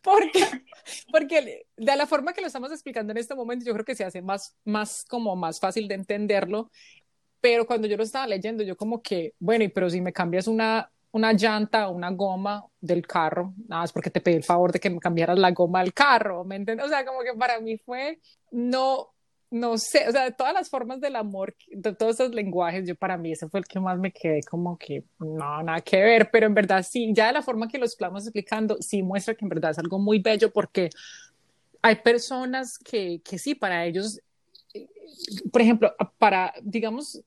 porque, 0.01 0.45
porque 1.11 1.65
de 1.75 1.95
la 1.95 2.07
forma 2.07 2.33
que 2.33 2.41
lo 2.41 2.47
estamos 2.47 2.71
explicando 2.71 3.11
en 3.11 3.17
este 3.17 3.35
momento, 3.35 3.65
yo 3.65 3.73
creo 3.73 3.85
que 3.85 3.95
se 3.95 4.05
hace 4.05 4.21
más, 4.21 4.55
más 4.63 5.05
como 5.05 5.35
más 5.35 5.59
fácil 5.59 5.87
de 5.87 5.95
entenderlo, 5.95 6.71
pero 7.41 7.65
cuando 7.67 7.87
yo 7.87 7.97
lo 7.97 8.03
estaba 8.03 8.25
leyendo, 8.25 8.63
yo 8.63 8.77
como 8.77 9.01
que, 9.01 9.33
bueno, 9.37 9.65
y 9.65 9.67
pero 9.67 9.89
si 9.89 9.99
me 9.99 10.13
cambias 10.13 10.47
una, 10.47 10.89
una 11.13 11.31
llanta 11.33 11.87
o 11.87 11.91
una 11.93 12.09
goma 12.09 12.65
del 12.81 13.05
carro, 13.05 13.53
nada 13.67 13.83
más 13.83 13.93
porque 13.93 14.09
te 14.09 14.19
pedí 14.19 14.35
el 14.35 14.43
favor 14.43 14.71
de 14.71 14.79
que 14.79 14.89
me 14.89 14.99
cambiaras 14.99 15.37
la 15.37 15.51
goma 15.51 15.81
del 15.81 15.93
carro, 15.93 16.43
¿me 16.43 16.55
entiendes? 16.55 16.87
O 16.87 16.89
sea, 16.89 17.05
como 17.05 17.21
que 17.21 17.33
para 17.37 17.59
mí 17.61 17.77
fue, 17.77 18.19
no, 18.49 19.13
no 19.51 19.77
sé, 19.77 20.09
o 20.09 20.11
sea, 20.11 20.23
de 20.23 20.31
todas 20.31 20.55
las 20.55 20.71
formas 20.71 20.99
del 21.01 21.15
amor, 21.15 21.55
de 21.67 21.93
todos 21.93 22.15
esos 22.19 22.33
lenguajes, 22.33 22.87
yo 22.87 22.95
para 22.95 23.15
mí 23.15 23.31
ese 23.31 23.47
fue 23.47 23.59
el 23.59 23.67
que 23.67 23.79
más 23.79 23.99
me 23.99 24.11
quedé 24.11 24.41
como 24.41 24.75
que, 24.75 25.03
no, 25.19 25.61
nada 25.61 25.81
que 25.81 26.01
ver, 26.01 26.29
pero 26.31 26.47
en 26.47 26.55
verdad 26.55 26.83
sí, 26.83 27.13
ya 27.13 27.27
de 27.27 27.33
la 27.33 27.43
forma 27.43 27.67
que 27.67 27.77
lo 27.77 27.85
estamos 27.85 28.23
explicando, 28.23 28.77
sí 28.81 29.03
muestra 29.03 29.35
que 29.35 29.45
en 29.45 29.49
verdad 29.49 29.69
es 29.69 29.77
algo 29.77 29.99
muy 29.99 30.17
bello 30.17 30.51
porque 30.51 30.89
hay 31.83 31.97
personas 31.97 32.79
que, 32.79 33.21
que 33.23 33.37
sí, 33.37 33.53
para 33.53 33.85
ellos, 33.85 34.19
eh, 34.73 34.87
por 35.51 35.61
ejemplo, 35.61 35.93
para, 36.17 36.55
digamos, 36.63 37.21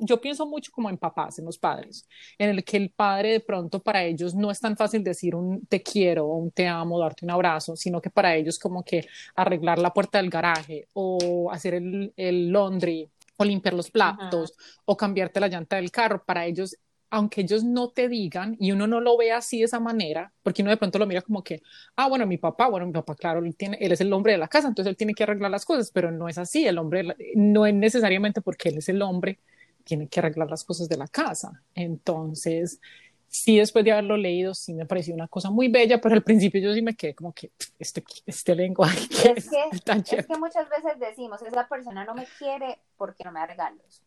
yo, 0.00 0.20
pienso 0.20 0.46
mucho 0.46 0.72
como 0.72 0.88
en 0.88 0.98
papás, 0.98 1.38
en 1.38 1.44
los 1.44 1.58
padres, 1.58 2.08
en 2.38 2.50
el 2.50 2.64
que 2.64 2.76
el 2.76 2.90
padre 2.90 3.32
de 3.32 3.40
pronto 3.40 3.82
para 3.82 4.04
ellos 4.04 4.34
no 4.34 4.50
es 4.50 4.60
tan 4.60 4.76
fácil 4.76 5.02
decir 5.02 5.34
un 5.34 5.66
te 5.66 5.82
quiero 5.82 6.26
o 6.26 6.36
un 6.36 6.50
te 6.50 6.66
amo, 6.66 6.98
darte 6.98 7.24
un 7.24 7.30
abrazo, 7.30 7.76
sino 7.76 8.00
que 8.00 8.10
para 8.10 8.34
ellos 8.34 8.58
como 8.58 8.84
que 8.84 9.06
arreglar 9.34 9.78
la 9.78 9.92
puerta 9.92 10.18
del 10.18 10.30
garaje 10.30 10.88
o 10.94 11.50
hacer 11.50 11.74
el, 11.74 12.12
el 12.16 12.50
laundry 12.52 13.08
o 13.36 13.44
limpiar 13.44 13.74
los 13.74 13.90
platos 13.90 14.54
o 14.84 14.96
cambiarte 14.96 15.40
la 15.40 15.48
llanta 15.48 15.76
del 15.76 15.90
carro, 15.90 16.22
para 16.24 16.46
ellos 16.46 16.76
aunque 17.12 17.42
ellos 17.42 17.62
no 17.62 17.90
te 17.90 18.08
digan 18.08 18.56
y 18.58 18.72
uno 18.72 18.86
no 18.86 18.98
lo 18.98 19.18
ve 19.18 19.32
así 19.32 19.58
de 19.58 19.66
esa 19.66 19.78
manera, 19.78 20.32
porque 20.42 20.62
uno 20.62 20.70
de 20.70 20.78
pronto 20.78 20.98
lo 20.98 21.06
mira 21.06 21.20
como 21.20 21.44
que, 21.44 21.62
ah, 21.94 22.08
bueno, 22.08 22.26
mi 22.26 22.38
papá, 22.38 22.68
bueno, 22.68 22.86
mi 22.86 22.92
papá, 22.92 23.14
claro, 23.14 23.44
él, 23.44 23.54
tiene, 23.54 23.76
él 23.82 23.92
es 23.92 24.00
el 24.00 24.10
hombre 24.14 24.32
de 24.32 24.38
la 24.38 24.48
casa, 24.48 24.66
entonces 24.66 24.90
él 24.90 24.96
tiene 24.96 25.12
que 25.12 25.22
arreglar 25.22 25.50
las 25.50 25.66
cosas, 25.66 25.90
pero 25.90 26.10
no 26.10 26.26
es 26.26 26.38
así, 26.38 26.66
el 26.66 26.78
hombre 26.78 27.14
no 27.34 27.66
es 27.66 27.74
necesariamente 27.74 28.40
porque 28.40 28.70
él 28.70 28.78
es 28.78 28.88
el 28.88 29.02
hombre, 29.02 29.38
tiene 29.84 30.08
que 30.08 30.20
arreglar 30.20 30.48
las 30.48 30.64
cosas 30.64 30.88
de 30.88 30.96
la 30.96 31.06
casa. 31.06 31.62
Entonces, 31.74 32.80
sí, 33.28 33.58
después 33.58 33.84
de 33.84 33.92
haberlo 33.92 34.16
leído, 34.16 34.54
sí 34.54 34.72
me 34.72 34.86
pareció 34.86 35.12
una 35.12 35.28
cosa 35.28 35.50
muy 35.50 35.68
bella, 35.68 36.00
pero 36.00 36.14
al 36.14 36.22
principio 36.22 36.62
yo 36.62 36.72
sí 36.72 36.80
me 36.80 36.96
quedé 36.96 37.14
como 37.14 37.34
que 37.34 37.50
este, 37.78 38.02
este 38.24 38.54
lenguaje. 38.54 39.06
Es 39.36 39.50
que, 39.50 40.16
es 40.16 40.26
que 40.26 40.38
muchas 40.38 40.66
veces 40.70 40.98
decimos, 40.98 41.42
esa 41.42 41.68
persona 41.68 42.06
no 42.06 42.14
me 42.14 42.26
quiere 42.38 42.78
porque 42.96 43.22
no 43.22 43.32
me 43.32 43.40
da 43.40 43.48
regalos. 43.48 44.02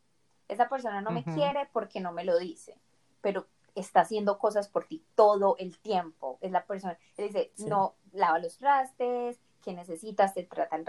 Esa 0.47 0.67
persona 0.67 1.01
no 1.01 1.11
me 1.11 1.23
quiere 1.23 1.69
porque 1.71 1.99
no 1.99 2.11
me 2.11 2.25
lo 2.25 2.39
dice 2.39 2.75
pero 3.25 3.47
está 3.73 4.01
haciendo 4.01 4.37
cosas 4.37 4.67
por 4.67 4.85
ti 4.85 5.03
todo 5.15 5.55
el 5.57 5.79
tiempo. 5.79 6.37
Es 6.41 6.51
la 6.51 6.63
persona, 6.63 6.95
él 7.17 7.29
dice, 7.29 7.51
no, 7.57 7.95
lava 8.13 8.37
los 8.37 8.59
trastes, 8.59 9.41
que 9.63 9.73
necesitas, 9.73 10.35
te, 10.35 10.43
trata 10.43 10.75
el 10.75 10.85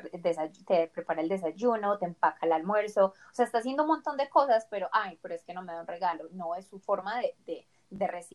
te 0.67 0.89
prepara 0.89 1.23
el 1.23 1.31
desayuno, 1.31 1.97
te 1.97 2.05
empaca 2.05 2.45
el 2.45 2.53
almuerzo, 2.53 3.07
o 3.07 3.33
sea, 3.35 3.47
está 3.47 3.61
haciendo 3.61 3.85
un 3.85 3.89
montón 3.89 4.19
de 4.19 4.29
cosas, 4.29 4.67
pero, 4.69 4.91
ay, 4.93 5.19
pero 5.23 5.35
es 5.35 5.45
que 5.45 5.55
no 5.55 5.63
me 5.63 5.73
da 5.73 5.81
un 5.81 5.87
regalo, 5.87 6.29
no 6.33 6.55
es 6.57 6.67
su 6.67 6.79
forma 6.79 7.19
de, 7.21 7.35
de, 7.47 7.67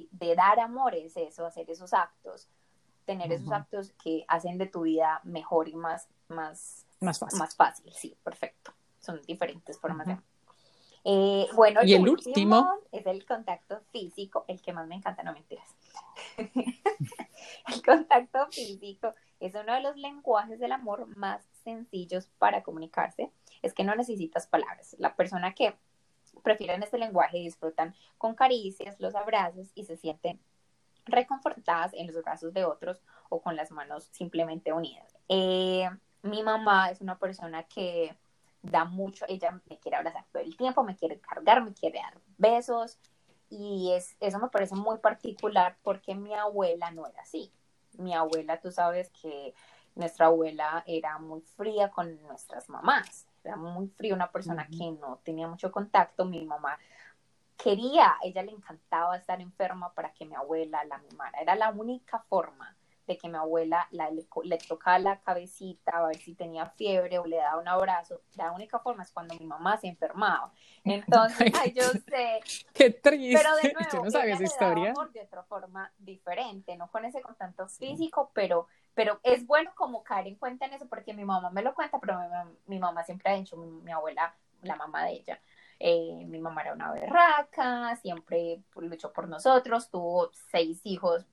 de 0.09 0.35
dar 0.35 0.59
amor 0.59 0.95
es 0.95 1.15
eso, 1.15 1.45
hacer 1.45 1.69
esos 1.69 1.93
actos, 1.93 2.49
tener 3.05 3.31
esos 3.31 3.51
actos 3.51 3.91
que 4.03 4.25
hacen 4.27 4.57
de 4.57 4.65
tu 4.65 4.81
vida 4.81 5.21
mejor 5.25 5.69
y 5.69 5.75
más, 5.75 6.09
más, 6.27 6.87
más, 7.01 7.19
fácil. 7.19 7.37
más 7.37 7.55
fácil. 7.55 7.93
Sí, 7.93 8.17
perfecto. 8.23 8.73
Son 8.99 9.21
diferentes 9.27 9.79
formas 9.79 10.07
de... 10.07 10.17
Eh, 11.03 11.47
bueno, 11.55 11.81
y 11.83 11.93
el 11.93 12.07
último, 12.07 12.69
es 12.91 13.05
el 13.07 13.25
contacto 13.25 13.81
físico, 13.91 14.45
el 14.47 14.61
que 14.61 14.73
más 14.73 14.87
me 14.87 14.95
encanta, 14.95 15.23
no 15.23 15.33
mentiras. 15.33 15.75
el 16.37 17.81
contacto 17.83 18.47
físico 18.51 19.13
es 19.39 19.55
uno 19.55 19.73
de 19.73 19.81
los 19.81 19.97
lenguajes 19.97 20.59
del 20.59 20.71
amor 20.71 21.07
más 21.17 21.43
sencillos 21.63 22.29
para 22.37 22.61
comunicarse. 22.61 23.31
Es 23.61 23.73
que 23.73 23.83
no 23.83 23.95
necesitas 23.95 24.47
palabras. 24.47 24.95
La 24.99 25.15
persona 25.15 25.53
que 25.53 25.75
prefieren 26.43 26.83
este 26.83 26.97
lenguaje 26.97 27.37
disfrutan 27.37 27.95
con 28.17 28.35
caricias, 28.35 28.99
los 28.99 29.15
abrazos 29.15 29.71
y 29.75 29.85
se 29.85 29.97
sienten 29.97 30.39
reconfortadas 31.05 31.93
en 31.93 32.07
los 32.07 32.15
brazos 32.23 32.53
de 32.53 32.63
otros 32.63 33.01
o 33.29 33.41
con 33.41 33.55
las 33.55 33.71
manos 33.71 34.07
simplemente 34.11 34.71
unidas. 34.71 35.15
Eh, 35.27 35.89
mi 36.21 36.43
mamá 36.43 36.91
es 36.91 37.01
una 37.01 37.17
persona 37.17 37.63
que 37.63 38.15
da 38.61 38.85
mucho, 38.85 39.25
ella 39.27 39.59
me 39.69 39.77
quiere 39.79 39.97
abrazar 39.97 40.25
todo 40.31 40.43
el 40.43 40.55
tiempo, 40.55 40.83
me 40.83 40.95
quiere 40.95 41.19
cargar, 41.19 41.63
me 41.63 41.73
quiere 41.73 41.99
dar 41.99 42.19
besos 42.37 42.99
y 43.49 43.91
es, 43.93 44.15
eso 44.19 44.39
me 44.39 44.49
parece 44.49 44.75
muy 44.75 44.97
particular 44.99 45.77
porque 45.83 46.15
mi 46.15 46.33
abuela 46.33 46.91
no 46.91 47.05
era 47.07 47.21
así. 47.21 47.51
Mi 47.97 48.13
abuela, 48.13 48.59
tú 48.61 48.71
sabes 48.71 49.09
que 49.21 49.53
nuestra 49.95 50.27
abuela 50.27 50.83
era 50.87 51.17
muy 51.19 51.41
fría 51.41 51.89
con 51.89 52.21
nuestras 52.21 52.69
mamás, 52.69 53.27
era 53.43 53.57
muy 53.57 53.87
fría, 53.89 54.13
una 54.13 54.31
persona 54.31 54.67
que 54.67 54.91
no 54.91 55.19
tenía 55.23 55.47
mucho 55.47 55.71
contacto, 55.71 56.23
mi 56.23 56.45
mamá 56.45 56.77
quería, 57.57 58.15
ella 58.23 58.41
le 58.43 58.51
encantaba 58.51 59.17
estar 59.17 59.41
enferma 59.41 59.93
para 59.93 60.13
que 60.13 60.25
mi 60.25 60.35
abuela 60.35 60.83
la 60.85 60.97
mimara, 60.99 61.41
era 61.41 61.55
la 61.55 61.71
única 61.71 62.19
forma 62.19 62.75
de 63.11 63.17
que 63.17 63.29
mi 63.29 63.37
abuela 63.37 63.87
le, 63.91 64.57
tocaba 64.57 64.99
la 64.99 65.19
cabecita 65.19 65.91
a 65.91 66.07
ver 66.07 66.17
si 66.17 66.33
tenía 66.33 66.65
fiebre 66.65 67.19
o 67.19 67.25
le 67.25 67.37
daba 67.37 67.61
un 67.61 67.67
abrazo. 67.67 68.21
La 68.35 68.51
única 68.51 68.79
forma 68.79 69.03
es 69.03 69.11
cuando 69.11 69.35
mi 69.35 69.45
mamá 69.45 69.77
se 69.77 69.87
enfermaba. 69.87 70.51
Entonces, 70.83 71.51
ay, 71.61 71.73
yo 71.73 71.83
sé. 71.83 72.39
Qué 72.73 72.89
triste. 72.91 73.37
Pero 73.37 73.55
de 73.55 73.73
nuevo, 73.73 73.89
yo 73.91 74.03
no 74.03 74.11
sabía 74.11 74.35
esa 74.35 74.43
historia. 74.43 74.93
de 75.13 75.21
otra 75.21 75.43
forma 75.43 75.91
diferente, 75.97 76.75
no 76.77 76.89
con 76.89 77.05
ese 77.05 77.21
contacto 77.21 77.67
físico, 77.67 78.31
pero, 78.33 78.67
pero 78.93 79.19
es 79.23 79.45
bueno 79.45 79.71
como 79.75 80.03
caer 80.03 80.27
en 80.27 80.35
cuenta 80.35 80.65
en 80.65 80.73
eso 80.73 80.87
porque 80.87 81.13
mi 81.13 81.25
mamá 81.25 81.49
me 81.51 81.61
lo 81.61 81.73
cuenta, 81.73 81.99
pero 81.99 82.19
mi, 82.67 82.79
mamá 82.79 83.03
siempre 83.03 83.31
ha 83.31 83.35
dicho, 83.35 83.57
mi, 83.57 83.91
abuela, 83.91 84.33
la 84.61 84.75
mamá 84.75 85.05
de 85.05 85.13
ella, 85.13 85.41
eh, 85.79 86.25
mi 86.27 86.39
mamá 86.39 86.61
era 86.61 86.73
una 86.73 86.91
berraca, 86.91 87.95
siempre 87.97 88.61
luchó 88.75 89.11
por 89.11 89.27
nosotros, 89.27 89.89
tuvo 89.89 90.31
seis 90.51 90.81
hijos 90.85 91.25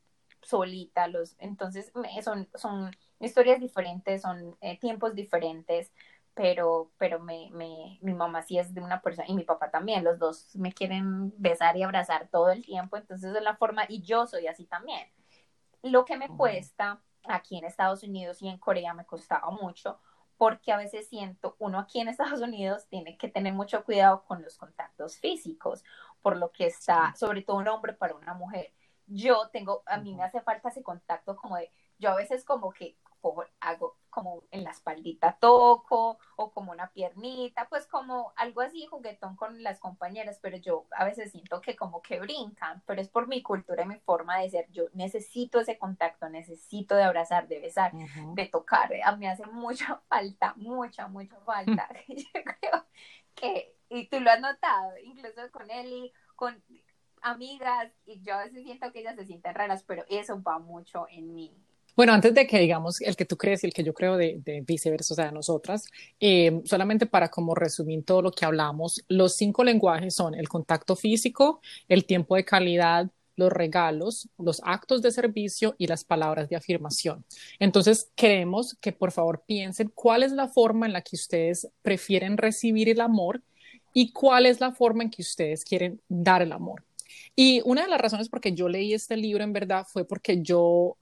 solita, 0.43 1.09
los, 1.09 1.37
entonces 1.39 1.93
son, 2.23 2.49
son 2.55 2.97
historias 3.21 3.61
diferentes, 3.61 4.23
son 4.23 4.57
eh, 4.61 4.79
tiempos 4.79 5.15
diferentes, 5.15 5.93
pero, 6.35 6.93
pero 6.99 7.19
me, 7.19 7.51
me, 7.53 7.99
mi 8.01 8.15
mamá 8.15 8.43
sí 8.43 8.59
es 8.59 8.73
de 8.73 8.81
una 8.81 9.03
persona, 9.03 9.27
y 9.29 9.35
mi 9.35 9.45
papá 9.45 9.71
también, 9.71 10.05
los 10.05 10.19
dos 10.19 10.55
me 10.55 10.73
quieren 10.73 11.33
besar 11.37 11.77
y 11.77 11.83
abrazar 11.83 12.29
todo 12.29 12.51
el 12.51 12.65
tiempo, 12.65 12.97
entonces 12.97 13.35
es 13.35 13.43
la 13.43 13.57
forma, 13.57 13.85
y 13.89 14.03
yo 14.03 14.27
soy 14.27 14.47
así 14.47 14.65
también. 14.65 15.09
Lo 15.83 16.05
que 16.05 16.17
me 16.17 16.29
cuesta 16.29 17.01
aquí 17.25 17.59
en 17.59 17.65
Estados 17.65 18.03
Unidos 18.03 18.41
y 18.43 18.49
en 18.49 18.59
Corea 18.59 18.95
me 18.95 19.07
costaba 19.07 19.51
mucho, 19.51 19.99
porque 20.37 20.71
a 20.71 20.77
veces 20.77 21.09
siento, 21.09 21.57
uno 21.59 21.81
aquí 21.81 22.01
en 22.01 22.09
Estados 22.09 22.41
Unidos 22.41 22.87
tiene 22.89 23.19
que 23.19 23.29
tener 23.29 23.53
mucho 23.53 23.85
cuidado 23.85 24.25
con 24.25 24.43
los 24.43 24.57
contactos 24.57 25.19
físicos, 25.19 25.83
por 26.23 26.37
lo 26.37 26.53
que 26.53 26.67
está, 26.67 27.15
sobre 27.17 27.43
todo 27.43 27.57
un 27.57 27.69
hombre 27.69 27.93
para 27.93 28.15
una 28.15 28.35
mujer 28.35 28.73
yo 29.09 29.49
tengo, 29.53 29.83
a 29.87 29.99
mí 29.99 30.15
me 30.15 30.25
hace 30.25 30.41
falta 30.41 30.69
ese 30.69 30.83
contacto 30.83 31.37
como 31.37 31.57
de, 31.57 31.71
yo 31.99 32.11
a 32.11 32.17
veces 32.17 32.45
como 32.45 32.71
que 32.71 32.97
hago 33.61 33.97
como 34.11 34.43
en 34.51 34.65
la 34.65 34.71
espaldita 34.71 35.37
toco 35.39 36.19
o 36.37 36.51
como 36.51 36.73
una 36.73 36.91
piernita, 36.93 37.69
pues 37.69 37.87
como 37.87 38.33
algo 38.37 38.63
así 38.63 38.87
juguetón 38.87 39.37
con 39.37 39.63
las 39.63 39.79
compañeras, 39.81 40.39
pero 40.43 40.57
yo 40.57 40.87
a 40.93 41.05
veces 41.05 41.31
siento 41.31 41.61
que 41.61 41.77
como 41.77 42.01
que 42.03 42.19
brincan, 42.19 42.83
pero 42.87 43.01
es 43.01 43.09
por 43.09 43.29
mi 43.29 43.43
cultura 43.43 43.85
y 43.85 43.87
mi 43.87 43.99
forma 44.01 44.39
de 44.39 44.51
ser, 44.51 44.67
yo 44.71 44.85
necesito 44.95 45.61
ese 45.61 45.79
contacto, 45.79 46.29
necesito 46.29 46.97
de 46.97 47.05
abrazar, 47.05 47.49
de 47.49 47.61
besar, 47.61 47.93
de 47.93 48.47
tocar, 48.47 48.91
a 49.05 49.17
mí 49.17 49.27
hace 49.27 49.47
mucha 49.47 50.01
falta, 50.09 50.55
mucha, 50.57 51.07
mucha 51.09 51.39
falta, 51.41 51.89
yo 52.09 52.43
creo 52.45 52.87
que, 53.35 53.77
y 53.89 54.09
tú 54.09 54.21
lo 54.21 54.31
has 54.31 54.41
notado, 54.41 54.93
incluso 55.05 55.51
con 55.53 55.71
y 55.71 56.13
con 56.35 56.63
amigas 57.23 57.93
y 58.07 58.21
yo 58.23 58.35
a 58.35 58.45
veces 58.45 58.65
siento 58.65 58.93
que 58.93 59.01
ellas 59.01 59.17
se 59.17 59.27
sienten 59.27 59.55
raras, 59.55 59.85
pero 59.87 60.05
eso 60.09 60.43
va 60.43 60.59
mucho 60.59 61.07
en 61.11 61.35
mí. 61.35 61.53
Bueno, 61.99 62.13
antes 62.13 62.33
de 62.33 62.47
que 62.47 62.61
digamos 62.61 63.01
el 63.01 63.17
que 63.17 63.25
tú 63.25 63.37
crees 63.37 63.65
y 63.65 63.67
el 63.67 63.73
que 63.73 63.83
yo 63.83 63.93
creo 63.93 64.17
de, 64.17 64.63
viceversa, 64.65 65.15
o 65.15 65.17
sea, 65.17 65.25
de 65.27 65.33
nosotras, 65.33 65.85
eh, 66.21 66.63
solamente 66.65 67.07
para 67.07 67.29
como 67.29 67.57
resumir 67.57 68.05
todo 68.05 68.23
lo 68.23 68.31
que 68.31 68.45
hablamos, 68.45 69.05
los 69.09 69.35
cinco 69.35 69.65
lenguajes 69.65 70.15
son 70.15 70.37
el 70.37 70.49
contacto 70.49 70.95
físico, 70.95 71.61
el 71.89 72.05
tiempo 72.05 72.37
de 72.37 72.45
calidad, 72.45 73.11
los 73.35 73.53
regalos, 73.53 74.29
los 74.39 74.61
actos 74.65 75.03
de 75.03 75.11
servicio 75.11 75.75
y 75.79 75.87
las 75.87 76.05
palabras 76.05 76.49
de 76.49 76.55
afirmación. 76.57 77.25
Entonces, 77.59 78.11
queremos 78.15 78.77
que 78.81 78.93
por 78.93 79.11
favor 79.11 79.45
piensen 79.47 79.91
cuál 79.95 80.23
es 80.23 80.33
la 80.33 80.47
forma 80.49 80.87
en 80.87 80.93
la 80.93 81.03
que 81.03 81.17
ustedes 81.17 81.69
prefieren 81.83 82.37
recibir 82.37 82.89
el 82.89 83.01
amor 83.01 83.43
y 83.93 84.13
cuál 84.13 84.47
es 84.47 84.61
la 84.61 84.73
forma 84.73 85.03
en 85.03 85.11
que 85.11 85.23
ustedes 85.23 85.65
quieren 85.65 86.01
dar 86.09 86.43
el 86.43 86.53
amor. 86.53 86.85
Y 87.41 87.63
una 87.65 87.83
de 87.83 87.89
las 87.89 88.01
razones 88.01 88.29
por 88.29 88.41
que 88.41 88.53
yo 88.53 88.69
leí 88.69 88.93
este 88.93 89.17
libro 89.17 89.45
en 89.45 89.53
verdad 89.53 89.87
fue 89.89 90.05
porque 90.05 90.43
yo 90.43 90.97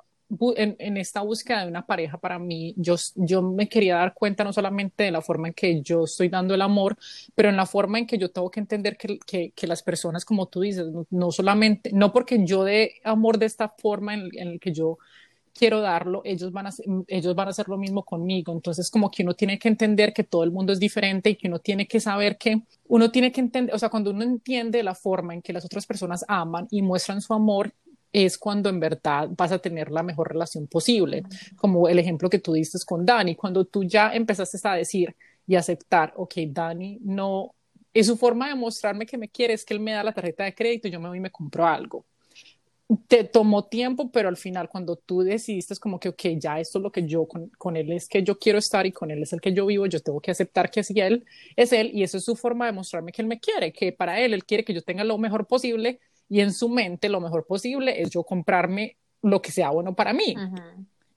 en, 0.54 0.96
esta 0.98 1.22
búsqueda 1.22 1.62
de 1.62 1.68
una 1.68 1.86
pareja 1.86 2.18
para 2.18 2.38
mí, 2.38 2.74
yo, 2.76 2.96
yo 3.14 3.40
me 3.40 3.70
quería 3.70 3.96
dar 3.96 4.12
cuenta 4.12 4.44
no 4.44 4.52
solamente 4.52 5.04
de 5.04 5.12
la 5.12 5.22
forma 5.22 5.48
en 5.48 5.54
que 5.54 5.80
yo 5.80 6.04
estoy 6.04 6.28
dando 6.28 6.52
el 6.52 6.60
amor, 6.60 6.98
pero 7.34 7.48
en 7.48 7.56
la 7.56 7.64
forma 7.64 8.00
en 8.00 8.06
que 8.06 8.18
yo 8.18 8.30
tengo 8.30 8.50
que 8.50 8.60
entender 8.60 8.98
que, 8.98 9.18
que, 9.26 9.52
que 9.52 9.66
las 9.66 9.82
personas, 9.82 10.26
como 10.26 10.46
tú 10.46 10.60
dices, 10.60 10.84
no, 11.08 11.32
solamente, 11.32 11.90
no 11.94 12.12
porque 12.12 12.44
yo 12.44 12.64
dé 12.64 12.96
amor 13.02 13.38
de 13.38 13.46
esta 13.46 13.70
forma 13.70 14.12
en, 14.12 14.28
en 14.34 14.48
el 14.48 14.60
que 14.60 14.72
yo 14.72 14.98
quiero 15.56 15.80
darlo, 15.80 16.22
ellos 16.24 16.52
van, 16.52 16.66
a, 16.66 16.70
ellos 17.08 17.34
van 17.34 17.48
a 17.48 17.50
hacer 17.50 17.68
lo 17.68 17.78
mismo 17.78 18.04
conmigo. 18.04 18.52
Entonces, 18.52 18.90
como 18.90 19.10
que 19.10 19.22
uno 19.22 19.34
tiene 19.34 19.58
que 19.58 19.68
entender 19.68 20.12
que 20.12 20.24
todo 20.24 20.44
el 20.44 20.50
mundo 20.50 20.72
es 20.72 20.80
diferente 20.80 21.30
y 21.30 21.36
que 21.36 21.48
uno 21.48 21.58
tiene 21.58 21.86
que 21.86 22.00
saber 22.00 22.36
que 22.36 22.62
uno 22.88 23.10
tiene 23.10 23.32
que 23.32 23.40
entender, 23.40 23.74
o 23.74 23.78
sea, 23.78 23.88
cuando 23.88 24.10
uno 24.10 24.22
entiende 24.22 24.82
la 24.82 24.94
forma 24.94 25.34
en 25.34 25.42
que 25.42 25.52
las 25.52 25.64
otras 25.64 25.86
personas 25.86 26.24
aman 26.28 26.68
y 26.70 26.82
muestran 26.82 27.20
su 27.20 27.32
amor, 27.32 27.72
es 28.12 28.38
cuando 28.38 28.68
en 28.68 28.80
verdad 28.80 29.28
vas 29.36 29.52
a 29.52 29.58
tener 29.58 29.90
la 29.90 30.02
mejor 30.02 30.28
relación 30.28 30.66
posible. 30.66 31.22
Como 31.56 31.88
el 31.88 31.98
ejemplo 31.98 32.30
que 32.30 32.38
tú 32.38 32.52
diste 32.52 32.78
con 32.86 33.04
Dani, 33.04 33.34
cuando 33.34 33.64
tú 33.64 33.84
ya 33.84 34.14
empezaste 34.14 34.58
a 34.68 34.74
decir 34.74 35.14
y 35.46 35.54
aceptar, 35.54 36.12
ok, 36.16 36.34
Dani 36.48 36.98
no, 37.02 37.54
es 37.92 38.06
su 38.06 38.16
forma 38.16 38.48
de 38.48 38.54
mostrarme 38.54 39.06
que 39.06 39.18
me 39.18 39.28
quiere, 39.28 39.54
es 39.54 39.64
que 39.64 39.74
él 39.74 39.80
me 39.80 39.92
da 39.92 40.04
la 40.04 40.12
tarjeta 40.12 40.44
de 40.44 40.54
crédito 40.54 40.88
y 40.88 40.90
yo 40.90 41.00
me 41.00 41.08
voy 41.08 41.18
y 41.18 41.20
me 41.20 41.30
compro 41.30 41.66
algo 41.66 42.04
te 43.08 43.24
tomó 43.24 43.64
tiempo, 43.64 44.10
pero 44.12 44.28
al 44.28 44.36
final 44.36 44.68
cuando 44.68 44.96
tú 44.96 45.22
decidiste 45.22 45.74
es 45.74 45.80
como 45.80 45.98
que, 45.98 46.10
ok, 46.10 46.22
ya 46.38 46.60
esto 46.60 46.78
es 46.78 46.82
lo 46.82 46.92
que 46.92 47.04
yo 47.06 47.26
con, 47.26 47.76
él 47.76 47.90
es 47.92 48.08
que 48.08 48.22
yo 48.22 48.38
quiero 48.38 48.58
estar 48.58 48.86
y 48.86 48.92
con 48.92 49.10
él 49.10 49.22
es 49.22 49.32
el 49.32 49.40
que 49.40 49.52
yo 49.52 49.66
vivo, 49.66 49.86
yo 49.86 50.00
tengo 50.00 50.20
que 50.20 50.30
aceptar 50.30 50.70
que 50.70 50.84
si 50.84 50.98
él 51.00 51.24
es 51.56 51.72
él 51.72 51.90
y 51.92 52.04
eso 52.04 52.18
es 52.18 52.24
su 52.24 52.36
forma 52.36 52.66
de 52.66 52.72
mostrarme 52.72 53.10
que 53.10 53.22
él 53.22 53.28
me 53.28 53.40
quiere, 53.40 53.72
que 53.72 53.92
para 53.92 54.20
él 54.20 54.34
él 54.34 54.44
quiere 54.44 54.64
que 54.64 54.72
yo 54.72 54.82
tenga 54.82 55.02
lo 55.02 55.18
mejor 55.18 55.46
posible 55.46 55.98
y 56.28 56.40
en 56.40 56.52
su 56.52 56.68
mente 56.68 57.08
lo 57.08 57.20
mejor 57.20 57.44
posible 57.44 58.00
es 58.00 58.10
yo 58.10 58.22
comprarme 58.22 58.96
lo 59.22 59.42
que 59.42 59.50
sea 59.50 59.70
bueno 59.70 59.96
para 59.96 60.12
mí. 60.12 60.36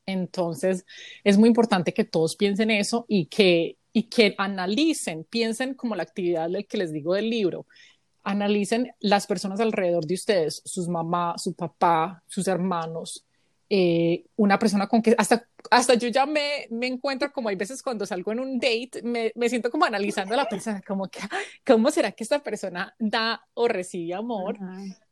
Entonces 0.07 0.85
es 1.23 1.37
muy 1.37 1.49
importante 1.49 1.93
que 1.93 2.03
todos 2.03 2.35
piensen 2.35 2.71
eso 2.71 3.05
y 3.07 3.27
que, 3.27 3.77
y 3.93 4.03
que 4.03 4.33
analicen, 4.39 5.23
piensen 5.23 5.75
como 5.75 5.95
la 5.95 6.01
actividad 6.01 6.49
que 6.67 6.77
les 6.77 6.91
digo 6.91 7.13
del 7.13 7.29
libro 7.29 7.67
analicen 8.29 8.91
las 8.99 9.25
personas 9.25 9.59
alrededor 9.59 10.05
de 10.05 10.13
ustedes, 10.13 10.61
sus 10.63 10.87
mamás, 10.87 11.41
su 11.41 11.53
papá, 11.53 12.21
sus 12.27 12.47
hermanos, 12.47 13.25
eh, 13.71 14.23
una 14.35 14.59
persona 14.59 14.87
con 14.87 15.01
que 15.01 15.15
hasta, 15.17 15.47
hasta 15.71 15.95
yo 15.95 16.07
ya 16.09 16.25
me, 16.25 16.67
me, 16.69 16.87
encuentro 16.87 17.31
como 17.31 17.49
hay 17.49 17.55
veces 17.55 17.81
cuando 17.81 18.05
salgo 18.05 18.31
en 18.31 18.39
un 18.39 18.59
date, 18.59 19.01
me, 19.03 19.31
me 19.35 19.49
siento 19.49 19.71
como 19.71 19.85
analizando 19.85 20.35
a 20.35 20.37
la 20.37 20.47
persona, 20.47 20.81
como 20.87 21.07
que, 21.07 21.19
¿cómo 21.65 21.89
será 21.89 22.11
que 22.11 22.23
esta 22.23 22.39
persona 22.39 22.95
da 22.99 23.41
o 23.55 23.67
recibe 23.67 24.13
amor? 24.13 24.57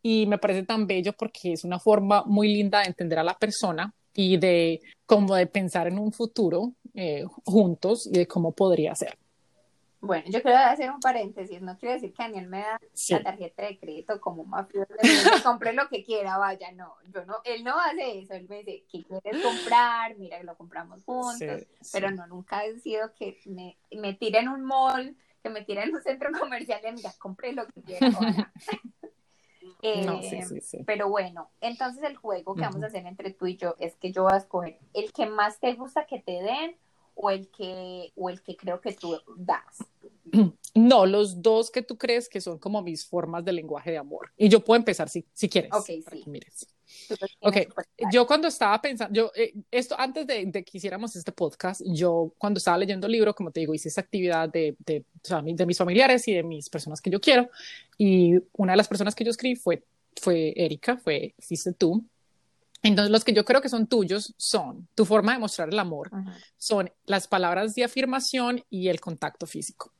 Y 0.03 0.27
me 0.27 0.37
parece 0.37 0.63
tan 0.63 0.85
bello 0.85 1.13
porque 1.13 1.53
es 1.53 1.63
una 1.63 1.79
forma 1.79 2.23
muy 2.25 2.53
linda 2.53 2.81
de 2.81 2.87
entender 2.87 3.17
a 3.17 3.23
la 3.23 3.37
persona 3.37 3.93
y 4.13 4.37
de 4.37 4.81
como 5.05 5.35
de 5.35 5.47
pensar 5.47 5.87
en 5.87 5.97
un 5.97 6.11
futuro 6.11 6.73
eh, 6.93 7.25
juntos 7.45 8.07
y 8.07 8.17
de 8.17 8.27
cómo 8.27 8.51
podría 8.51 8.93
ser. 8.95 9.17
Bueno, 9.99 10.25
yo 10.27 10.41
quiero 10.43 10.57
hacer 10.57 10.91
un 10.91 10.99
paréntesis, 10.99 11.59
no 11.61 11.75
quiero 11.77 11.95
decir 11.95 12.13
que 12.13 12.23
Daniel 12.23 12.47
me 12.47 12.59
da 12.59 12.79
la 13.09 13.23
tarjeta 13.23 13.63
de 13.63 13.79
crédito 13.79 14.21
como 14.21 14.43
mafioso, 14.45 14.93
compre 15.43 15.73
lo 15.73 15.89
que 15.89 16.03
quiera, 16.03 16.37
vaya, 16.37 16.71
no, 16.71 16.93
yo 17.11 17.25
no, 17.25 17.37
él 17.43 17.63
no 17.63 17.79
hace 17.79 18.19
eso, 18.19 18.35
él 18.35 18.45
me 18.47 18.63
dice, 18.63 18.83
¿qué 18.91 19.03
quieres 19.03 19.43
comprar? 19.43 20.15
Mira, 20.17 20.41
lo 20.43 20.55
compramos 20.55 21.03
juntos, 21.03 21.63
pero 21.91 22.11
no, 22.11 22.27
nunca 22.27 22.59
ha 22.59 22.79
sido 22.79 23.11
que 23.15 23.39
me, 23.45 23.77
me 23.91 24.13
tire 24.13 24.39
en 24.39 24.49
un 24.49 24.63
mall, 24.63 25.17
que 25.41 25.49
me 25.49 25.63
tire 25.63 25.83
en 25.83 25.95
un 25.95 26.01
centro 26.01 26.29
comercial 26.39 26.79
y 26.87 26.91
mira, 26.91 27.11
compre 27.17 27.53
lo 27.53 27.65
que 27.67 27.81
quiera, 27.81 28.09
no, 28.09 28.19
Eh, 29.83 30.43
sí. 30.61 30.83
Pero 30.85 31.09
bueno, 31.09 31.51
entonces 31.61 32.03
el 32.03 32.15
juego 32.15 32.55
que 32.55 32.61
vamos 32.61 32.81
a 32.83 32.87
hacer 32.87 33.05
entre 33.05 33.31
tú 33.31 33.45
y 33.45 33.57
yo 33.57 33.75
es 33.79 33.95
que 33.95 34.11
yo 34.11 34.23
voy 34.23 34.33
a 34.33 34.37
escoger 34.37 34.79
el 34.93 35.11
que 35.13 35.27
más 35.27 35.59
te 35.59 35.73
gusta 35.73 36.05
que 36.05 36.19
te 36.19 36.41
den 36.41 36.75
o 37.17 37.29
el 37.29 37.49
que, 37.49 38.11
o 38.15 38.29
el 38.29 38.41
que 38.41 38.55
creo 38.55 38.79
que 38.79 38.93
tú 38.93 39.19
das. 39.35 39.77
No, 40.75 41.07
los 41.07 41.41
dos 41.41 41.71
que 41.71 41.81
tú 41.81 41.97
crees 41.97 42.29
que 42.29 42.39
son 42.39 42.59
como 42.59 42.83
mis 42.83 43.03
formas 43.03 43.43
de 43.43 43.51
lenguaje 43.51 43.89
de 43.89 43.97
amor. 43.97 44.31
Y 44.37 44.47
yo 44.47 44.63
puedo 44.63 44.77
empezar 44.77 45.09
si, 45.09 45.25
si 45.33 45.49
quieres. 45.49 45.71
Ok, 45.73 45.85
sí. 45.85 46.23
mires. 46.27 46.67
Tú 47.07 47.15
los 47.19 47.35
tienes 47.39 47.39
Ok, 47.41 47.69
súper 47.69 47.85
claro. 47.95 48.11
yo 48.13 48.27
cuando 48.27 48.47
estaba 48.47 48.79
pensando, 48.79 49.11
yo, 49.11 49.31
eh, 49.35 49.55
esto 49.71 49.95
antes 49.97 50.27
de, 50.27 50.45
de 50.45 50.63
que 50.63 50.77
hiciéramos 50.77 51.15
este 51.15 51.31
podcast, 51.31 51.81
yo 51.83 52.31
cuando 52.37 52.59
estaba 52.59 52.77
leyendo 52.77 53.07
el 53.07 53.13
libro, 53.13 53.33
como 53.33 53.49
te 53.49 53.61
digo, 53.61 53.73
hice 53.73 53.89
esta 53.89 54.01
actividad 54.01 54.49
de, 54.49 54.75
de, 54.85 54.99
o 54.99 55.27
sea, 55.27 55.41
de 55.41 55.65
mis 55.65 55.79
familiares 55.79 56.27
y 56.27 56.35
de 56.35 56.43
mis 56.43 56.69
personas 56.69 57.01
que 57.01 57.09
yo 57.09 57.19
quiero. 57.19 57.49
Y 57.97 58.35
una 58.53 58.73
de 58.73 58.77
las 58.77 58.87
personas 58.87 59.15
que 59.15 59.23
yo 59.23 59.31
escribí 59.31 59.55
fue, 59.55 59.83
fue 60.21 60.53
Erika, 60.55 60.97
fue, 60.97 61.33
fuiste 61.39 61.73
tú. 61.73 62.05
Entonces, 62.83 63.11
los 63.11 63.23
que 63.23 63.33
yo 63.33 63.43
creo 63.45 63.61
que 63.61 63.69
son 63.69 63.87
tuyos 63.87 64.33
son 64.37 64.87
tu 64.95 65.05
forma 65.05 65.33
de 65.33 65.39
mostrar 65.39 65.69
el 65.69 65.79
amor, 65.79 66.11
son 66.57 66.91
las 67.05 67.27
palabras 67.27 67.75
de 67.75 67.83
afirmación 67.83 68.63
y 68.69 68.87
el 68.87 68.99
contacto 68.99 69.45
físico. 69.45 69.93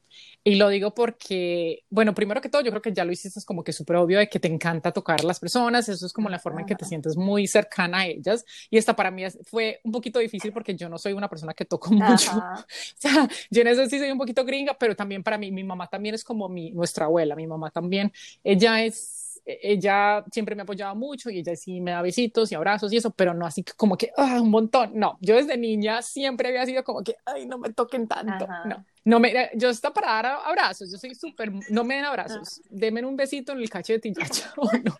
Y 0.44 0.56
lo 0.56 0.70
digo 0.70 0.94
porque, 0.94 1.84
bueno, 1.90 2.14
primero 2.14 2.40
que 2.40 2.50
todo, 2.50 2.62
yo 2.62 2.72
creo 2.72 2.82
que 2.82 2.94
ya 2.94 3.04
lo 3.04 3.12
hiciste 3.12 3.40
es 3.40 3.46
como 3.46 3.64
que 3.64 3.74
súper 3.74 3.98
obvio 3.98 4.20
de 4.20 4.30
que 4.30 4.40
te 4.40 4.48
encanta 4.48 4.92
tocar 4.92 5.20
a 5.20 5.24
las 5.24 5.40
personas, 5.40 5.90
eso 5.90 6.06
es 6.06 6.14
como 6.14 6.30
la 6.30 6.40
forma 6.40 6.62
en 6.62 6.68
que 6.68 6.76
te 6.76 6.86
sientes 6.86 7.18
muy 7.18 7.48
cercana 7.48 8.00
a 8.00 8.08
ellas. 8.08 8.46
Y 8.70 8.78
esta 8.78 8.96
para 8.96 9.12
mí 9.12 9.24
fue 9.44 9.82
un 9.84 9.92
poquito 9.92 10.20
difícil 10.20 10.54
porque 10.54 10.76
yo 10.76 10.88
no 10.88 10.98
soy 10.98 11.14
una 11.14 11.28
persona 11.28 11.54
que 11.54 11.66
toco 11.66 11.92
mucho. 11.92 12.32
Ajá. 12.32 12.62
O 12.62 12.96
sea, 12.96 13.30
yo 13.50 13.62
en 13.62 13.68
eso 13.68 13.86
sí 13.88 14.00
soy 14.00 14.10
un 14.10 14.18
poquito 14.18 14.46
gringa, 14.46 14.78
pero 14.80 14.96
también 14.96 15.22
para 15.22 15.38
mí, 15.38 15.52
mi 15.52 15.64
mamá 15.64 15.88
también 15.88 16.16
es 16.16 16.24
como 16.24 16.48
mi, 16.48 16.72
nuestra 16.72 17.06
abuela, 17.06 17.36
mi 17.36 17.46
mamá 17.46 17.70
también, 17.70 18.14
ella 18.44 18.84
es, 18.84 19.27
ella 19.48 20.24
siempre 20.32 20.56
me 20.56 20.64
apoyaba 20.64 20.94
mucho 20.94 21.30
y 21.30 21.40
ella 21.40 21.56
sí 21.56 21.80
me 21.80 21.92
da 21.92 22.02
besitos 22.02 22.52
y 22.52 22.56
abrazos 22.56 22.92
y 22.92 22.98
eso, 22.98 23.12
pero 23.12 23.34
no 23.34 23.46
así 23.46 23.64
que 23.64 23.74
como 23.74 23.98
que, 23.98 24.12
ah, 24.18 24.40
un 24.42 24.50
montón, 24.50 24.92
no, 24.94 25.18
yo 25.22 25.36
desde 25.36 25.58
niña 25.58 26.02
siempre 26.02 26.50
había 26.50 26.66
sido 26.66 26.84
como 26.84 27.02
que, 27.04 27.16
ay, 27.26 27.46
no 27.46 27.58
me 27.58 27.72
toquen 27.72 28.08
tanto, 28.08 28.46
Ajá. 28.46 28.64
no. 28.66 28.86
No 29.06 29.22
me, 29.22 29.52
yo 29.56 29.70
está 29.70 29.94
para 29.94 30.08
dar 30.12 30.26
abrazos, 30.46 30.92
yo 30.92 30.98
soy 30.98 31.16
súper, 31.16 31.50
no 31.70 31.86
me 31.86 31.96
den 31.96 32.04
abrazos, 32.04 32.62
denme 32.70 33.06
un 33.06 33.16
besito 33.16 33.54
en 33.54 33.60
el 33.60 33.70
cachete 33.70 34.10
y 34.10 34.14
ya, 34.14 34.26
chao, 34.30 34.66
no. 34.84 34.98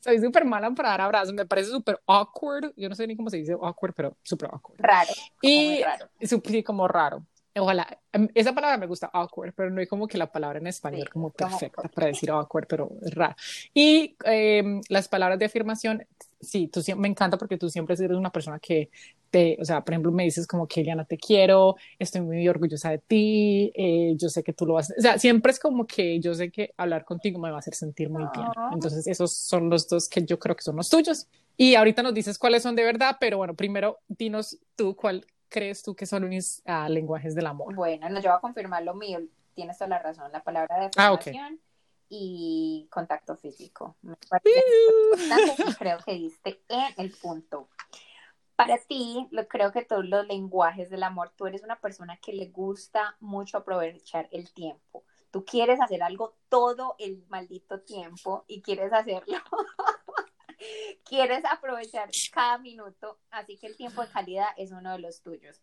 Soy 0.00 0.18
súper 0.18 0.44
mala 0.44 0.72
para 0.72 0.88
dar 0.88 1.02
abrazos, 1.02 1.32
me 1.32 1.46
parece 1.46 1.70
súper 1.70 2.00
awkward, 2.06 2.72
yo 2.76 2.88
no 2.88 2.96
sé 2.96 3.06
ni 3.06 3.14
cómo 3.14 3.30
se 3.30 3.36
dice 3.36 3.52
awkward, 3.52 3.94
pero 3.94 4.16
súper 4.24 4.48
awkward. 4.52 4.80
Raro. 4.80 5.12
Y 5.40 5.82
raro. 5.84 6.08
su- 6.20 6.42
sí, 6.44 6.64
como 6.64 6.88
raro. 6.88 7.24
Ojalá, 7.58 7.98
em, 8.12 8.28
esa 8.34 8.54
palabra 8.54 8.76
me 8.78 8.86
gusta, 8.86 9.10
awkward, 9.12 9.52
pero 9.54 9.70
no 9.70 9.80
hay 9.80 9.86
como 9.86 10.06
que 10.06 10.18
la 10.18 10.30
palabra 10.30 10.58
en 10.58 10.66
español 10.66 11.02
Sí, 11.06 11.12
como 11.12 11.30
como- 11.30 11.50
perfecta 11.50 11.88
para 11.88 12.06
decir 12.08 12.30
awkward, 12.30 12.66
pero 12.68 12.90
es 13.02 13.14
raro. 13.14 13.36
Y 13.74 14.16
em, 14.24 14.80
las 14.88 15.08
palabras 15.08 15.38
de 15.38 15.44
afirmación, 15.46 16.06
sí, 16.40 16.68
tú 16.68 16.80
me 16.96 17.08
encanta 17.08 17.36
porque 17.38 17.58
tú 17.58 17.68
siempre 17.68 17.96
eres 17.98 18.16
una 18.16 18.30
persona 18.30 18.58
que 18.58 18.90
te, 19.30 19.58
o 19.60 19.64
sea, 19.64 19.84
por 19.84 19.92
ejemplo, 19.92 20.10
me 20.10 20.24
dices 20.24 20.46
como 20.46 20.66
que 20.66 20.80
Eliana, 20.80 21.04
te 21.04 21.18
quiero, 21.18 21.76
estoy 21.98 22.22
muy 22.22 22.48
orgullosa 22.48 22.90
de 22.90 22.98
ti, 22.98 23.70
eh, 23.74 24.14
yo 24.16 24.30
sé 24.30 24.42
que 24.42 24.54
tú 24.54 24.64
lo 24.64 24.74
vas, 24.74 24.90
o 24.96 25.02
sea, 25.02 25.18
siempre 25.18 25.52
es 25.52 25.58
como 25.60 25.86
que 25.86 26.18
yo 26.18 26.32
sé 26.34 26.50
que 26.50 26.72
hablar 26.78 27.04
contigo 27.04 27.38
me 27.38 27.50
va 27.50 27.56
a 27.56 27.58
hacer 27.58 27.74
sentir 27.74 28.08
muy 28.08 28.24
bien. 28.34 28.46
Ah. 28.56 28.70
Entonces, 28.72 29.06
esos 29.06 29.32
son 29.34 29.68
los 29.68 29.86
dos 29.86 30.08
que 30.08 30.24
yo 30.24 30.38
creo 30.38 30.56
que 30.56 30.62
son 30.62 30.76
los 30.76 30.88
tuyos. 30.88 31.26
Y 31.58 31.74
ahorita 31.74 32.02
nos 32.02 32.14
dices 32.14 32.38
cuáles 32.38 32.62
son 32.62 32.74
de 32.76 32.84
verdad, 32.84 33.16
pero 33.20 33.36
bueno, 33.36 33.54
primero 33.54 33.98
dinos 34.08 34.58
tú 34.76 34.94
cuál 34.96 35.26
crees 35.48 35.82
tú 35.82 35.94
que 35.94 36.06
son 36.06 36.28
mis 36.28 36.62
ah, 36.66 36.88
lenguajes 36.88 37.34
del 37.34 37.46
amor. 37.46 37.74
Bueno, 37.74 38.08
no, 38.08 38.20
yo 38.20 38.30
voy 38.30 38.38
a 38.38 38.40
confirmar 38.40 38.82
lo 38.82 38.94
mío. 38.94 39.20
Tienes 39.54 39.78
toda 39.78 39.88
la 39.88 39.98
razón. 39.98 40.30
La 40.32 40.42
palabra 40.42 40.78
de 40.78 40.90
Ah, 40.96 41.08
afirmación 41.08 41.60
y 42.08 42.88
contacto 42.90 43.36
físico. 43.36 43.96
Me 44.02 44.16
parece 44.28 44.60
súper 44.60 45.46
importante 45.48 45.70
y 45.70 45.74
creo 45.74 45.98
que 45.98 46.12
diste 46.14 46.62
en 46.68 46.94
el 47.04 47.10
punto. 47.12 47.68
Para 48.56 48.78
ti, 48.78 49.28
lo, 49.30 49.46
creo 49.46 49.70
que 49.72 49.84
todos 49.84 50.04
los 50.04 50.26
lenguajes 50.26 50.90
del 50.90 51.04
amor, 51.04 51.30
tú 51.36 51.46
eres 51.46 51.62
una 51.62 51.80
persona 51.80 52.16
que 52.16 52.32
le 52.32 52.46
gusta 52.46 53.16
mucho 53.20 53.58
aprovechar 53.58 54.28
el 54.32 54.52
tiempo. 54.52 55.04
Tú 55.30 55.44
quieres 55.44 55.80
hacer 55.80 56.02
algo 56.02 56.34
todo 56.48 56.96
el 56.98 57.24
maldito 57.28 57.80
tiempo 57.80 58.44
y 58.48 58.62
quieres 58.62 58.92
hacerlo. 58.92 59.38
quieres 61.04 61.44
aprovechar 61.44 62.08
cada 62.32 62.58
minuto, 62.58 63.18
así 63.30 63.56
que 63.58 63.66
el 63.68 63.76
tiempo 63.76 64.02
de 64.02 64.08
calidad 64.08 64.48
es 64.56 64.72
uno 64.72 64.92
de 64.92 64.98
los 64.98 65.22
tuyos. 65.22 65.60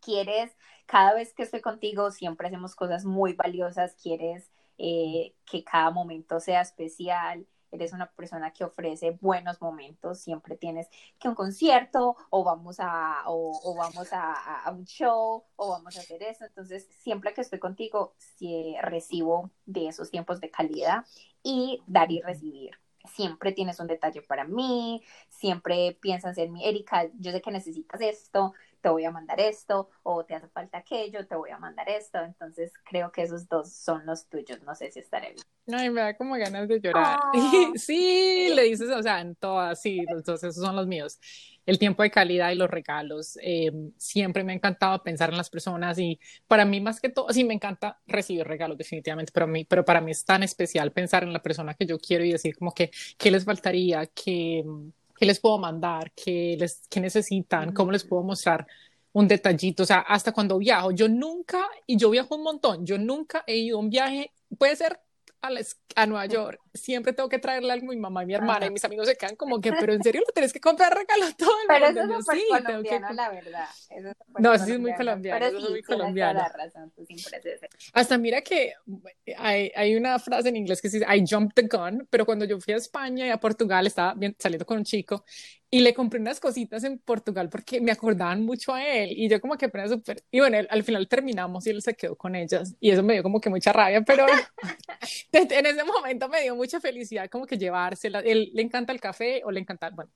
Quieres, 0.00 0.56
cada 0.86 1.14
vez 1.14 1.32
que 1.32 1.44
estoy 1.44 1.60
contigo, 1.60 2.10
siempre 2.10 2.48
hacemos 2.48 2.74
cosas 2.74 3.04
muy 3.04 3.34
valiosas, 3.34 3.94
quieres 4.02 4.50
eh, 4.78 5.34
que 5.44 5.62
cada 5.64 5.90
momento 5.90 6.40
sea 6.40 6.60
especial, 6.60 7.46
eres 7.70 7.92
una 7.92 8.10
persona 8.12 8.52
que 8.52 8.64
ofrece 8.64 9.12
buenos 9.20 9.60
momentos, 9.60 10.20
siempre 10.20 10.56
tienes 10.56 10.88
que 11.18 11.28
un 11.28 11.34
concierto 11.34 12.16
o 12.30 12.44
vamos 12.44 12.76
a, 12.80 13.22
o, 13.26 13.74
vamos 13.76 14.08
a, 14.12 14.70
un 14.72 14.84
show 14.84 15.44
o 15.56 15.68
vamos 15.70 15.96
a 15.96 16.00
hacer 16.00 16.22
eso, 16.22 16.44
entonces 16.44 16.88
siempre 16.98 17.34
que 17.34 17.40
estoy 17.40 17.58
contigo 17.58 18.14
recibo 18.82 19.50
de 19.66 19.88
esos 19.88 20.10
tiempos 20.10 20.40
de 20.40 20.50
calidad 20.50 21.04
y 21.42 21.82
dar 21.86 22.10
y 22.10 22.20
recibir. 22.20 22.78
Siempre 23.06 23.52
tienes 23.52 23.80
un 23.80 23.86
detalle 23.86 24.22
para 24.22 24.44
mí, 24.44 25.02
siempre 25.28 25.96
piensas 26.00 26.38
en 26.38 26.52
mí, 26.52 26.64
Erika, 26.66 27.06
yo 27.18 27.32
sé 27.32 27.40
que 27.40 27.50
necesitas 27.50 28.00
esto, 28.00 28.54
te 28.86 28.90
voy 28.90 29.04
a 29.04 29.10
mandar 29.10 29.40
esto, 29.40 29.90
o 30.04 30.24
te 30.24 30.36
hace 30.36 30.46
falta 30.46 30.78
aquello, 30.78 31.26
te 31.26 31.34
voy 31.34 31.50
a 31.50 31.58
mandar 31.58 31.88
esto. 31.88 32.18
Entonces 32.22 32.72
creo 32.88 33.10
que 33.10 33.22
esos 33.22 33.48
dos 33.48 33.72
son 33.72 34.06
los 34.06 34.28
tuyos. 34.28 34.62
No 34.62 34.76
sé 34.76 34.92
si 34.92 35.00
estaré 35.00 35.32
bien. 35.32 35.80
Ay, 35.80 35.90
me 35.90 36.02
da 36.02 36.16
como 36.16 36.36
ganas 36.36 36.68
de 36.68 36.80
llorar. 36.80 37.18
Oh. 37.34 37.72
Sí, 37.74 38.48
le 38.54 38.62
dices, 38.62 38.88
o 38.90 39.02
sea, 39.02 39.20
en 39.20 39.34
todas, 39.34 39.82
sí, 39.82 40.04
los 40.08 40.22
dos, 40.22 40.44
esos 40.44 40.64
son 40.64 40.76
los 40.76 40.86
míos. 40.86 41.18
El 41.66 41.80
tiempo 41.80 42.04
de 42.04 42.12
calidad 42.12 42.52
y 42.52 42.54
los 42.54 42.70
regalos. 42.70 43.36
Eh, 43.42 43.72
siempre 43.96 44.44
me 44.44 44.52
ha 44.52 44.54
encantado 44.54 45.02
pensar 45.02 45.30
en 45.30 45.36
las 45.36 45.50
personas 45.50 45.98
y 45.98 46.20
para 46.46 46.64
mí 46.64 46.80
más 46.80 47.00
que 47.00 47.08
todo, 47.08 47.32
sí, 47.32 47.42
me 47.42 47.54
encanta 47.54 47.98
recibir 48.06 48.46
regalos 48.46 48.78
definitivamente, 48.78 49.32
pero, 49.34 49.46
a 49.46 49.48
mí, 49.48 49.64
pero 49.64 49.84
para 49.84 50.00
mí 50.00 50.12
es 50.12 50.24
tan 50.24 50.44
especial 50.44 50.92
pensar 50.92 51.24
en 51.24 51.32
la 51.32 51.42
persona 51.42 51.74
que 51.74 51.86
yo 51.86 51.98
quiero 51.98 52.24
y 52.24 52.30
decir 52.30 52.56
como 52.56 52.72
que, 52.72 52.92
¿qué 53.18 53.32
les 53.32 53.44
faltaría? 53.44 54.06
¿Qué, 54.06 54.64
qué 55.18 55.26
les 55.26 55.40
puedo 55.40 55.58
mandar? 55.58 56.12
¿Qué, 56.12 56.56
les, 56.58 56.86
qué 56.88 57.00
necesitan? 57.00 57.72
¿Cómo 57.72 57.92
les 57.92 58.04
puedo 58.04 58.22
mostrar? 58.22 58.66
un 59.16 59.26
detallito, 59.28 59.82
o 59.82 59.86
sea, 59.86 60.00
hasta 60.00 60.30
cuando 60.30 60.58
viajo, 60.58 60.90
yo 60.90 61.08
nunca, 61.08 61.66
y 61.86 61.96
yo 61.96 62.10
viajo 62.10 62.34
un 62.36 62.42
montón, 62.42 62.84
yo 62.84 62.98
nunca 62.98 63.42
he 63.46 63.56
ido 63.56 63.78
a 63.78 63.80
un 63.80 63.88
viaje, 63.88 64.30
puede 64.58 64.76
ser 64.76 65.00
a, 65.46 65.50
la, 65.50 65.60
a 65.94 66.06
Nueva 66.06 66.26
York, 66.26 66.60
siempre 66.74 67.12
tengo 67.12 67.28
que 67.28 67.38
traerle 67.38 67.72
algo 67.72 67.86
a 67.86 67.94
mi 67.94 68.00
mamá 68.00 68.22
y 68.22 68.26
mi 68.26 68.34
hermana, 68.34 68.58
Ajá. 68.58 68.66
y 68.66 68.70
mis 68.70 68.84
amigos 68.84 69.08
se 69.08 69.16
quedan 69.16 69.36
como 69.36 69.60
que, 69.60 69.72
pero 69.72 69.92
en 69.92 70.02
serio, 70.02 70.22
le 70.26 70.32
tenés 70.32 70.52
que 70.52 70.60
comprar 70.60 70.94
regalo 70.94 71.26
todo 71.36 71.50
el 71.62 71.66
Pero 71.68 71.86
mundo. 71.86 72.00
eso 72.00 72.18
es 72.18 72.24
súper 72.24 72.38
sí, 72.38 72.46
colombiano, 72.48 73.08
que... 73.08 73.14
la 73.14 73.30
verdad. 73.30 73.68
Eso 73.90 74.08
es 74.08 74.16
no, 74.38 74.54
eso 74.54 74.64
sí 74.64 74.72
es 74.72 74.78
muy 74.78 74.94
colombiano, 74.94 75.38
pero 75.40 75.58
sí, 75.58 75.64
es 75.64 75.70
muy 75.70 75.82
colombiano. 75.82 76.40
La 76.40 76.48
razón, 76.48 76.92
tú. 76.94 77.06
Hasta 77.92 78.18
mira 78.18 78.42
que 78.42 78.74
hay, 79.36 79.72
hay, 79.74 79.96
una 79.96 80.18
frase 80.18 80.48
en 80.48 80.56
inglés 80.56 80.80
que 80.80 80.88
dice, 80.88 81.06
I 81.08 81.24
jumped 81.28 81.54
the 81.54 81.76
gun, 81.76 82.06
pero 82.10 82.26
cuando 82.26 82.44
yo 82.44 82.60
fui 82.60 82.74
a 82.74 82.76
España 82.76 83.26
y 83.26 83.30
a 83.30 83.38
Portugal, 83.38 83.86
estaba 83.86 84.14
bien, 84.14 84.36
saliendo 84.38 84.66
con 84.66 84.78
un 84.78 84.84
chico, 84.84 85.24
y 85.68 85.80
le 85.80 85.94
compré 85.94 86.20
unas 86.20 86.38
cositas 86.38 86.84
en 86.84 86.98
Portugal 86.98 87.48
porque 87.48 87.80
me 87.80 87.90
acordaban 87.90 88.44
mucho 88.44 88.72
a 88.72 88.84
él 88.86 89.10
y 89.12 89.28
yo 89.28 89.40
como 89.40 89.56
que 89.56 89.66
apenas 89.66 89.90
súper 89.90 90.22
y 90.30 90.38
bueno 90.38 90.58
él, 90.58 90.68
al 90.70 90.84
final 90.84 91.08
terminamos 91.08 91.66
y 91.66 91.70
él 91.70 91.82
se 91.82 91.94
quedó 91.94 92.14
con 92.14 92.36
ellas 92.36 92.76
y 92.78 92.90
eso 92.90 93.02
me 93.02 93.14
dio 93.14 93.22
como 93.24 93.40
que 93.40 93.50
mucha 93.50 93.72
rabia 93.72 94.02
pero 94.02 94.26
en 95.32 95.66
ese 95.66 95.84
momento 95.84 96.28
me 96.28 96.42
dio 96.42 96.54
mucha 96.54 96.80
felicidad 96.80 97.28
como 97.28 97.46
que 97.46 97.58
llevársela. 97.58 98.20
Él 98.20 98.50
le 98.54 98.62
encanta 98.62 98.92
el 98.92 99.00
café 99.00 99.42
o 99.44 99.50
le 99.50 99.60
encanta 99.60 99.90
bueno 99.90 100.10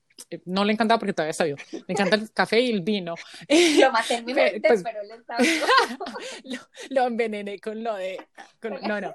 no 0.45 0.63
le 0.63 0.73
encantaba 0.73 0.99
porque 0.99 1.13
todavía 1.13 1.31
está 1.31 1.43
vivo 1.43 1.57
le 1.71 1.83
encanta 1.87 2.15
el 2.15 2.31
café 2.31 2.61
y 2.61 2.71
el 2.71 2.81
vino. 2.81 3.15
Lo 3.79 3.91
maté 3.91 4.15
en 4.15 4.25
mi 4.25 4.33
mente 4.33 4.67
pues, 4.67 4.83
pero 4.83 5.01
él 5.01 5.11
está 5.19 5.37
vivo 5.37 5.65
lo, 6.43 6.59
lo, 6.89 7.07
envenené 7.07 7.59
con 7.59 7.83
lo 7.83 7.95
de 7.95 8.19
con, 8.61 8.79
no 8.81 9.01
no. 9.01 9.13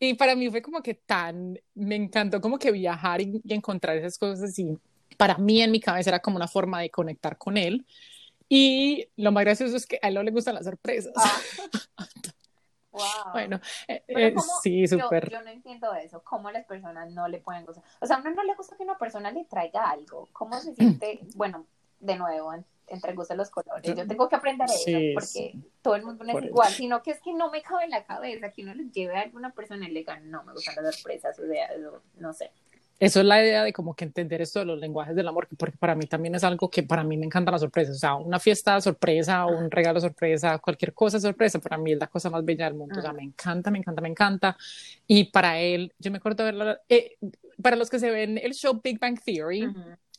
Y 0.00 0.14
para 0.14 0.34
mí 0.34 0.50
fue 0.50 0.60
como 0.60 0.82
que 0.82 0.94
tan 0.94 1.58
me 1.74 1.94
encantó 1.94 2.40
como 2.40 2.58
que 2.58 2.72
viajar 2.72 3.20
y, 3.20 3.40
y 3.44 3.54
encontrar 3.54 3.96
esas 3.96 4.18
cosas 4.18 4.58
y 4.58 4.76
para 5.16 5.38
mí 5.38 5.62
en 5.62 5.70
mi 5.70 5.80
cabeza 5.80 6.10
era 6.10 6.20
como 6.20 6.36
una 6.36 6.48
forma 6.48 6.80
de 6.80 6.90
conectar 6.90 7.38
con 7.38 7.56
él. 7.56 7.86
Y 8.48 9.08
lo 9.16 9.32
más 9.32 9.44
gracioso 9.44 9.76
es 9.76 9.86
que 9.86 9.98
a 10.02 10.08
él 10.08 10.14
no 10.14 10.22
le 10.22 10.30
gustan 10.30 10.54
las 10.54 10.64
sorpresas. 10.64 11.12
Ah. 11.16 12.06
wow. 12.92 13.32
Bueno, 13.32 13.60
eh, 13.88 14.34
sí, 14.62 14.86
súper. 14.86 15.30
Yo, 15.30 15.38
yo, 15.38 15.44
no 15.44 15.50
entiendo 15.50 15.94
eso, 15.94 16.22
cómo 16.22 16.50
las 16.50 16.64
personas 16.66 17.10
no 17.12 17.26
le 17.28 17.38
pueden 17.38 17.64
gustar. 17.64 17.84
O 18.00 18.06
sea, 18.06 18.16
a 18.16 18.20
uno 18.20 18.30
no 18.30 18.44
le 18.44 18.54
gusta 18.54 18.76
que 18.76 18.82
una 18.82 18.98
persona 18.98 19.30
le 19.30 19.44
traiga 19.44 19.90
algo. 19.90 20.28
¿Cómo 20.32 20.58
se 20.60 20.74
siente? 20.74 21.20
bueno, 21.34 21.66
de 22.00 22.16
nuevo, 22.16 22.52
entre 22.86 23.14
gustos 23.14 23.36
los 23.36 23.50
colores. 23.50 23.94
Yo 23.94 24.06
tengo 24.06 24.28
que 24.28 24.36
aprender 24.36 24.68
eso 24.68 24.84
sí, 24.84 25.12
porque 25.14 25.26
sí. 25.26 25.70
todo 25.82 25.96
el 25.96 26.04
mundo 26.04 26.24
no 26.24 26.38
es 26.38 26.44
igual, 26.44 26.68
eso. 26.68 26.76
sino 26.76 27.02
que 27.02 27.12
es 27.12 27.20
que 27.20 27.32
no 27.32 27.50
me 27.50 27.62
cabe 27.62 27.84
en 27.84 27.90
la 27.90 28.04
cabeza 28.04 28.50
que 28.50 28.62
uno 28.62 28.74
les 28.74 28.92
lleve 28.92 29.16
a 29.16 29.22
alguna 29.22 29.50
persona 29.50 29.88
y 29.88 29.92
le 29.92 30.00
diga, 30.00 30.18
no 30.20 30.44
me 30.44 30.52
gustan 30.52 30.76
las 30.84 30.96
sorpresas, 30.96 31.38
o 31.38 31.46
sea, 31.46 31.68
no 32.16 32.32
sé. 32.32 32.50
Eso 33.00 33.20
es 33.20 33.26
la 33.26 33.42
idea 33.42 33.64
de 33.64 33.72
como 33.72 33.94
que 33.94 34.04
entender 34.04 34.40
esto 34.40 34.60
de 34.60 34.66
los 34.66 34.78
lenguajes 34.78 35.16
del 35.16 35.26
amor, 35.28 35.48
porque 35.56 35.76
para 35.76 35.94
mí 35.94 36.06
también 36.06 36.34
es 36.34 36.44
algo 36.44 36.70
que 36.70 36.82
para 36.82 37.04
mí 37.04 37.16
me 37.16 37.26
encanta 37.26 37.50
la 37.50 37.58
sorpresa, 37.58 37.92
o 37.92 37.94
sea, 37.94 38.14
una 38.14 38.38
fiesta 38.38 38.80
sorpresa, 38.80 39.46
un 39.46 39.70
regalo 39.70 40.00
sorpresa, 40.00 40.58
cualquier 40.58 40.94
cosa 40.94 41.18
sorpresa, 41.18 41.58
para 41.58 41.76
mí 41.76 41.92
es 41.92 41.98
la 41.98 42.06
cosa 42.06 42.30
más 42.30 42.44
bella 42.44 42.66
del 42.66 42.74
mundo, 42.74 42.98
o 42.98 43.02
sea, 43.02 43.12
me 43.12 43.22
encanta, 43.22 43.70
me 43.70 43.78
encanta, 43.78 44.00
me 44.00 44.08
encanta. 44.08 44.56
Y 45.06 45.24
para 45.24 45.58
él, 45.58 45.92
yo 45.98 46.10
me 46.10 46.18
acuerdo 46.18 46.44
de 46.44 46.52
verlo, 46.52 46.78
eh, 46.88 47.16
para 47.62 47.76
los 47.76 47.90
que 47.90 47.98
se 47.98 48.10
ven 48.10 48.38
el 48.38 48.54
show 48.54 48.80
Big 48.82 48.98
Bang 48.98 49.18
Theory, 49.24 49.68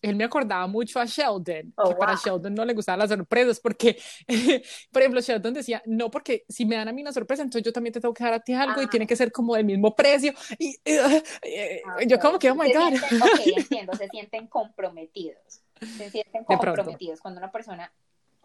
él 0.02 0.16
me 0.16 0.24
acordaba 0.24 0.68
mucho 0.68 1.00
a 1.00 1.06
Sheldon, 1.06 1.74
oh, 1.78 1.90
que 1.90 1.96
para 1.96 2.16
Sheldon 2.16 2.54
no 2.54 2.66
le 2.66 2.74
gustaban 2.74 3.00
las 3.00 3.10
sorpresas, 3.10 3.60
porque, 3.60 3.98
por 4.92 5.02
ejemplo, 5.02 5.22
Sheldon 5.22 5.54
decía, 5.54 5.82
no, 5.86 6.12
porque 6.12 6.46
si 6.48 6.66
me 6.66 6.76
dan 6.76 6.88
a 6.88 6.92
mí 6.92 7.02
una 7.02 7.12
sorpresa, 7.12 7.44
entonces 7.44 7.66
yo 7.66 7.74
también 7.74 7.94
te 7.94 8.02
tengo 8.02 8.14
que 8.14 8.24
dar 8.24 8.34
a 8.34 8.40
ti 8.40 8.54
algo 8.54 8.82
y 8.82 8.88
tiene 8.88 9.08
que 9.08 9.16
ser 9.16 9.32
como 9.32 9.56
del 9.56 9.66
mismo 9.66 9.96
precio. 9.96 10.34
Y 10.60 10.78
ah, 11.02 11.22
yo 12.08 12.20
como 12.20 12.38
que, 12.38 12.52
oh 12.52 12.56
my 12.56 12.72
God. 12.72 12.94
entiendo, 13.58 13.94
se 13.94 14.08
sienten 14.10 14.48
comprometidos. 14.48 15.62
Se 15.98 16.10
sienten 16.10 16.44
comprometidos 16.46 17.20
cuando 17.20 17.40
una 17.40 17.52
persona 17.52 17.92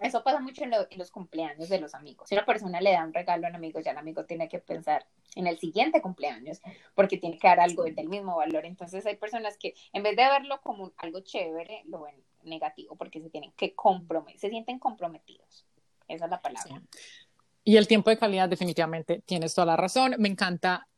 eso 0.01 0.23
pasa 0.23 0.41
mucho 0.41 0.65
en, 0.65 0.73
los 0.97 1.11
cumpleaños 1.11 1.69
de 1.69 1.81
los 1.81 1.95
amigos. 1.95 2.29
Si 2.29 2.35
una 2.35 2.47
persona 2.47 2.81
le 2.81 2.93
da 2.93 3.05
un 3.05 3.13
regalo 3.13 3.47
a 3.47 3.51
un 3.51 3.57
amigo, 3.57 3.81
ya 3.81 3.93
el 3.93 3.99
amigo 3.99 4.25
tiene 4.25 4.49
que 4.49 4.59
pensar 4.59 5.07
en 5.35 5.47
el 5.47 5.59
siguiente 5.59 6.01
cumpleaños, 6.01 6.61
porque 6.95 7.19
tiene 7.19 7.39
que 7.39 7.47
dar 7.47 7.61
algo 7.61 7.85
del 7.85 8.09
mismo 8.09 8.37
valor. 8.37 8.65
Entonces 8.65 9.05
hay 9.07 9.17
personas 9.17 9.59
que 9.59 9.75
en 9.93 10.03
vez 10.03 10.17
de 10.17 10.25
verlo 10.25 10.61
como 10.63 10.93
algo 10.97 11.21
chévere, 11.21 11.83
lo 11.87 12.03
ven 12.03 12.17
negativo, 12.43 12.97
porque 12.97 13.21
se 13.21 13.31
tienen 13.31 13.53
que 13.53 13.75
comprometer, 13.75 14.41
se 14.41 14.49
sienten 14.49 14.79
comprometidos. 14.79 15.67
Esa 16.09 16.25
es 16.25 16.31
la 16.31 16.41
palabra. 16.41 16.83
Y 17.63 17.77
el 17.77 17.87
tiempo 17.87 18.11
de 18.11 18.19
calidad, 18.19 18.49
definitivamente, 18.49 19.23
tienes 19.25 19.55
toda 19.55 19.67
la 19.67 19.77
razón. 19.77 20.15
Me 20.19 20.29
encanta 20.29 20.89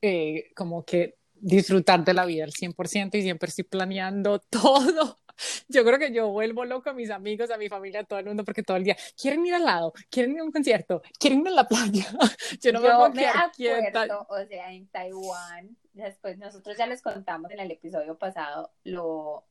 eh, 0.00 0.50
como 0.56 0.84
que 0.84 1.16
disfrutar 1.34 2.04
de 2.04 2.14
la 2.14 2.24
vida 2.24 2.44
al 2.44 2.52
100% 2.52 3.14
y 3.14 3.22
siempre 3.22 3.48
estoy 3.48 3.64
planeando 3.64 4.38
todo 4.50 5.18
yo 5.68 5.84
creo 5.84 5.98
que 5.98 6.12
yo 6.12 6.28
vuelvo 6.28 6.64
loco 6.64 6.90
a 6.90 6.92
mis 6.92 7.10
amigos, 7.10 7.50
a 7.50 7.58
mi 7.58 7.68
familia, 7.68 8.00
a 8.00 8.04
todo 8.04 8.18
el 8.18 8.26
mundo, 8.26 8.44
porque 8.44 8.62
todo 8.62 8.76
el 8.76 8.84
día 8.84 8.96
quieren 9.20 9.44
ir 9.46 9.54
al 9.54 9.64
lado, 9.64 9.92
quieren 10.10 10.32
ir 10.32 10.40
a 10.40 10.44
un 10.44 10.52
concierto, 10.52 11.02
quieren 11.18 11.40
ir 11.40 11.48
a 11.48 11.50
la 11.52 11.68
playa. 11.68 12.06
yo 12.60 12.72
no 12.72 12.80
me, 12.80 12.88
yo 12.88 13.10
me 13.10 13.88
acuerdo, 13.88 14.26
o 14.28 14.46
sea, 14.46 14.72
en 14.72 14.86
Taiwán, 14.88 15.76
después 15.92 16.38
nosotros 16.38 16.76
ya 16.76 16.86
les 16.86 17.02
contamos 17.02 17.50
en 17.50 17.60
el 17.60 17.70
episodio 17.70 18.16
pasado 18.16 18.72
lo... 18.84 19.44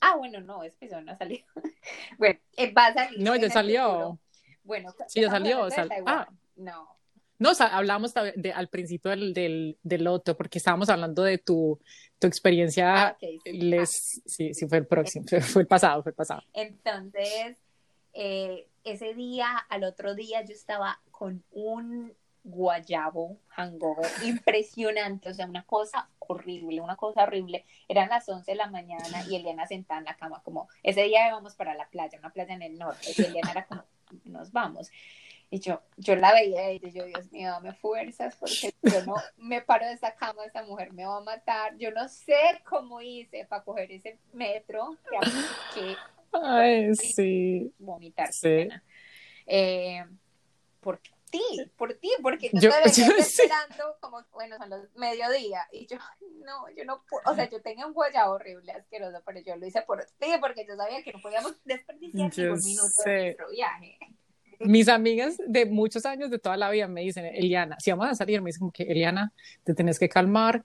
Ah, 0.00 0.16
bueno, 0.16 0.40
no, 0.40 0.64
ese 0.64 0.76
episodio 0.76 1.02
no 1.02 1.12
ha 1.12 1.16
salido. 1.16 1.44
bueno, 2.18 2.38
eh, 2.56 2.72
va 2.72 2.86
a 2.86 2.94
salir. 2.94 3.20
No, 3.20 3.36
ya 3.36 3.50
salió. 3.50 4.18
Bueno, 4.62 4.94
sí, 5.08 5.20
ya 5.20 5.30
salió. 5.30 5.68
ah. 6.06 6.28
No, 6.56 6.94
no, 7.38 7.50
hablamos 7.60 8.14
de, 8.14 8.52
al 8.52 8.68
principio 8.68 9.10
del, 9.10 9.34
del, 9.34 9.76
del, 9.82 10.04
loto, 10.04 10.36
porque 10.36 10.58
estábamos 10.58 10.88
hablando 10.88 11.22
de 11.22 11.38
tu, 11.38 11.80
tu 12.24 12.28
experiencia. 12.28 13.08
Ah, 13.08 13.16
sí. 13.20 13.38
Les, 13.44 14.22
sí, 14.24 14.54
sí, 14.54 14.66
fue 14.66 14.78
el 14.78 14.86
próximo, 14.86 15.26
fue 15.42 15.62
el 15.62 15.68
pasado, 15.68 16.02
fue 16.02 16.10
el 16.10 16.16
pasado. 16.16 16.42
Entonces, 16.54 17.56
eh, 18.14 18.66
ese 18.82 19.12
día, 19.12 19.48
al 19.68 19.84
otro 19.84 20.14
día, 20.14 20.42
yo 20.42 20.54
estaba 20.54 21.00
con 21.10 21.44
un 21.52 22.14
guayabo 22.42 23.38
hangover 23.48 24.10
impresionante, 24.24 25.30
o 25.30 25.34
sea, 25.34 25.46
una 25.46 25.64
cosa 25.64 26.08
horrible, 26.18 26.80
una 26.80 26.96
cosa 26.96 27.24
horrible. 27.24 27.66
Eran 27.88 28.08
las 28.08 28.28
11 28.28 28.50
de 28.50 28.56
la 28.56 28.68
mañana 28.68 29.24
y 29.28 29.36
Eliana 29.36 29.66
sentada 29.66 30.00
en 30.00 30.06
la 30.06 30.16
cama, 30.16 30.42
como 30.42 30.68
ese 30.82 31.02
día 31.02 31.28
íbamos 31.28 31.54
para 31.54 31.74
la 31.74 31.88
playa, 31.88 32.18
una 32.18 32.30
playa 32.30 32.54
en 32.54 32.62
el 32.62 32.78
norte, 32.78 33.12
y 33.16 33.22
Eliana 33.22 33.50
era 33.50 33.66
como, 33.66 33.84
nos 34.24 34.50
vamos. 34.50 34.90
Y 35.54 35.60
yo, 35.60 35.80
yo 35.96 36.16
la 36.16 36.32
veía 36.32 36.72
y 36.72 36.80
yo, 36.80 37.04
Dios 37.04 37.30
mío, 37.30 37.48
dame 37.52 37.72
fuerzas 37.74 38.34
porque 38.34 38.74
yo 38.82 39.04
no 39.06 39.14
me 39.36 39.62
paro 39.62 39.86
de 39.86 39.92
esa 39.92 40.12
cama, 40.16 40.44
esa 40.44 40.64
mujer 40.64 40.92
me 40.92 41.06
va 41.06 41.18
a 41.18 41.20
matar. 41.20 41.76
Yo 41.76 41.92
no 41.92 42.08
sé 42.08 42.60
cómo 42.68 43.00
hice 43.00 43.44
para 43.44 43.62
coger 43.62 43.92
ese 43.92 44.18
metro 44.32 44.96
que, 45.72 45.94
Ay, 46.32 46.92
sí. 46.96 47.72
vomitar. 47.78 48.32
Sí. 48.32 48.68
Eh, 49.46 50.04
por 50.80 50.98
ti, 51.30 51.70
por 51.76 51.94
ti, 51.94 52.10
porque 52.20 52.50
yo, 52.52 52.70
yo 52.92 53.14
te 53.14 53.20
esperando 53.20 53.96
como, 54.00 54.24
bueno, 54.32 54.58
son 54.58 54.70
los 54.70 54.92
mediodía 54.96 55.68
y 55.70 55.86
yo, 55.86 55.98
no, 56.44 56.68
yo 56.70 56.84
no 56.84 57.04
puedo, 57.08 57.30
o 57.30 57.34
sea, 57.36 57.48
yo 57.48 57.62
tenía 57.62 57.86
un 57.86 57.92
guayabo 57.92 58.34
horrible, 58.34 58.72
asqueroso, 58.72 59.22
pero 59.24 59.38
yo 59.38 59.54
lo 59.54 59.66
hice 59.66 59.82
por 59.82 60.04
ti, 60.18 60.32
porque 60.40 60.66
yo 60.66 60.74
sabía 60.74 61.00
que 61.04 61.12
no 61.12 61.20
podíamos 61.20 61.54
desperdiciar 61.64 62.50
un 62.50 62.58
minuto 62.58 63.02
de 63.04 63.22
nuestro 63.22 63.50
viaje 63.50 63.98
mis 64.60 64.88
amigas 64.88 65.36
de 65.46 65.66
muchos 65.66 66.06
años, 66.06 66.30
de 66.30 66.38
toda 66.38 66.56
la 66.56 66.70
vida, 66.70 66.88
me 66.88 67.02
dicen, 67.02 67.26
Eliana, 67.26 67.76
si 67.80 67.90
vamos 67.90 68.08
a 68.08 68.14
salir, 68.14 68.40
me 68.40 68.48
dicen 68.48 68.60
como 68.60 68.72
que, 68.72 68.84
Eliana, 68.84 69.32
te 69.62 69.74
tenés 69.74 69.98
que 69.98 70.08
calmar, 70.08 70.64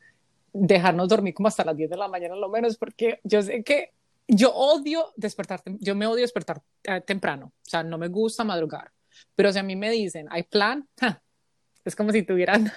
dejarnos 0.53 1.07
dormir 1.07 1.33
como 1.33 1.47
hasta 1.47 1.63
las 1.63 1.75
10 1.75 1.89
de 1.89 1.97
la 1.97 2.07
mañana 2.07 2.35
lo 2.35 2.49
menos, 2.49 2.77
porque 2.77 3.19
yo 3.23 3.41
sé 3.41 3.63
que 3.63 3.93
yo 4.27 4.53
odio 4.53 5.11
despertar, 5.15 5.61
yo 5.79 5.95
me 5.95 6.05
odio 6.07 6.21
despertar 6.21 6.61
eh, 6.83 7.01
temprano, 7.01 7.47
o 7.47 7.69
sea, 7.69 7.83
no 7.83 7.97
me 7.97 8.07
gusta 8.07 8.43
madrugar, 8.43 8.91
pero 9.35 9.51
si 9.51 9.59
a 9.59 9.63
mí 9.63 9.75
me 9.75 9.89
dicen, 9.89 10.27
hay 10.29 10.43
plan, 10.43 10.87
es 11.85 11.95
como 11.95 12.11
si 12.11 12.23
tuvieran... 12.23 12.71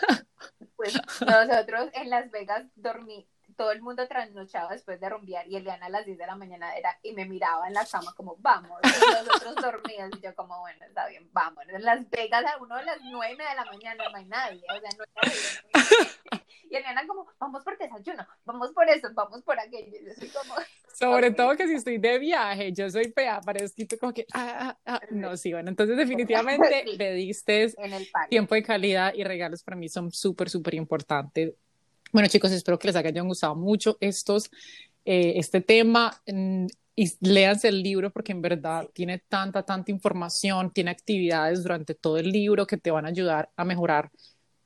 pues 0.76 0.94
nosotros 1.20 1.90
en 1.94 2.10
Las 2.10 2.30
Vegas 2.30 2.66
dormí, 2.74 3.26
todo 3.57 3.72
el 3.72 3.82
mundo 3.82 4.07
trasnochado 4.07 4.70
después 4.70 5.00
de 5.00 5.09
rumbear 5.09 5.46
y 5.48 5.57
Eliana 5.57 5.86
a 5.86 5.90
las 5.90 6.07
10 6.07 6.18
de 6.18 6.26
la 6.26 6.36
mañana 6.36 6.76
era 6.76 6.98
y 7.03 7.12
me 7.12 7.24
miraba 7.26 7.66
en 7.68 7.74
la 7.74 7.84
cama 7.84 8.12
como 8.14 8.36
vamos 8.38 8.78
y 8.82 9.26
nosotros 9.26 9.57
dormidos 9.57 10.11
y 10.16 10.20
yo 10.20 10.34
como 10.34 10.59
bueno 10.61 10.84
está 10.84 11.09
bien 11.09 11.28
vamos 11.32 11.64
en 11.68 11.82
Las 11.82 12.09
Vegas 12.11 12.44
a 12.44 12.62
uno 12.62 12.76
de 12.76 12.84
las 12.84 12.98
9 13.03 13.36
de 13.36 13.55
la 13.55 13.64
mañana 13.64 14.05
no 14.11 14.16
hay 14.16 14.24
nadie 14.26 14.62
o 14.68 14.80
sea 14.80 14.90
no 14.96 15.05
hay 15.05 15.30
nadie. 15.30 16.42
Y 16.70 16.76
Eliana 16.76 17.07
como 17.07 17.26
vamos 17.38 17.62
por 17.64 17.76
desayuno 17.76 18.26
vamos 18.46 18.72
por 18.72 18.88
eso 18.88 19.09
vamos 19.12 19.42
por 19.42 19.59
aquello 19.61 19.98
yo 20.07 20.14
soy 20.14 20.28
como 20.28 20.55
sobre 20.98 21.30
todo 21.30 21.55
que 21.55 21.66
si 21.66 21.74
estoy 21.74 21.98
de 21.98 22.18
viaje 22.18 22.72
yo 22.72 22.88
soy 22.88 23.12
fea 23.12 23.40
parezco 23.42 23.82
como 24.00 24.14
que 24.14 24.26
ah, 24.32 24.74
ah, 24.86 24.94
ah. 24.94 25.00
no 25.11 25.36
sí 25.36 25.53
bueno 25.53 25.68
entonces 25.68 25.96
definitivamente 25.98 26.84
le 26.96 27.12
diste 27.12 27.74
tiempo 28.30 28.55
de 28.55 28.62
calidad 28.62 29.12
y 29.14 29.22
regalos 29.22 29.62
para 29.62 29.76
mí 29.76 29.88
son 29.90 30.11
súper 30.11 30.48
súper 30.48 30.74
importantes 30.74 31.55
bueno, 32.12 32.28
chicos, 32.28 32.52
espero 32.52 32.78
que 32.78 32.88
les 32.88 32.96
hayan 32.96 33.26
gustado 33.26 33.54
mucho 33.56 33.96
estos, 34.00 34.50
eh, 35.04 35.34
este 35.36 35.60
tema. 35.60 36.22
Mm, 36.26 36.66
y 36.94 37.10
léanse 37.20 37.68
el 37.68 37.82
libro 37.82 38.10
porque 38.10 38.32
en 38.32 38.42
verdad 38.42 38.86
tiene 38.92 39.18
tanta, 39.18 39.62
tanta 39.62 39.90
información, 39.90 40.70
tiene 40.72 40.90
actividades 40.90 41.62
durante 41.62 41.94
todo 41.94 42.18
el 42.18 42.30
libro 42.30 42.66
que 42.66 42.76
te 42.76 42.90
van 42.90 43.06
a 43.06 43.08
ayudar 43.08 43.50
a 43.56 43.64
mejorar 43.64 44.10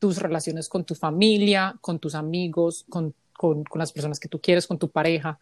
tus 0.00 0.18
relaciones 0.18 0.68
con 0.68 0.84
tu 0.84 0.94
familia, 0.94 1.76
con 1.80 2.00
tus 2.00 2.14
amigos, 2.16 2.84
con, 2.88 3.14
con, 3.32 3.62
con 3.64 3.78
las 3.78 3.92
personas 3.92 4.18
que 4.18 4.28
tú 4.28 4.40
quieres, 4.40 4.66
con 4.66 4.78
tu 4.78 4.90
pareja. 4.90 5.38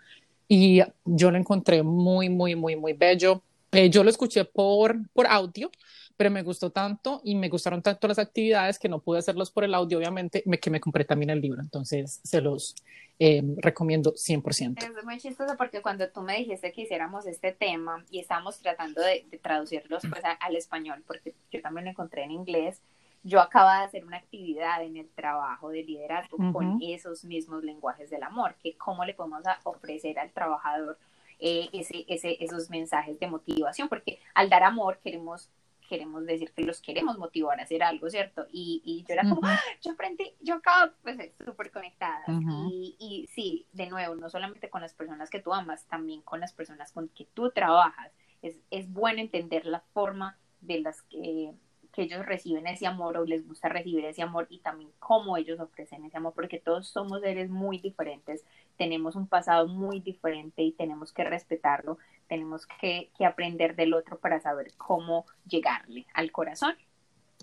Y 0.47 0.83
yo 1.05 1.31
lo 1.31 1.39
encontré 1.39 1.83
muy, 1.83 2.29
muy, 2.29 2.55
muy, 2.55 2.77
muy 2.77 2.93
bello. 2.93 3.43
Eh, 3.75 3.91
yo 3.91 4.05
lo 4.05 4.11
escuché 4.11 4.45
por, 4.45 4.97
por 5.11 5.27
audio, 5.27 5.71
pero 6.17 6.31
me 6.31 6.43
gustó 6.43 6.71
tanto 6.71 7.21
y 7.25 7.35
me 7.35 7.49
gustaron 7.49 7.83
tanto 7.83 8.07
las 8.07 8.19
actividades 8.19 8.79
que 8.79 8.89
no 8.89 9.01
pude 9.01 9.19
hacerlos 9.19 9.51
por 9.51 9.65
el 9.65 9.75
audio, 9.75 9.99
obviamente, 9.99 10.43
me, 10.47 10.59
que 10.59 10.71
me 10.71 10.81
compré 10.81 11.05
también 11.05 11.31
el 11.31 11.41
libro, 11.41 11.61
entonces 11.61 12.21
se 12.23 12.41
los 12.41 12.77
eh, 13.19 13.43
recomiendo 13.59 14.13
100%. 14.13 14.83
Es 14.83 15.05
muy 15.05 15.19
chistoso 15.19 15.57
porque 15.57 15.83
cuando 15.83 16.09
tú 16.09 16.23
me 16.23 16.37
dijiste 16.37 16.73
que 16.73 16.83
hiciéramos 16.83 17.27
este 17.27 17.53
tema 17.53 18.05
y 18.11 18.21
estábamos 18.21 18.59
tratando 18.59 19.01
de, 19.01 19.27
traducirlos 19.43 20.03
pues, 20.09 20.23
al 20.41 20.57
español, 20.57 21.03
porque 21.07 21.35
yo 21.51 21.61
también 21.61 21.87
lo 21.87 21.91
encontré 21.91 22.25
en 22.25 22.31
inglés, 22.31 22.81
yo 23.25 23.41
acababa 23.41 23.81
de 23.81 23.87
hacer 23.87 24.05
una 24.05 24.19
actividad 24.19 24.85
en 24.85 24.99
el 24.99 25.09
trabajo 25.09 25.71
de 25.71 25.83
liderazgo 25.83 26.37
con 26.53 26.79
esos 26.83 27.25
mismos 27.25 27.65
lenguajes 27.65 28.11
del 28.11 28.23
amor, 28.23 28.55
que 28.63 28.77
cómo 28.77 29.05
le 29.05 29.15
podemos 29.15 29.43
ofrecer 29.65 30.19
al 30.19 30.31
trabajador 30.31 30.99
eh, 31.39 31.69
ese, 31.73 32.05
ese, 32.09 32.43
esos 32.43 32.71
mensajes 32.71 33.19
de 33.19 33.27
motivación, 33.27 33.89
porque 33.89 34.21
al 34.35 34.49
dar 34.49 34.63
amor 34.63 34.99
queremos 35.03 35.51
queremos 35.89 36.25
decir 36.25 36.51
que 36.53 36.63
los 36.65 36.81
queremos 36.81 37.19
motivar 37.19 37.61
a 37.61 37.65
hacer 37.65 37.83
algo, 37.83 38.09
¿cierto? 38.09 38.47
Y, 38.51 38.83
y 38.85 39.05
yo 39.07 39.13
era 39.13 39.23
como, 39.23 39.41
¡Ah! 39.45 39.61
yo 39.83 39.93
aprendí, 39.93 40.33
yo 40.41 40.55
acabo 40.55 40.93
pues 41.03 41.19
súper 41.45 41.71
conectada. 41.71 42.25
y, 42.71 42.97
y 42.99 43.27
sí, 43.35 43.67
de 43.73 43.87
nuevo, 43.87 44.15
no 44.15 44.31
solamente 44.31 44.71
con 44.71 44.81
las 44.81 44.95
personas 44.95 45.31
que 45.31 45.41
tú 45.41 45.53
amas, 45.53 45.85
también 45.87 46.23
con 46.23 46.41
las 46.41 46.53
personas 46.53 46.91
con 46.93 47.09
que 47.09 47.27
tú 47.35 47.51
trabajas. 47.51 48.13
Es, 48.43 48.57
es 48.71 48.91
bueno 48.93 49.21
entender 49.21 49.67
la 49.67 49.81
forma 49.93 50.37
de 50.61 50.81
las 50.81 51.03
que 51.03 51.55
que 51.95 52.03
ellos 52.03 52.27
reciben 52.27 52.67
ese 52.67 52.87
amor 52.87 53.17
o 53.17 53.25
les 53.25 53.47
gusta 53.47 53.69
recibir 53.69 54.05
ese 54.05 54.23
amor 54.23 54.47
y 54.51 54.59
también 54.59 54.91
cómo 54.99 55.37
ellos 55.37 55.61
ofrecen 55.61 56.05
ese 56.05 56.17
amor, 56.17 56.33
porque 56.35 56.59
todos 56.59 56.89
somos 56.89 57.21
seres 57.21 57.49
muy 57.49 57.79
diferentes, 57.79 58.45
tenemos 58.77 59.17
un 59.17 59.27
pasado 59.27 59.67
muy 59.69 60.01
diferente 60.01 60.63
y 60.63 60.73
tenemos 60.73 61.13
que 61.13 61.25
respetarlo, 61.25 61.99
tenemos 62.29 62.67
que, 62.67 63.11
aprender 63.27 63.77
del 63.77 63.95
otro 63.95 64.19
para 64.19 64.41
saber 64.41 64.73
cómo 64.77 65.27
llegarle 65.47 66.07
al 66.15 66.33
corazón. 66.33 66.77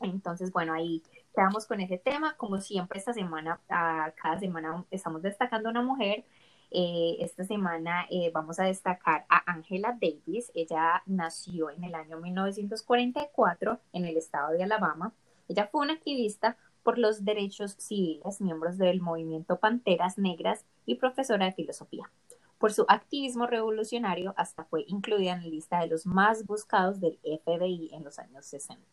Entonces, 0.01 0.51
bueno, 0.51 0.73
ahí 0.73 1.03
quedamos 1.36 1.67
con 1.67 1.82
ese 1.82 1.97
tema. 1.97 2.36
Como 2.38 2.59
siempre, 2.59 2.99
esta 2.99 3.13
semana, 3.13 3.59
cada 3.67 4.39
semana 4.39 4.86
estamos 4.89 5.21
destacando 5.21 5.69
una 5.69 5.82
mujer 5.82 6.25
eh, 6.73 7.17
esta 7.19 7.43
semana 7.43 8.07
eh, 8.09 8.32
vamos 8.34 8.57
a 8.57 8.63
destacar 8.63 9.25
a 9.27 9.51
Angela 9.51 9.97
Davis. 9.99 10.51
Ella 10.55 11.03
nació 11.05 11.69
en 11.69 11.84
el 11.84 11.93
año 11.95 12.17
1944 12.17 13.79
en 13.91 14.05
el 14.05 14.15
estado 14.15 14.53
de 14.53 14.63
Alabama. 14.63 15.13
Ella 15.49 15.67
fue 15.67 15.82
una 15.82 15.93
activista 15.93 16.57
por 16.84 16.97
los 16.97 17.23
derechos 17.25 17.75
civiles, 17.77 18.41
miembros 18.41 18.77
del 18.77 19.01
movimiento 19.01 19.59
Panteras 19.59 20.17
Negras 20.17 20.65
y 20.86 20.95
profesora 20.95 21.45
de 21.45 21.53
filosofía. 21.53 22.09
Por 22.57 22.73
su 22.73 22.86
activismo 22.88 23.47
revolucionario, 23.47 24.34
hasta 24.38 24.65
fue 24.65 24.86
incluida 24.88 25.34
en 25.34 25.41
la 25.41 25.47
lista 25.47 25.79
de 25.79 25.88
los 25.88 26.05
más 26.05 26.45
buscados 26.45 26.99
del 26.99 27.17
FBI 27.23 27.89
en 27.93 28.03
los 28.03 28.19
años 28.19 28.45
60. 28.45 28.84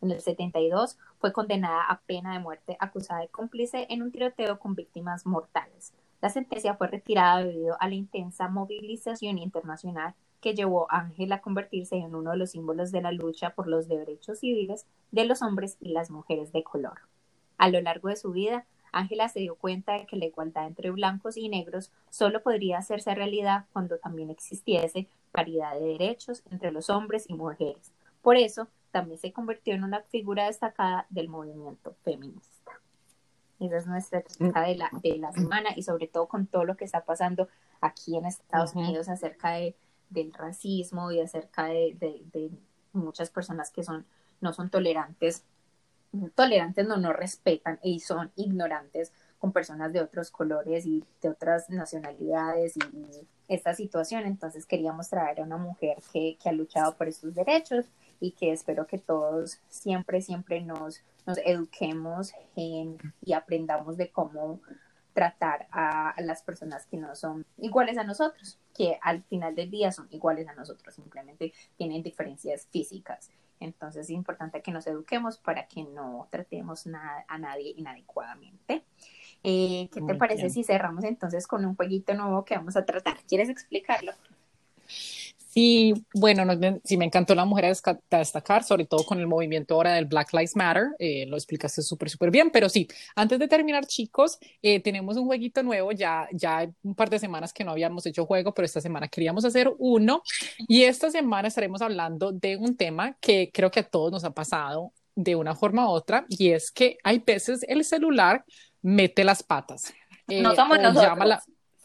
En 0.00 0.10
el 0.10 0.20
72 0.20 0.98
fue 1.18 1.32
condenada 1.32 1.84
a 1.84 2.00
pena 2.00 2.34
de 2.34 2.38
muerte 2.38 2.76
acusada 2.78 3.20
de 3.20 3.28
cómplice 3.28 3.86
en 3.90 4.02
un 4.02 4.12
tiroteo 4.12 4.58
con 4.58 4.74
víctimas 4.74 5.26
mortales. 5.26 5.92
La 6.20 6.30
sentencia 6.30 6.74
fue 6.74 6.88
retirada 6.88 7.42
debido 7.42 7.76
a 7.80 7.88
la 7.88 7.94
intensa 7.94 8.48
movilización 8.48 9.38
internacional 9.38 10.14
que 10.40 10.54
llevó 10.54 10.90
a 10.90 11.00
Ángela 11.00 11.36
a 11.36 11.40
convertirse 11.40 11.96
en 11.96 12.14
uno 12.14 12.32
de 12.32 12.36
los 12.36 12.50
símbolos 12.50 12.92
de 12.92 13.02
la 13.02 13.12
lucha 13.12 13.54
por 13.54 13.68
los 13.68 13.88
derechos 13.88 14.40
civiles 14.40 14.86
de 15.10 15.24
los 15.24 15.42
hombres 15.42 15.76
y 15.80 15.90
las 15.90 16.10
mujeres 16.10 16.52
de 16.52 16.62
color. 16.62 17.00
A 17.58 17.68
lo 17.68 17.80
largo 17.80 18.08
de 18.08 18.16
su 18.16 18.32
vida, 18.32 18.64
Ángela 18.92 19.28
se 19.28 19.40
dio 19.40 19.56
cuenta 19.56 19.94
de 19.94 20.06
que 20.06 20.16
la 20.16 20.24
igualdad 20.24 20.66
entre 20.66 20.90
blancos 20.90 21.36
y 21.36 21.48
negros 21.48 21.90
solo 22.10 22.42
podría 22.42 22.78
hacerse 22.78 23.14
realidad 23.14 23.66
cuando 23.72 23.98
también 23.98 24.30
existiese 24.30 25.08
paridad 25.32 25.74
de 25.74 25.86
derechos 25.86 26.42
entre 26.50 26.72
los 26.72 26.88
hombres 26.88 27.26
y 27.28 27.34
mujeres. 27.34 27.92
Por 28.22 28.36
eso, 28.36 28.68
también 28.90 29.18
se 29.18 29.32
convirtió 29.32 29.74
en 29.74 29.84
una 29.84 30.00
figura 30.02 30.46
destacada 30.46 31.06
del 31.10 31.28
movimiento 31.28 31.94
feminista. 32.04 32.72
Esa 33.60 33.76
es 33.76 33.86
nuestra 33.86 34.22
temática 34.22 34.62
de 34.62 34.76
la, 34.76 34.90
de 35.02 35.18
la 35.18 35.32
semana 35.32 35.70
y 35.76 35.82
sobre 35.82 36.06
todo 36.06 36.26
con 36.26 36.46
todo 36.46 36.64
lo 36.64 36.76
que 36.76 36.84
está 36.84 37.04
pasando 37.04 37.48
aquí 37.80 38.16
en 38.16 38.24
Estados 38.24 38.74
Unidos 38.74 39.08
acerca 39.08 39.50
de, 39.50 39.74
del 40.10 40.32
racismo 40.32 41.10
y 41.10 41.20
acerca 41.20 41.66
de, 41.66 41.96
de, 42.00 42.50
muchas 42.92 43.30
personas 43.30 43.70
que 43.70 43.82
son, 43.82 44.06
no 44.40 44.52
son 44.52 44.70
tolerantes, 44.70 45.44
tolerantes 46.34 46.86
no, 46.86 46.96
no 46.96 47.12
respetan 47.12 47.78
y 47.82 48.00
son 48.00 48.32
ignorantes 48.36 49.12
con 49.38 49.52
personas 49.52 49.92
de 49.92 50.00
otros 50.00 50.30
colores 50.30 50.84
y 50.86 51.04
de 51.22 51.28
otras 51.28 51.70
nacionalidades 51.70 52.76
y, 52.76 53.26
esta 53.48 53.74
situación. 53.74 54.26
Entonces 54.26 54.66
queríamos 54.66 55.08
traer 55.08 55.40
a 55.40 55.44
una 55.44 55.56
mujer 55.56 55.98
que, 56.12 56.36
que 56.42 56.48
ha 56.48 56.52
luchado 56.52 56.96
por 56.96 57.08
estos 57.08 57.34
derechos 57.34 57.86
y 58.20 58.32
que 58.32 58.52
espero 58.52 58.86
que 58.86 58.98
todos 58.98 59.58
siempre, 59.68 60.20
siempre 60.20 60.60
nos, 60.60 61.02
nos 61.26 61.38
eduquemos 61.38 62.32
y 62.54 63.32
aprendamos 63.32 63.96
de 63.96 64.10
cómo 64.10 64.60
tratar 65.18 65.66
a, 65.72 66.14
las 66.20 66.42
personas 66.42 66.86
que 66.86 66.96
no 66.96 67.14
son 67.16 67.44
iguales 67.56 67.98
a 67.98 68.04
nosotros, 68.04 68.58
que 68.72 68.98
al 69.02 69.24
final 69.24 69.54
del 69.54 69.68
día 69.68 69.90
son 69.90 70.06
iguales 70.10 70.46
a 70.46 70.54
nosotros, 70.54 70.94
simplemente 70.94 71.52
tienen 71.76 72.04
diferencias 72.04 72.66
físicas. 72.70 73.30
Entonces 73.60 74.04
es 74.04 74.10
importante 74.10 74.62
que 74.62 74.70
nos 74.70 74.86
eduquemos 74.86 75.38
para 75.38 75.66
que 75.66 75.84
no 75.84 76.28
tratemos 76.30 76.86
a 76.86 77.38
nadie 77.38 77.74
inadecuadamente. 77.76 78.84
Eh, 79.44 79.88
¿Qué 79.92 80.02
te 80.02 80.14
parece 80.14 80.50
si 80.50 80.64
cerramos 80.64 81.04
entonces 81.04 81.46
con 81.46 81.64
un 81.64 81.76
jueguito 81.76 82.14
nuevo 82.14 82.44
que 82.44 82.56
vamos 82.56 82.76
a 82.76 82.84
tratar? 82.84 83.18
¿Quieres 83.28 83.48
explicarlo? 83.48 84.12
Sí, 85.48 85.94
bueno, 86.12 86.44
sí 86.84 86.98
me 86.98 87.06
encantó 87.06 87.34
la 87.34 87.46
mujer 87.46 87.64
a 87.64 88.18
destacar, 88.18 88.64
sobre 88.64 88.84
todo 88.84 89.04
con 89.04 89.18
el 89.18 89.26
movimiento 89.26 89.74
ahora 89.74 89.94
del 89.94 90.04
Black 90.04 90.34
Lives 90.34 90.54
Matter, 90.54 90.88
eh, 90.98 91.24
lo 91.26 91.36
explicaste 91.36 91.80
súper, 91.80 92.10
súper 92.10 92.30
bien, 92.30 92.50
pero 92.50 92.68
sí, 92.68 92.86
antes 93.16 93.38
de 93.38 93.48
terminar, 93.48 93.86
chicos, 93.86 94.38
eh, 94.60 94.80
tenemos 94.80 95.16
un 95.16 95.24
jueguito 95.24 95.62
nuevo, 95.62 95.90
ya, 95.92 96.28
ya 96.32 96.68
un 96.82 96.94
par 96.94 97.08
de 97.08 97.18
semanas 97.18 97.54
que 97.54 97.64
no 97.64 97.70
habíamos 97.70 98.04
hecho 98.04 98.26
juego, 98.26 98.52
pero 98.52 98.66
esta 98.66 98.82
semana 98.82 99.08
queríamos 99.08 99.46
hacer 99.46 99.72
uno, 99.78 100.22
y 100.68 100.82
esta 100.82 101.10
semana 101.10 101.48
estaremos 101.48 101.80
hablando 101.80 102.30
de 102.30 102.58
un 102.58 102.76
tema 102.76 103.16
que 103.18 103.50
creo 103.50 103.70
que 103.70 103.80
a 103.80 103.88
todos 103.88 104.12
nos 104.12 104.24
ha 104.24 104.30
pasado 104.32 104.92
de 105.14 105.34
una 105.34 105.54
forma 105.54 105.88
u 105.88 105.92
otra, 105.92 106.26
y 106.28 106.50
es 106.50 106.70
que 106.70 106.98
hay 107.02 107.20
veces 107.20 107.64
el 107.66 107.86
celular 107.86 108.44
mete 108.82 109.24
las 109.24 109.42
patas. 109.42 109.94
no 110.26 110.54
somos 110.54 110.78
eh, 110.78 110.82
nosotros. 110.82 111.38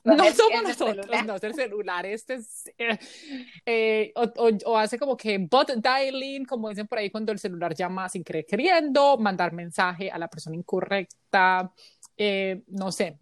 No, 0.04 0.18
somos 0.34 0.64
nosotros, 0.64 1.06
no 1.26 1.36
es 1.36 1.43
el 1.43 1.54
celular, 1.54 2.06
este 2.06 2.34
es, 2.36 2.66
eh, 2.78 2.99
eh, 3.66 4.14
o, 4.66 4.78
hace 4.78 4.99
como 4.99 5.16
que 5.16 5.38
bot 5.38 5.72
dialing, 5.76 6.45
como 6.45 6.70
dicen 6.70 6.88
por 6.88 6.97
ahí 6.97 7.10
cuando 7.10 7.32
el 7.32 7.39
celular 7.39 7.74
llama 7.74 8.10
sin 8.10 8.24
querer 8.24 8.45
queriendo, 8.45 9.18
mandar 9.18 9.54
mensaje 9.54 10.12
a 10.12 10.18
la 10.18 10.28
persona 10.28 10.58
incorrecta, 10.58 11.72
eh, 12.16 12.61
no 12.68 12.91
sé, 12.91 13.18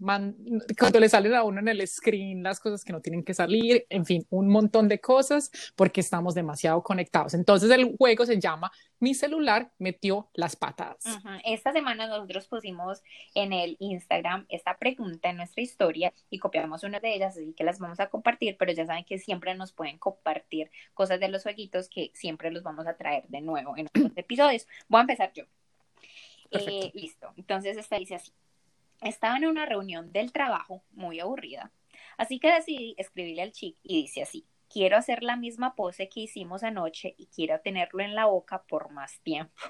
cuando 0.78 1.00
le 1.00 1.08
salen 1.08 1.34
a 1.34 1.44
uno 1.44 1.60
en 1.62 1.70
el 1.70 1.88
screen 1.88 2.44
las 2.44 2.60
cosas 2.60 2.84
que 2.84 2.92
no 2.92 3.00
tienen 3.00 3.24
que 3.24 3.34
salir, 3.34 3.86
en 3.90 4.06
fin, 4.06 4.26
un 4.30 4.50
montón 4.50 4.90
de 4.90 5.00
cosas 5.00 5.50
porque 5.76 6.02
estamos 6.02 6.36
demasiado 6.36 6.84
conectados. 6.84 7.34
Entonces 7.34 7.72
el 7.72 7.96
juego 7.98 8.26
se 8.26 8.40
llama 8.40 8.72
Mi 9.00 9.14
celular 9.14 9.72
metió 9.80 10.30
las 10.34 10.58
patas. 10.58 10.98
Esta 11.46 11.72
semana 11.72 12.08
nosotros 12.08 12.48
pusimos 12.48 13.02
en 13.34 13.54
el 13.54 13.78
Instagram 13.80 14.46
esta 14.50 14.78
pregunta 14.78 15.30
en 15.30 15.38
nuestra 15.38 15.64
historia 15.64 16.14
y 16.30 16.40
copiamos 16.40 16.84
una 16.84 17.00
de 17.00 17.16
ellas, 17.16 17.38
así 17.38 17.54
que 17.54 17.64
las 17.64 17.80
vamos 17.80 18.00
a 18.02 18.10
compartir, 18.10 18.58
pero 18.60 18.74
ya 18.74 18.86
saben 18.86 19.06
que 19.06 19.20
siempre 19.20 19.56
nos 19.56 19.72
pueden 19.72 19.98
compartir 20.00 20.70
cosas 20.94 21.20
de 21.20 21.30
los 21.30 21.44
jueguitos 21.44 21.88
que 21.88 22.12
siempre 22.14 22.52
los 22.52 22.64
vamos 22.64 22.88
a 22.88 22.98
traer 22.98 23.24
de 23.30 23.40
nuevo 23.40 23.78
en 23.78 23.88
otros 23.88 24.12
episodios. 24.18 24.68
Voy 24.90 25.00
a 25.00 25.02
empezar 25.02 25.32
yo. 25.34 25.46
Eh, 26.52 26.92
listo, 26.94 27.32
entonces 27.38 27.78
esta 27.78 27.98
dice 27.98 28.16
así. 28.16 28.34
Estaba 29.02 29.38
en 29.38 29.48
una 29.48 29.66
reunión 29.66 30.12
del 30.12 30.32
trabajo 30.32 30.84
muy 30.92 31.20
aburrida, 31.20 31.72
así 32.18 32.40
que 32.40 32.52
decidí 32.52 32.96
escribirle 32.98 33.42
al 33.42 33.52
chic 33.52 33.78
y 33.84 34.02
dice 34.02 34.22
así, 34.22 34.48
quiero 34.70 34.98
hacer 34.98 35.24
la 35.24 35.36
misma 35.36 35.76
pose 35.76 36.10
que 36.10 36.22
hicimos 36.22 36.64
anoche 36.64 37.16
y 37.18 37.28
quiero 37.28 37.60
tenerlo 37.62 38.04
en 38.04 38.16
la 38.16 38.26
boca 38.26 38.64
por 38.64 38.92
más 38.92 39.20
tiempo. 39.22 39.62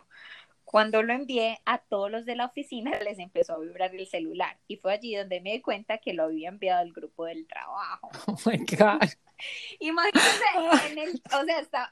Cuando 0.63 1.03
lo 1.03 1.11
envié 1.11 1.59
a 1.65 1.79
todos 1.79 2.09
los 2.09 2.25
de 2.25 2.35
la 2.35 2.45
oficina 2.45 2.91
les 3.03 3.19
empezó 3.19 3.53
a 3.53 3.59
vibrar 3.59 3.93
el 3.93 4.07
celular 4.07 4.57
y 4.67 4.77
fue 4.77 4.93
allí 4.93 5.15
donde 5.15 5.41
me 5.41 5.51
di 5.51 5.61
cuenta 5.61 5.97
que 5.97 6.13
lo 6.13 6.23
había 6.23 6.49
enviado 6.49 6.81
al 6.81 6.93
grupo 6.93 7.25
del 7.25 7.47
trabajo. 7.47 8.09
Oh 8.27 8.37
my 8.45 8.57
God. 8.57 9.09
Imagínense, 9.79 10.91
en 10.91 10.97
el, 10.99 11.21
o 11.33 11.45
sea, 11.45 11.59
estaba, 11.59 11.89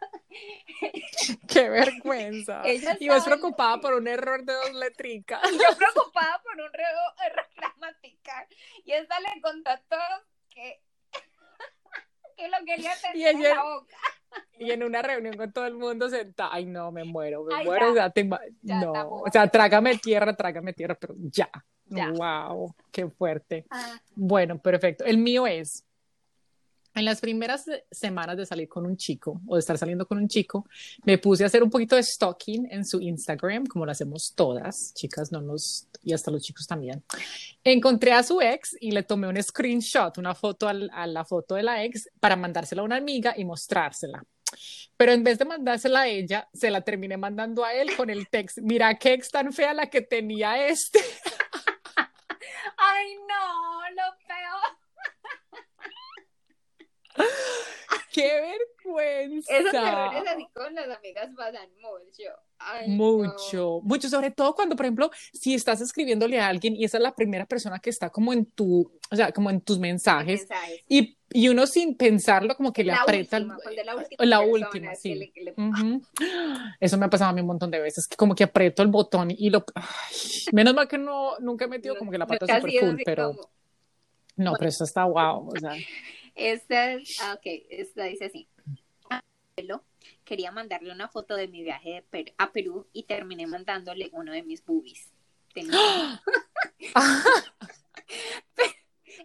Qué 1.48 1.68
vergüenza. 1.68 2.62
y 3.00 3.08
vos 3.08 3.24
preocupada 3.24 3.80
por 3.80 3.94
un 3.94 4.08
error 4.08 4.44
de 4.44 4.52
dos 4.52 4.72
letricas. 4.74 5.40
Y 5.50 5.56
yo 5.56 5.76
preocupada 5.76 6.40
por 6.42 6.54
un 6.54 6.60
error 6.60 7.46
gramatical. 7.56 8.46
Y 8.84 8.92
esta 8.92 9.20
le 9.20 9.40
contó 9.40 9.70
a 9.70 9.78
todos 9.78 10.22
que, 10.50 10.80
que 12.36 12.48
lo 12.48 12.58
quería 12.64 12.92
tener 13.00 13.34
en 13.34 13.42
la 13.42 13.62
boca. 13.62 13.96
Y 14.58 14.70
en 14.70 14.82
una 14.82 15.00
reunión 15.00 15.36
con 15.36 15.52
todo 15.52 15.66
el 15.66 15.74
mundo 15.74 16.10
sentado, 16.10 16.50
ay 16.52 16.66
no, 16.66 16.92
me 16.92 17.04
muero, 17.04 17.44
me 17.44 17.64
muero, 17.64 17.94
no, 18.62 18.92
o 19.08 19.30
sea, 19.32 19.48
trágame 19.48 19.96
tierra, 19.96 20.36
trágame 20.36 20.74
tierra, 20.74 20.94
pero 20.94 21.14
ya. 21.16 21.48
Wow, 21.86 22.74
qué 22.92 23.08
fuerte. 23.08 23.64
Ah. 23.70 23.98
Bueno, 24.14 24.58
perfecto. 24.58 25.04
El 25.04 25.16
mío 25.16 25.46
es, 25.46 25.86
en 26.98 27.04
las 27.04 27.20
primeras 27.20 27.64
semanas 27.90 28.36
de 28.36 28.44
salir 28.44 28.68
con 28.68 28.84
un 28.84 28.96
chico 28.96 29.40
o 29.46 29.54
de 29.54 29.60
estar 29.60 29.78
saliendo 29.78 30.06
con 30.06 30.18
un 30.18 30.28
chico, 30.28 30.66
me 31.04 31.18
puse 31.18 31.44
a 31.44 31.46
hacer 31.46 31.62
un 31.62 31.70
poquito 31.70 31.96
de 31.96 32.02
stalking 32.02 32.68
en 32.70 32.84
su 32.84 33.00
Instagram, 33.00 33.66
como 33.66 33.86
lo 33.86 33.92
hacemos 33.92 34.32
todas, 34.34 34.92
chicas, 34.94 35.30
no 35.30 35.40
nos, 35.40 35.86
y 36.02 36.12
hasta 36.12 36.30
los 36.30 36.42
chicos 36.42 36.66
también. 36.66 37.04
Encontré 37.62 38.12
a 38.12 38.22
su 38.22 38.40
ex 38.40 38.76
y 38.80 38.90
le 38.90 39.04
tomé 39.04 39.28
un 39.28 39.40
screenshot, 39.40 40.18
una 40.18 40.34
foto 40.34 40.68
a 40.68 41.06
la 41.06 41.24
foto 41.24 41.54
de 41.54 41.62
la 41.62 41.84
ex 41.84 42.08
para 42.18 42.34
mandársela 42.36 42.82
a 42.82 42.84
una 42.84 42.96
amiga 42.96 43.34
y 43.36 43.44
mostrársela. 43.44 44.24
Pero 44.96 45.12
en 45.12 45.22
vez 45.22 45.38
de 45.38 45.44
mandársela 45.44 46.00
a 46.00 46.08
ella, 46.08 46.48
se 46.52 46.70
la 46.70 46.80
terminé 46.80 47.16
mandando 47.16 47.64
a 47.64 47.74
él 47.74 47.94
con 47.96 48.10
el 48.10 48.28
text. 48.28 48.58
Mira 48.58 48.98
qué 48.98 49.12
ex 49.12 49.30
tan 49.30 49.52
fea 49.52 49.72
la 49.74 49.88
que 49.88 50.00
tenía 50.00 50.66
este. 50.66 50.98
Ay, 52.76 53.16
no, 53.28 53.82
lo 53.90 54.16
peor. 54.26 54.78
¡Qué 58.18 58.56
vergüenza! 58.84 59.56
Esos 59.56 59.74
errores 59.74 60.22
así 60.26 60.48
con 60.52 60.74
las 60.74 60.88
amigas 60.98 61.30
pasan 61.36 61.68
mucho. 61.80 62.88
mucho, 62.88 63.80
mucho, 63.84 64.08
sobre 64.08 64.32
todo 64.32 64.56
cuando, 64.56 64.74
por 64.74 64.86
ejemplo, 64.86 65.10
si 65.32 65.54
estás 65.54 65.80
escribiéndole 65.80 66.40
a 66.40 66.48
alguien 66.48 66.74
y 66.74 66.84
esa 66.84 66.96
es 66.96 67.02
la 67.02 67.14
primera 67.14 67.46
persona 67.46 67.78
que 67.78 67.90
está 67.90 68.10
como 68.10 68.32
en 68.32 68.46
tu, 68.46 68.90
o 69.10 69.16
sea, 69.16 69.30
como 69.30 69.50
en 69.50 69.60
tus 69.60 69.78
mensajes, 69.78 70.48
Y, 70.88 71.16
y, 71.30 71.48
uno 71.48 71.68
sin 71.68 71.96
pensarlo 71.96 72.56
como 72.56 72.72
que 72.72 72.82
le 72.82 72.92
aprieta 72.92 73.38
la 74.18 74.40
última, 74.40 74.96
sí. 74.96 75.32
Eso 76.80 76.98
me 76.98 77.06
ha 77.06 77.10
pasado 77.10 77.30
a 77.30 77.32
mí 77.34 77.40
un 77.40 77.46
montón 77.46 77.70
de 77.70 77.78
veces, 77.78 78.08
que 78.08 78.16
como 78.16 78.34
que 78.34 78.44
aprieto 78.44 78.82
el 78.82 78.88
botón 78.88 79.30
y 79.30 79.48
lo, 79.50 79.64
menos 80.50 80.74
mal 80.74 80.88
que 80.88 80.98
no, 80.98 81.38
nunca 81.38 81.66
he 81.66 81.68
metido 81.68 81.96
como 81.96 82.10
que 82.10 82.18
la 82.18 82.26
pata 82.26 82.46
super 82.46 82.72
full, 82.80 83.02
pero... 83.04 83.36
No, 84.34 84.52
pero 84.56 84.68
eso 84.68 84.84
está 84.84 85.02
guau, 85.04 85.48
o 85.48 85.58
sea. 85.58 85.72
Esta, 86.38 86.94
ah, 87.22 87.34
ok, 87.34 87.42
esta 87.68 88.04
dice 88.04 88.24
así. 88.26 88.48
Quería 90.24 90.52
mandarle 90.52 90.92
una 90.92 91.08
foto 91.08 91.34
de 91.34 91.48
mi 91.48 91.64
viaje 91.64 92.04
a 92.38 92.52
Perú 92.52 92.86
y 92.92 93.02
terminé 93.02 93.48
mandándole 93.48 94.08
uno 94.12 94.30
de 94.32 94.44
mis 94.44 94.64
boobies. 94.64 95.12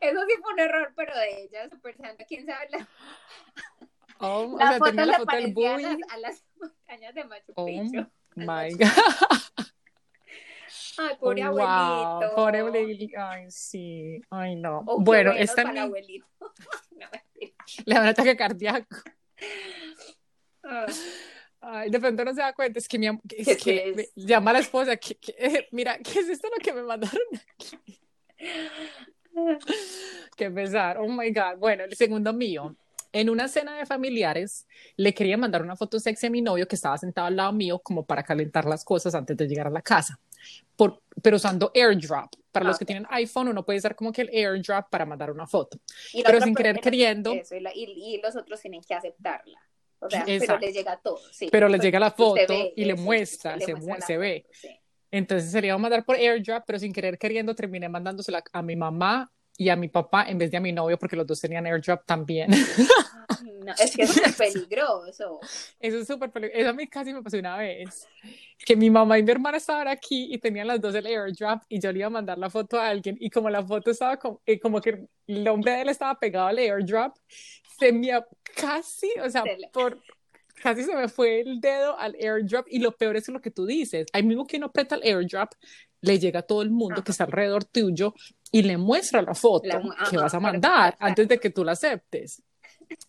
Eso 0.01 0.20
sí 0.28 0.34
fue 0.41 0.53
un 0.53 0.59
error, 0.59 0.91
pero 0.95 1.16
de 1.16 1.43
ella, 1.43 1.70
super 1.70 1.95
santa, 1.95 2.26
quién 2.26 2.47
sabe 2.47 2.68
la. 2.72 2.89
Oh, 4.18 4.47
la 4.59 4.66
o 4.66 4.70
sea, 4.70 4.80
foto 4.80 5.05
la 5.05 5.20
foto 5.20 5.36
del. 5.36 5.53
A, 6.09 6.18
las, 6.18 6.43
montañas 6.59 7.14
de 7.14 7.26
Machu 7.26 7.53
oh 7.55 7.66
Picchu. 7.66 8.01
Oh 8.01 8.09
my 8.36 8.74
God. 8.74 8.88
Ay, 10.98 11.16
pobre 11.20 11.41
Wow, 11.41 11.58
abuelito. 11.60 12.36
pobre 12.36 12.60
abuelito. 12.60 13.18
Ay, 13.20 13.46
sí. 13.50 14.22
Ay, 14.30 14.56
no. 14.56 14.80
Oh, 14.88 15.00
bueno, 15.00 15.32
bueno 15.32 15.44
esta 15.44 15.64
para 15.64 15.74
ni- 15.74 15.80
abuelito. 15.80 16.28
No, 16.91 17.08
le 17.86 17.96
da 17.96 18.02
un 18.02 18.08
ataque 18.08 18.36
cardíaco. 18.38 18.96
Ah, 20.64 20.86
Ay, 21.62 21.89
de 21.89 22.00
pronto 22.00 22.24
no 22.26 22.34
se 22.34 22.41
da 22.41 22.54
cuenta, 22.54 22.78
es 22.80 22.88
que, 22.88 23.00
mi, 23.00 23.08
es 23.08 23.48
¿Qué 23.48 23.58
que 23.58 23.89
es? 23.91 24.12
llama 24.16 24.52
a 24.52 24.54
la 24.56 24.60
esposa, 24.60 24.98
que, 24.98 25.16
que, 25.16 25.34
mira, 25.72 25.98
¿qué 25.98 26.20
es 26.20 26.30
esto 26.30 26.48
lo 26.50 26.58
que 26.64 26.74
me 26.74 26.84
mandaron? 26.84 27.20
Qué 30.36 30.52
pesar, 30.52 30.98
oh 31.00 31.08
my 31.08 31.32
God. 31.32 31.58
Bueno, 31.58 31.84
el 31.86 31.96
segundo 31.96 32.34
mío. 32.34 32.76
En 33.14 33.30
una 33.30 33.47
cena 33.47 33.78
de 33.78 33.86
familiares, 33.86 34.68
le 34.97 35.14
quería 35.14 35.38
mandar 35.38 35.61
una 35.61 35.76
foto 35.76 35.99
sexy 35.99 36.26
a 36.26 36.30
mi 36.32 36.41
novio 36.41 36.68
que 36.68 36.76
estaba 36.76 36.97
sentado 36.97 37.28
al 37.28 37.36
lado 37.36 37.53
mío 37.53 37.78
como 37.80 38.03
para 38.05 38.24
calentar 38.24 38.66
las 38.66 38.84
cosas 38.84 39.14
antes 39.14 39.38
de 39.38 39.47
llegar 39.47 39.68
a 39.68 39.70
la 39.70 39.82
casa, 39.84 40.20
Por, 40.76 41.01
pero 41.22 41.38
usando 41.38 41.72
AirDrop. 41.76 42.32
Para 42.51 42.66
los 42.66 42.78
que 42.78 42.86
tienen 42.86 43.05
iPhone, 43.09 43.47
uno 43.47 43.64
puede 43.64 43.80
usar 43.80 43.95
como 43.95 44.11
que 44.11 44.24
el 44.24 44.30
AirDrop 44.30 44.89
para 44.89 45.05
mandar 45.05 45.32
una 45.32 45.45
foto. 45.47 45.80
Pero 46.26 46.41
sin 46.41 46.53
querer 46.55 46.80
queriendo, 46.80 47.34
Eso, 47.34 47.55
y, 47.55 47.59
la- 47.61 47.74
y- 47.74 48.16
y 48.16 48.22
los 48.22 48.36
otros 48.36 48.59
tienen 48.61 48.82
que 48.82 48.93
aceptarla. 48.95 49.59
O 49.99 50.09
sea, 50.09 50.26
pero 50.26 50.57
les 50.59 50.74
llega 50.74 50.97
todo, 50.97 51.18
sí. 51.32 51.47
pero 51.51 51.68
le 51.70 51.78
Pues, 51.78 51.86
llega 51.86 51.99
la 51.99 52.11
foto 52.11 52.36
ve 52.49 52.74
y 52.76 52.84
le 52.86 52.93
eso, 52.93 53.01
muestra, 53.03 53.57
se, 53.59 53.68
le 53.68 53.76
mu- 53.76 53.86
muestra 53.86 54.07
se 54.07 54.18
ve. 54.18 54.41
foto, 54.45 54.57
sí. 54.59 54.80
Entonces 55.11 55.51
se 55.51 55.61
le 55.61 55.68
iba 55.68 55.76
a 55.76 55.80
mandar 55.80 56.03
por 56.03 56.16
AirDrop, 56.18 56.64
pero 56.66 56.78
sin 56.80 56.91
querer 56.91 57.18
queriendo 57.20 57.53
terminé 57.55 57.88
mandándosela 57.88 58.43
a 58.51 58.61
mi 58.64 58.76
mamá 58.76 59.32
y 59.58 59.70
a 59.70 59.76
mi 59.76 59.88
papá 59.88 60.26
en 60.28 60.38
vez 60.38 60.51
de 60.51 60.58
a 60.58 60.60
mi 60.62 60.72
novio 60.72 60.97
porque 60.97 61.16
los 61.16 61.28
dos 61.28 61.39
tenían 61.39 61.66
AirDrop 61.66 62.06
también. 62.06 62.49
No, 63.66 63.72
es 63.80 63.95
que 63.95 64.04
es 64.04 64.16
muy 64.22 64.32
peligroso. 64.38 65.39
Eso 65.80 65.97
es 65.99 66.08
súper 66.08 66.32
peligroso. 66.32 66.60
Eso 66.62 66.70
a 66.70 66.74
mí 66.74 66.88
casi 66.88 67.14
me 67.14 67.22
pasó 67.22 67.38
una 67.38 67.58
vez. 67.58 68.08
Que 68.66 68.76
mi 68.76 68.89
mamá 68.89 69.18
y 69.20 69.24
mi 69.24 69.32
hermana 69.32 69.58
estaban 69.58 69.88
aquí 69.88 70.28
y 70.34 70.38
tenían 70.38 70.68
las 70.68 70.82
dos 70.82 70.93
el 70.95 71.06
airdrop 71.06 71.62
y 71.70 71.80
yo 71.80 71.91
le 71.91 71.99
iba 71.99 72.08
a 72.08 72.12
mandar 72.12 72.38
la 72.38 72.49
foto 72.49 72.80
a 72.80 72.88
alguien 72.89 73.16
y 73.20 73.30
como 73.30 73.49
la 73.49 73.64
foto 73.64 73.91
estaba 73.91 74.18
como, 74.18 74.41
eh, 74.45 74.60
como 74.60 74.82
que 74.82 75.06
el 75.28 75.43
nombre 75.43 75.72
de 75.74 75.82
él 75.82 75.89
estaba 75.89 76.20
pegado 76.20 76.47
al 76.47 76.58
airdrop, 76.58 77.16
se 77.80 77.91
me 77.91 78.10
casi, 78.56 79.10
o 79.24 79.30
sea, 79.30 79.43
Se 79.43 79.58
le- 79.58 79.70
por 79.70 80.01
casi 80.62 80.84
se 80.84 80.95
me 80.95 81.08
fue 81.08 81.41
el 81.41 81.60
dedo 81.62 81.97
al 81.97 82.16
airdrop 82.16 82.66
y 82.70 82.80
lo 82.80 82.91
peor 82.95 83.16
es 83.18 83.28
lo 83.30 83.41
que 83.41 83.51
tú 83.51 83.66
dices. 83.66 84.08
Ahí 84.14 84.24
mismo 84.24 84.45
que 84.45 84.58
uno 84.58 84.68
aprieta 84.68 84.95
el 84.95 85.04
airdrop, 85.04 85.51
le 86.04 86.20
llega 86.20 86.39
a 86.41 86.43
todo 86.43 86.62
el 86.62 86.70
mundo 86.70 86.95
Ajá. 86.95 87.04
que 87.04 87.12
está 87.12 87.24
alrededor 87.24 87.64
tuyo 87.66 88.14
y 88.51 88.62
le 88.62 88.78
muestra 88.78 89.22
la 89.22 89.34
foto 89.34 89.68
La 89.68 89.82
que 90.10 90.18
vas 90.18 90.34
a 90.34 90.39
mandar 90.39 90.95
antes 90.99 91.28
de 91.28 91.39
que 91.39 91.49
tú 91.49 91.64
la 91.64 91.72
aceptes. 91.72 92.43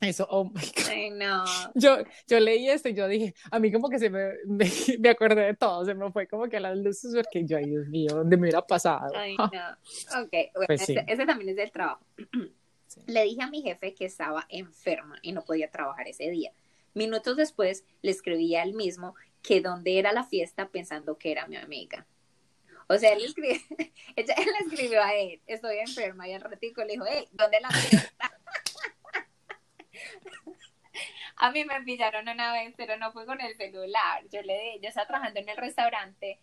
Eso, 0.01 0.26
oh 0.30 0.45
my 0.45 0.53
God. 0.53 0.88
Ay, 0.88 1.11
no. 1.11 1.45
Yo, 1.74 1.99
yo 2.26 2.40
leí 2.40 2.68
esto 2.70 2.88
y 2.88 2.95
yo 2.95 3.07
dije, 3.09 3.34
a 3.51 3.59
mí 3.59 3.70
como 3.70 3.90
que 3.90 3.99
se 3.99 4.09
me, 4.09 4.30
me, 4.47 4.70
me 5.01 5.09
acordé 5.11 5.42
de 5.42 5.55
todo, 5.55 5.84
se 5.84 5.95
me 5.95 6.11
fue 6.12 6.26
como 6.26 6.49
que 6.49 6.57
a 6.57 6.61
las 6.61 6.78
luces 6.78 7.12
porque 7.14 7.45
yo, 7.45 7.59
ay 7.59 7.66
Dios 7.66 7.88
mío, 7.88 8.14
¿dónde 8.14 8.36
me 8.36 8.42
hubiera 8.42 8.62
pasado? 8.62 9.12
Ay, 9.14 9.36
no. 9.36 9.45
Ok, 9.45 10.30
bueno, 10.55 10.66
Pues 10.68 10.82
sí. 10.82 10.92
ese, 10.92 11.05
ese 11.07 11.26
también 11.26 11.51
es 11.51 11.57
del 11.57 11.70
trabajo. 11.70 12.05
Sí. 12.86 13.01
Le 13.07 13.24
dije 13.24 13.42
a 13.42 13.49
mi 13.51 13.61
jefe 13.62 13.92
que 13.92 14.05
estaba 14.05 14.47
enferma 14.49 15.18
y 15.20 15.32
no 15.32 15.42
podía 15.42 15.68
trabajar 15.68 16.07
ese 16.07 16.30
día. 16.30 16.53
Minutos 16.92 17.36
después 17.36 17.82
le 18.03 18.12
escribí 18.12 18.55
a 18.55 18.62
él 18.62 18.74
mismo 18.74 19.16
que 19.42 19.61
dónde 19.61 19.99
era 19.99 20.12
la 20.12 20.22
fiesta 20.22 20.68
pensando 20.68 21.18
que 21.18 21.32
era 21.32 21.49
mi 21.49 21.57
amiga. 21.57 22.07
O 22.89 22.97
sea, 22.99 23.12
él, 23.12 23.24
escribió, 23.24 23.57
él 24.16 24.26
escribió 24.66 25.03
a 25.03 25.14
él, 25.14 25.41
estoy 25.47 25.78
enferma, 25.78 26.28
y 26.28 26.32
al 26.35 26.41
ratico 26.43 26.82
le 26.85 26.95
dijo, 26.95 27.05
hey, 27.09 27.26
¿dónde 27.32 27.61
la 27.61 27.70
fiesta? 27.70 28.32
A 31.37 31.51
mí 31.51 31.64
me 31.64 31.80
pillaron 31.82 32.28
una 32.28 32.53
vez, 32.53 32.74
pero 32.76 32.97
no 32.97 33.12
fue 33.12 33.26
con 33.26 33.41
el 33.41 33.57
celular. 33.57 34.24
Yo 34.30 34.43
le 34.43 34.78
yo 34.80 34.89
estaba 34.89 35.07
trabajando 35.07 35.41
en 35.41 35.49
el 35.49 35.57
restaurante, 35.57 36.41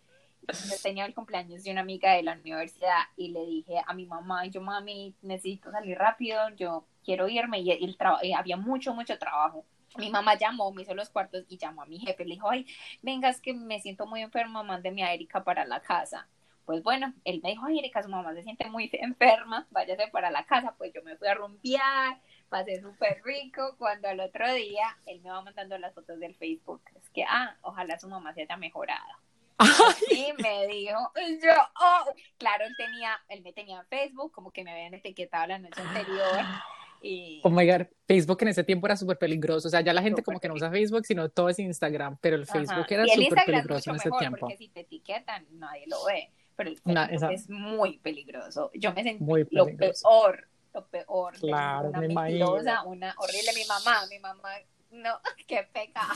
yo 0.48 0.76
tenía 0.82 1.06
el 1.06 1.14
cumpleaños 1.14 1.62
de 1.64 1.70
una 1.72 1.80
amiga 1.82 2.12
de 2.14 2.22
la 2.22 2.34
universidad 2.34 3.02
y 3.16 3.28
le 3.30 3.44
dije 3.46 3.74
a 3.86 3.94
mi 3.94 4.06
mamá, 4.06 4.46
yo 4.46 4.60
mami, 4.60 5.14
necesito 5.22 5.70
salir 5.70 5.96
rápido, 5.98 6.48
yo 6.56 6.86
quiero 7.04 7.28
irme 7.28 7.60
y 7.60 7.70
el 7.70 7.96
traba- 7.96 8.20
eh, 8.22 8.34
había 8.34 8.56
mucho, 8.56 8.94
mucho 8.94 9.18
trabajo. 9.18 9.64
Mi 9.96 10.10
mamá 10.10 10.36
llamó, 10.36 10.72
me 10.72 10.82
hizo 10.82 10.94
los 10.94 11.10
cuartos 11.10 11.44
y 11.48 11.58
llamó 11.58 11.82
a 11.82 11.86
mi 11.86 11.98
jefe, 11.98 12.24
le 12.24 12.34
dijo, 12.34 12.50
ay, 12.50 12.66
venga, 13.02 13.28
es 13.28 13.40
que 13.40 13.52
me 13.52 13.80
siento 13.80 14.06
muy 14.06 14.22
enferma, 14.22 14.62
mándeme 14.62 15.04
a 15.04 15.12
Erika 15.12 15.44
para 15.44 15.64
la 15.64 15.80
casa. 15.80 16.28
Pues 16.64 16.82
bueno, 16.82 17.12
él 17.24 17.40
me 17.42 17.50
dijo, 17.50 17.66
ay, 17.66 17.80
Erika, 17.80 18.02
su 18.02 18.08
mamá 18.08 18.32
se 18.34 18.42
siente 18.42 18.68
muy 18.70 18.88
enferma, 18.92 19.66
váyase 19.70 20.08
para 20.08 20.30
la 20.30 20.44
casa. 20.44 20.74
Pues 20.78 20.92
yo 20.92 21.02
me 21.02 21.16
fui 21.16 21.28
a 21.28 21.34
rumbear, 21.34 22.20
pasé 22.48 22.80
súper 22.80 23.22
rico. 23.24 23.74
Cuando 23.78 24.08
al 24.08 24.20
otro 24.20 24.52
día 24.54 24.96
él 25.06 25.20
me 25.22 25.30
va 25.30 25.42
mandando 25.42 25.76
las 25.78 25.94
fotos 25.94 26.18
del 26.20 26.34
Facebook, 26.34 26.82
es 26.94 27.10
que, 27.10 27.24
ah, 27.24 27.56
ojalá 27.62 27.98
su 27.98 28.08
mamá 28.08 28.32
se 28.34 28.42
haya 28.42 28.56
mejorado. 28.56 29.12
Y 30.10 30.32
me 30.42 30.66
dijo, 30.66 31.12
yo, 31.42 31.52
oh, 31.80 32.04
claro, 32.38 32.64
él 32.64 32.74
tenía, 32.76 33.20
él 33.28 33.42
me 33.42 33.52
tenía 33.52 33.80
en 33.80 33.86
Facebook, 33.86 34.32
como 34.32 34.50
que 34.50 34.64
me 34.64 34.72
habían 34.72 34.94
etiquetado 34.94 35.46
la 35.46 35.58
noche 35.58 35.80
anterior. 35.80 36.40
Y 37.02 37.40
Oh 37.42 37.50
my 37.50 37.66
God, 37.66 37.86
Facebook 38.06 38.38
en 38.42 38.48
ese 38.48 38.64
tiempo 38.64 38.86
era 38.86 38.96
súper 38.96 39.18
peligroso, 39.18 39.68
o 39.68 39.70
sea, 39.70 39.80
ya 39.80 39.92
la 39.92 40.02
gente 40.02 40.22
como 40.22 40.38
que 40.38 40.48
no 40.48 40.54
usa 40.54 40.70
Facebook, 40.70 41.04
sino 41.04 41.28
todo 41.28 41.48
es 41.48 41.58
Instagram, 41.58 42.16
pero 42.20 42.36
el 42.36 42.42
Ajá. 42.42 42.52
Facebook 42.52 42.86
era 42.90 43.06
Y 43.06 43.10
el 43.10 43.10
súper 43.10 43.22
Instagram 43.22 43.40
es 43.40 43.44
peligroso 43.44 43.90
en 43.90 43.96
ese 43.96 44.08
mejor, 44.08 44.20
tiempo. 44.20 44.38
Porque 44.40 44.56
si 44.56 44.68
te 44.68 44.80
etiquetan, 44.80 45.46
nadie 45.52 45.84
lo 45.88 46.04
ve. 46.04 46.30
Pero 46.54 46.70
el 46.70 46.78
Facebook 46.78 47.30
es 47.32 47.50
muy 47.50 47.98
peligroso. 47.98 48.70
Yo 48.74 48.92
me 48.92 49.02
sentí 49.02 49.24
Muy 49.24 49.46
lo 49.50 49.64
peligroso. 49.64 50.08
peor, 50.08 50.48
lo 50.74 50.86
peor. 50.86 51.34
Claro, 51.38 51.88
una 51.88 52.00
me 52.00 52.08
mentirosa, 52.08 52.82
una 52.84 53.14
horrible. 53.18 53.50
Mi 53.54 53.64
mamá, 53.64 54.06
mi 54.10 54.18
mamá, 54.18 54.50
no, 54.90 55.18
qué 55.46 55.66
pecado. 55.72 56.14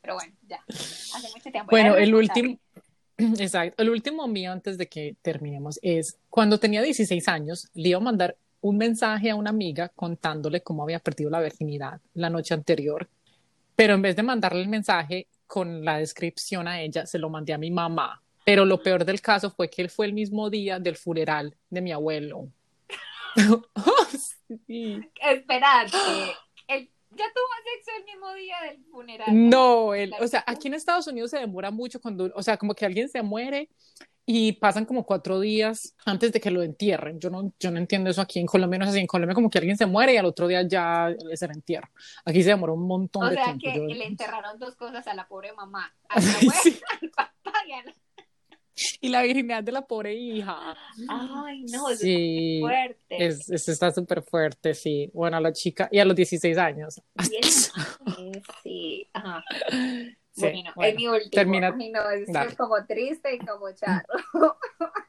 Pero 0.00 0.14
bueno, 0.14 0.34
ya. 0.46 0.62
Hace 0.68 1.28
mucho 1.34 1.50
tiempo. 1.50 1.70
Bueno, 1.70 1.94
Era 1.94 2.02
el 2.02 2.14
último, 2.14 2.58
exacto, 3.16 3.82
el 3.82 3.90
último 3.90 4.26
mío 4.26 4.52
antes 4.52 4.78
de 4.78 4.88
que 4.88 5.16
terminemos 5.22 5.78
es 5.82 6.18
cuando 6.28 6.58
tenía 6.58 6.82
16 6.82 7.28
años, 7.28 7.68
le 7.74 7.90
iba 7.90 7.98
a 7.98 8.02
mandar 8.02 8.36
un 8.62 8.78
mensaje 8.78 9.30
a 9.30 9.34
una 9.34 9.50
amiga 9.50 9.90
contándole 9.90 10.62
cómo 10.62 10.82
había 10.82 10.98
perdido 10.98 11.30
la 11.30 11.40
virginidad 11.40 12.00
la 12.14 12.30
noche 12.30 12.54
anterior, 12.54 13.08
pero 13.76 13.94
en 13.94 14.02
vez 14.02 14.16
de 14.16 14.22
mandarle 14.22 14.62
el 14.62 14.68
mensaje 14.68 15.26
con 15.46 15.84
la 15.84 15.98
descripción 15.98 16.66
a 16.66 16.80
ella, 16.80 17.04
se 17.04 17.18
lo 17.18 17.28
mandé 17.28 17.52
a 17.52 17.58
mi 17.58 17.70
mamá. 17.70 18.22
Pero 18.44 18.64
lo 18.64 18.82
peor 18.82 19.04
del 19.04 19.20
caso 19.20 19.50
fue 19.50 19.68
que 19.68 19.82
él 19.82 19.90
fue 19.90 20.06
el 20.06 20.12
mismo 20.12 20.50
día 20.50 20.78
del 20.78 20.96
funeral 20.96 21.54
de 21.70 21.80
mi 21.80 21.92
abuelo. 21.92 22.48
Sí. 24.66 25.00
Esperarte. 25.18 25.96
Él 26.68 26.90
ya 27.10 27.24
tuvo 27.34 27.46
sexo 27.64 27.90
el 27.98 28.04
mismo 28.04 28.34
día 28.34 28.56
del 28.66 28.84
funeral. 28.84 29.28
No, 29.30 29.94
él, 29.94 30.12
o 30.20 30.26
sea, 30.28 30.44
aquí 30.46 30.68
en 30.68 30.74
Estados 30.74 31.06
Unidos 31.06 31.30
se 31.30 31.38
demora 31.38 31.70
mucho 31.70 31.98
cuando, 32.02 32.30
o 32.34 32.42
sea, 32.42 32.58
como 32.58 32.74
que 32.74 32.84
alguien 32.84 33.08
se 33.08 33.22
muere 33.22 33.70
y 34.24 34.52
pasan 34.52 34.84
como 34.84 35.04
cuatro 35.04 35.40
días 35.40 35.94
antes 36.04 36.32
de 36.32 36.40
que 36.40 36.50
lo 36.50 36.62
entierren. 36.62 37.18
Yo 37.18 37.28
no, 37.30 37.52
yo 37.58 37.70
no 37.70 37.78
entiendo 37.78 38.08
eso 38.10 38.20
aquí 38.20 38.38
en 38.38 38.46
Colombia, 38.46 38.78
no 38.78 38.84
es 38.84 38.90
así. 38.90 39.00
En 39.00 39.06
Colombia 39.06 39.34
como 39.34 39.50
que 39.50 39.58
alguien 39.58 39.76
se 39.76 39.86
muere 39.86 40.14
y 40.14 40.16
al 40.16 40.26
otro 40.26 40.46
día 40.46 40.62
ya 40.62 41.10
es 41.30 41.42
el 41.42 41.50
entierro. 41.50 41.88
Aquí 42.24 42.42
se 42.42 42.50
demora 42.50 42.72
un 42.72 42.86
montón 42.86 43.24
O 43.24 43.28
de 43.30 43.34
sea 43.34 43.44
tiempo. 43.56 43.60
que 43.88 43.92
Yo- 43.92 43.98
le 43.98 44.06
enterraron 44.06 44.58
dos 44.58 44.76
cosas 44.76 45.06
a 45.08 45.14
la 45.14 45.26
pobre 45.26 45.52
mamá. 45.52 45.92
A 46.08 46.20
la 46.20 46.26
abuela, 46.36 46.52
Sí, 46.62 46.80
al 47.02 47.10
papá 47.10 47.32
y 47.66 47.72
a 47.72 47.82
la... 47.84 47.94
y 49.00 49.08
la 49.08 49.22
virginidad 49.22 49.62
de 49.64 49.72
la 49.72 49.82
pobre 49.86 50.14
hija. 50.14 50.76
Ay, 51.08 51.64
no, 51.72 51.88
eso 51.88 52.00
Sí, 52.02 52.56
es 52.56 52.60
fuerte. 52.60 53.26
es, 53.26 53.50
es- 53.50 53.68
está 53.68 53.90
súper 53.90 54.22
fuerte, 54.22 54.72
sí. 54.74 55.10
Bueno, 55.12 55.36
a 55.36 55.40
la 55.40 55.52
chica, 55.52 55.88
y 55.90 55.98
a 55.98 56.04
los 56.04 56.14
16 56.16 56.56
años. 56.58 57.00
Diez 57.28 57.72
años, 58.06 58.42
Sí, 58.62 59.08
ajá. 59.12 59.42
Sí, 60.34 60.40
bueno, 60.42 60.72
bueno, 60.74 60.90
es 60.90 60.96
mi 60.96 61.08
último. 61.08 61.30
termina- 61.30 61.74
Ay, 61.78 61.90
no, 61.90 62.10
es, 62.10 62.56
como 62.56 62.84
triste 62.86 63.34
y 63.34 63.38
como 63.38 63.70
charro. 63.74 64.56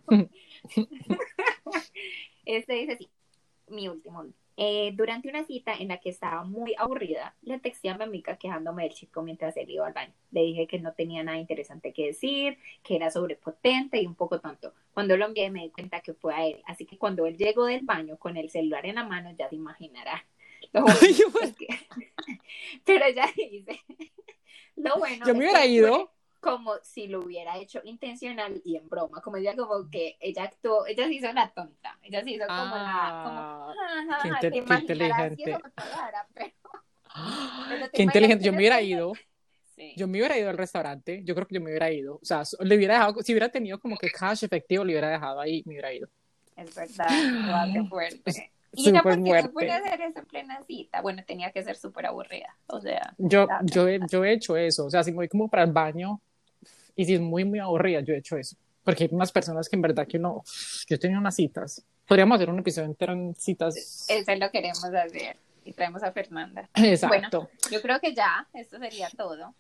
este 2.46 2.74
dice 2.74 2.94
así, 2.94 3.10
mi 3.68 3.88
último. 3.88 4.26
Eh, 4.56 4.92
durante 4.94 5.30
una 5.30 5.44
cita 5.46 5.74
en 5.74 5.88
la 5.88 5.98
que 5.98 6.10
estaba 6.10 6.44
muy 6.44 6.76
aburrida, 6.78 7.34
le 7.42 7.58
texté 7.60 7.90
a 7.90 7.98
mi 7.98 8.04
amiga 8.04 8.38
quejándome 8.38 8.84
del 8.84 8.94
chico 8.94 9.24
mientras 9.24 9.58
él 9.58 9.68
iba 9.72 9.88
al 9.88 9.94
baño. 9.94 10.14
Le 10.32 10.42
dije 10.42 10.68
que 10.68 10.78
no 10.78 10.94
tenía 10.94 11.24
nada 11.24 11.40
interesante 11.40 11.92
que 11.92 12.06
decir, 12.08 12.60
que 12.84 12.96
era 12.96 13.10
sobrepotente 13.10 14.00
y 14.00 14.06
un 14.06 14.14
poco 14.14 14.40
tonto. 14.40 14.74
Cuando 14.94 15.18
lo 15.18 15.26
envié 15.26 15.50
me 15.50 15.62
di 15.64 15.70
cuenta 15.72 16.02
que 16.02 16.14
fue 16.14 16.36
a 16.36 16.46
él. 16.46 16.62
Así 16.68 16.86
que 16.86 17.00
cuando 17.00 17.26
él 17.26 17.36
llegó 17.36 17.66
del 17.66 17.84
baño 17.84 18.18
con 18.18 18.38
el 18.38 18.52
celular 18.52 18.86
en 18.86 18.96
la 18.96 19.04
mano, 19.06 19.32
ya 19.36 19.50
se 19.50 19.56
imaginará. 19.56 20.24
Lo 20.72 20.82
bueno 20.84 21.00
Ay, 21.02 21.18
es 21.42 21.56
que- 21.56 21.68
Pero 22.86 23.06
ella 23.06 23.26
dice, 23.36 23.80
lo 24.84 24.98
bueno 25.00 25.26
Yo 25.26 25.34
me 25.34 25.40
hubiera 25.40 25.66
ido. 25.66 26.12
como 26.40 26.74
si 26.84 27.08
lo 27.08 27.22
hubiera 27.22 27.58
hecho 27.58 27.80
intencional 27.86 28.62
y 28.66 28.76
en 28.76 28.90
broma, 28.90 29.22
como 29.22 29.38
ella 29.38 29.56
como 29.56 29.90
que 29.90 30.18
ella 30.20 30.44
actuó, 30.44 30.86
ella 30.86 31.06
se 31.08 31.14
hizo 31.14 31.32
la 31.32 31.50
tonta, 31.54 31.98
ella 32.04 32.22
se 32.22 32.32
hizo 32.32 32.46
como 32.48 32.76
la, 32.76 33.22
como, 33.24 33.40
Ah, 33.40 33.72
"Ajá, 33.72 34.18
qué 34.22 34.28
ajá", 34.28 34.28
inte- 34.28 34.52
te 34.52 34.58
qué 34.58 34.58
imaginarás 34.58 35.34
si 35.36 35.42
inteligente. 35.42 35.44
pero, 35.46 35.74
pero 36.34 36.54
Qué 37.94 38.04
inteligente. 38.04 38.44
Yo 38.44 38.52
me 38.52 38.58
hubiera 38.60 38.82
ido. 38.82 39.14
Sí. 39.76 39.92
Yo 39.96 40.08
me 40.08 40.20
hubiera 40.20 40.38
ido 40.38 40.52
al 40.52 40.58
restaurante, 40.58 41.22
yo 41.24 41.34
creo 41.34 41.48
que 41.48 41.56
yo 41.56 41.62
me 41.62 41.72
hubiera 41.72 41.92
ido, 41.92 42.20
o 42.22 42.24
sea, 42.24 42.44
le 42.60 42.76
hubiera 42.76 42.94
dejado, 42.94 43.24
si 43.24 43.32
hubiera 43.34 43.50
tenido 43.50 43.80
como 43.80 43.98
que 43.98 44.12
cash 44.12 44.44
efectivo, 44.44 44.84
le 44.86 44.92
hubiera 44.94 45.10
dejado 45.10 45.40
ahí, 45.40 45.64
me 45.66 45.74
hubiera 45.74 45.92
ido. 45.92 46.08
Es 46.56 46.76
verdad, 46.76 47.08
wow, 47.08 47.74
qué 47.74 47.84
fuerte. 47.90 48.52
Y 48.76 48.86
súper 48.86 49.02
porque 49.04 49.18
no 49.18 49.26
fuerte. 49.28 49.50
puede 49.50 49.72
hacer 49.72 50.02
eso 50.02 50.20
en 50.20 50.26
plena 50.26 50.60
cita, 50.66 51.02
bueno, 51.02 51.24
tenía 51.26 51.52
que 51.52 51.64
ser 51.64 51.76
súper 51.76 52.08
aburrida, 52.08 52.56
o 52.68 52.82
sea, 52.82 53.14
Yo, 53.18 53.48
yo, 53.64 53.88
he, 53.88 54.00
yo 54.10 54.26
he 54.26 54.34
hecho 54.34 54.58
eso, 54.58 54.86
o 54.86 54.90
sea, 54.90 55.04
si 55.04 55.12
me 55.12 55.18
voy 55.18 55.28
como 55.28 55.48
para 55.48 55.64
el 55.64 55.72
baño 55.72 56.20
y 56.96 57.06
si 57.06 57.16
es 57.16 57.22
muy, 57.22 57.46
muy 57.46 57.60
aburrida, 57.60 58.02
yo 58.02 58.14
he 58.14 58.18
hecho 58.18 58.38
eso. 58.38 58.56
porque 58.84 59.04
hay 59.06 59.10
unas 59.12 59.32
personas 59.32 59.70
que 59.70 59.76
en 59.76 59.82
verdad 59.82 60.08
que 60.08 60.20
no, 60.20 60.44
yo 60.88 61.00
tenía 61.00 61.18
unas 61.18 61.36
citas. 61.36 61.84
Podríamos 62.08 62.36
hacer 62.36 62.50
un 62.50 62.60
episodio 62.60 62.88
entero 62.88 63.14
en 63.14 63.34
citas. 63.36 64.06
Eso 64.10 64.36
lo 64.36 64.52
queremos 64.52 64.84
hacer 64.84 65.38
y 65.66 65.72
traemos 65.74 66.04
a 66.04 66.12
Fernanda. 66.12 66.70
Exacto. 66.76 67.50
yo 67.72 67.82
creo 67.82 68.00
que 68.00 68.14
ya, 68.14 68.48
esto 68.54 68.78
sería 68.80 69.10
todo. 69.16 69.54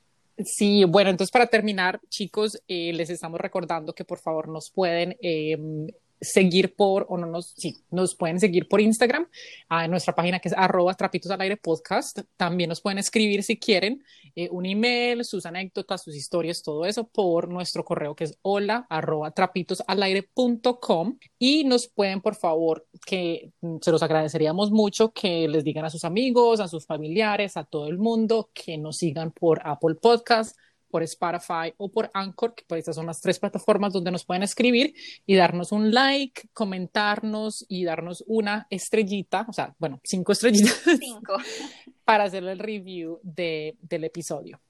Sí, 0.43 0.83
bueno, 0.83 1.11
entonces 1.11 1.31
para 1.31 1.45
terminar, 1.47 2.01
chicos, 2.09 2.61
eh, 2.67 2.91
les 2.93 3.09
estamos 3.11 3.39
recordando 3.39 3.93
que 3.93 4.03
por 4.03 4.17
favor 4.17 4.47
nos 4.47 4.71
pueden 4.71 5.15
em, 5.21 5.87
seguir 6.23 6.75
por, 6.75 7.05
o 7.09 7.17
no 7.17 7.27
nos, 7.27 7.53
sí, 7.57 7.77
nos 7.91 8.15
pueden 8.15 8.39
seguir 8.39 8.67
por 8.67 8.81
Instagram, 8.81 9.27
a 9.69 9.87
nuestra 9.87 10.15
página 10.15 10.39
que 10.39 10.49
es 10.49 10.55
arroba 10.57 10.93
trapitos 10.93 11.31
al 11.31 11.41
aire 11.41 11.57
podcast. 11.57 12.19
También 12.37 12.69
nos 12.69 12.81
pueden 12.81 12.97
escribir 12.97 13.43
si 13.43 13.57
quieren 13.57 14.03
eh, 14.35 14.49
un 14.51 14.65
email, 14.65 15.23
sus 15.25 15.45
anécdotas, 15.45 16.03
sus 16.03 16.15
historias, 16.15 16.63
todo 16.63 16.85
eso 16.85 17.07
por 17.07 17.49
nuestro 17.49 17.83
correo 17.83 18.15
que 18.15 18.23
es 18.25 18.37
hola 18.41 18.85
arroba 18.89 19.31
trapitos 19.31 19.83
al 19.87 20.01
aire 20.03 20.23
punto 20.23 20.79
com. 20.79 21.17
Y 21.37 21.63
nos 21.65 21.87
pueden, 21.87 22.21
por 22.21 22.35
favor, 22.35 22.87
que 23.05 23.51
se 23.81 23.91
los 23.91 24.01
agradeceríamos 24.01 24.71
mucho 24.71 25.11
que 25.11 25.47
les 25.47 25.63
digan 25.63 25.85
a 25.85 25.89
sus 25.89 26.03
amigos, 26.03 26.59
a 26.59 26.67
sus 26.67 26.85
familiares, 26.85 27.57
a 27.57 27.63
todo 27.63 27.87
el 27.87 27.97
mundo 27.97 28.49
que 28.53 28.77
nos 28.77 28.97
sigan 28.97 29.31
por 29.31 29.61
Apple 29.65 29.95
Podcast 29.95 30.57
por 30.93 31.01
Spotify 31.01 31.73
o 31.77 31.91
por 31.91 32.11
Anchor, 32.13 32.53
que 32.53 32.65
pues 32.67 32.77
estas 32.77 32.95
son 32.95 33.07
las 33.07 33.19
tres 33.19 33.39
plataformas 33.39 33.93
donde 33.93 34.11
nos 34.11 34.25
pueden 34.25 34.43
escribir 34.43 34.93
y 35.25 35.33
darnos 35.33 35.71
un 35.71 35.91
like, 35.91 36.49
comentarnos 36.53 37.65
y 37.67 37.83
darnos 37.83 38.23
una 38.27 38.67
estrellita, 38.69 39.47
o 39.49 39.53
sea, 39.53 39.73
bueno, 39.79 39.99
cinco 40.03 40.33
estrellitas. 40.33 40.83
Cinco. 40.99 41.35
para 42.05 42.25
hacer 42.25 42.43
el 42.43 42.59
review 42.59 43.19
de, 43.23 43.75
del 43.81 44.03
episodio. 44.03 44.61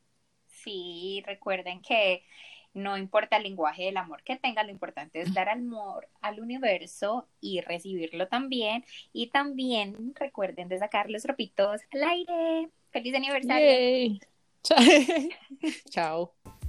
Sí, 0.47 1.21
recuerden 1.25 1.81
que 1.81 2.23
no 2.73 2.97
importa 2.97 3.35
el 3.35 3.43
lenguaje 3.43 3.83
del 3.83 3.97
amor 3.97 4.23
que 4.23 4.37
tenga, 4.37 4.63
lo 4.63 4.71
importante 4.71 5.19
es 5.19 5.33
dar 5.33 5.49
amor 5.49 6.07
al 6.21 6.39
universo 6.39 7.27
y 7.41 7.59
recibirlo 7.59 8.29
también. 8.29 8.85
Y 9.11 9.27
también 9.27 10.15
recuerden 10.15 10.69
de 10.69 10.79
sacar 10.79 11.09
los 11.09 11.25
ropitos 11.25 11.81
al 11.91 12.03
aire. 12.05 12.69
¡Feliz 12.91 13.13
aniversario! 13.13 14.19
Chao. 15.91 16.31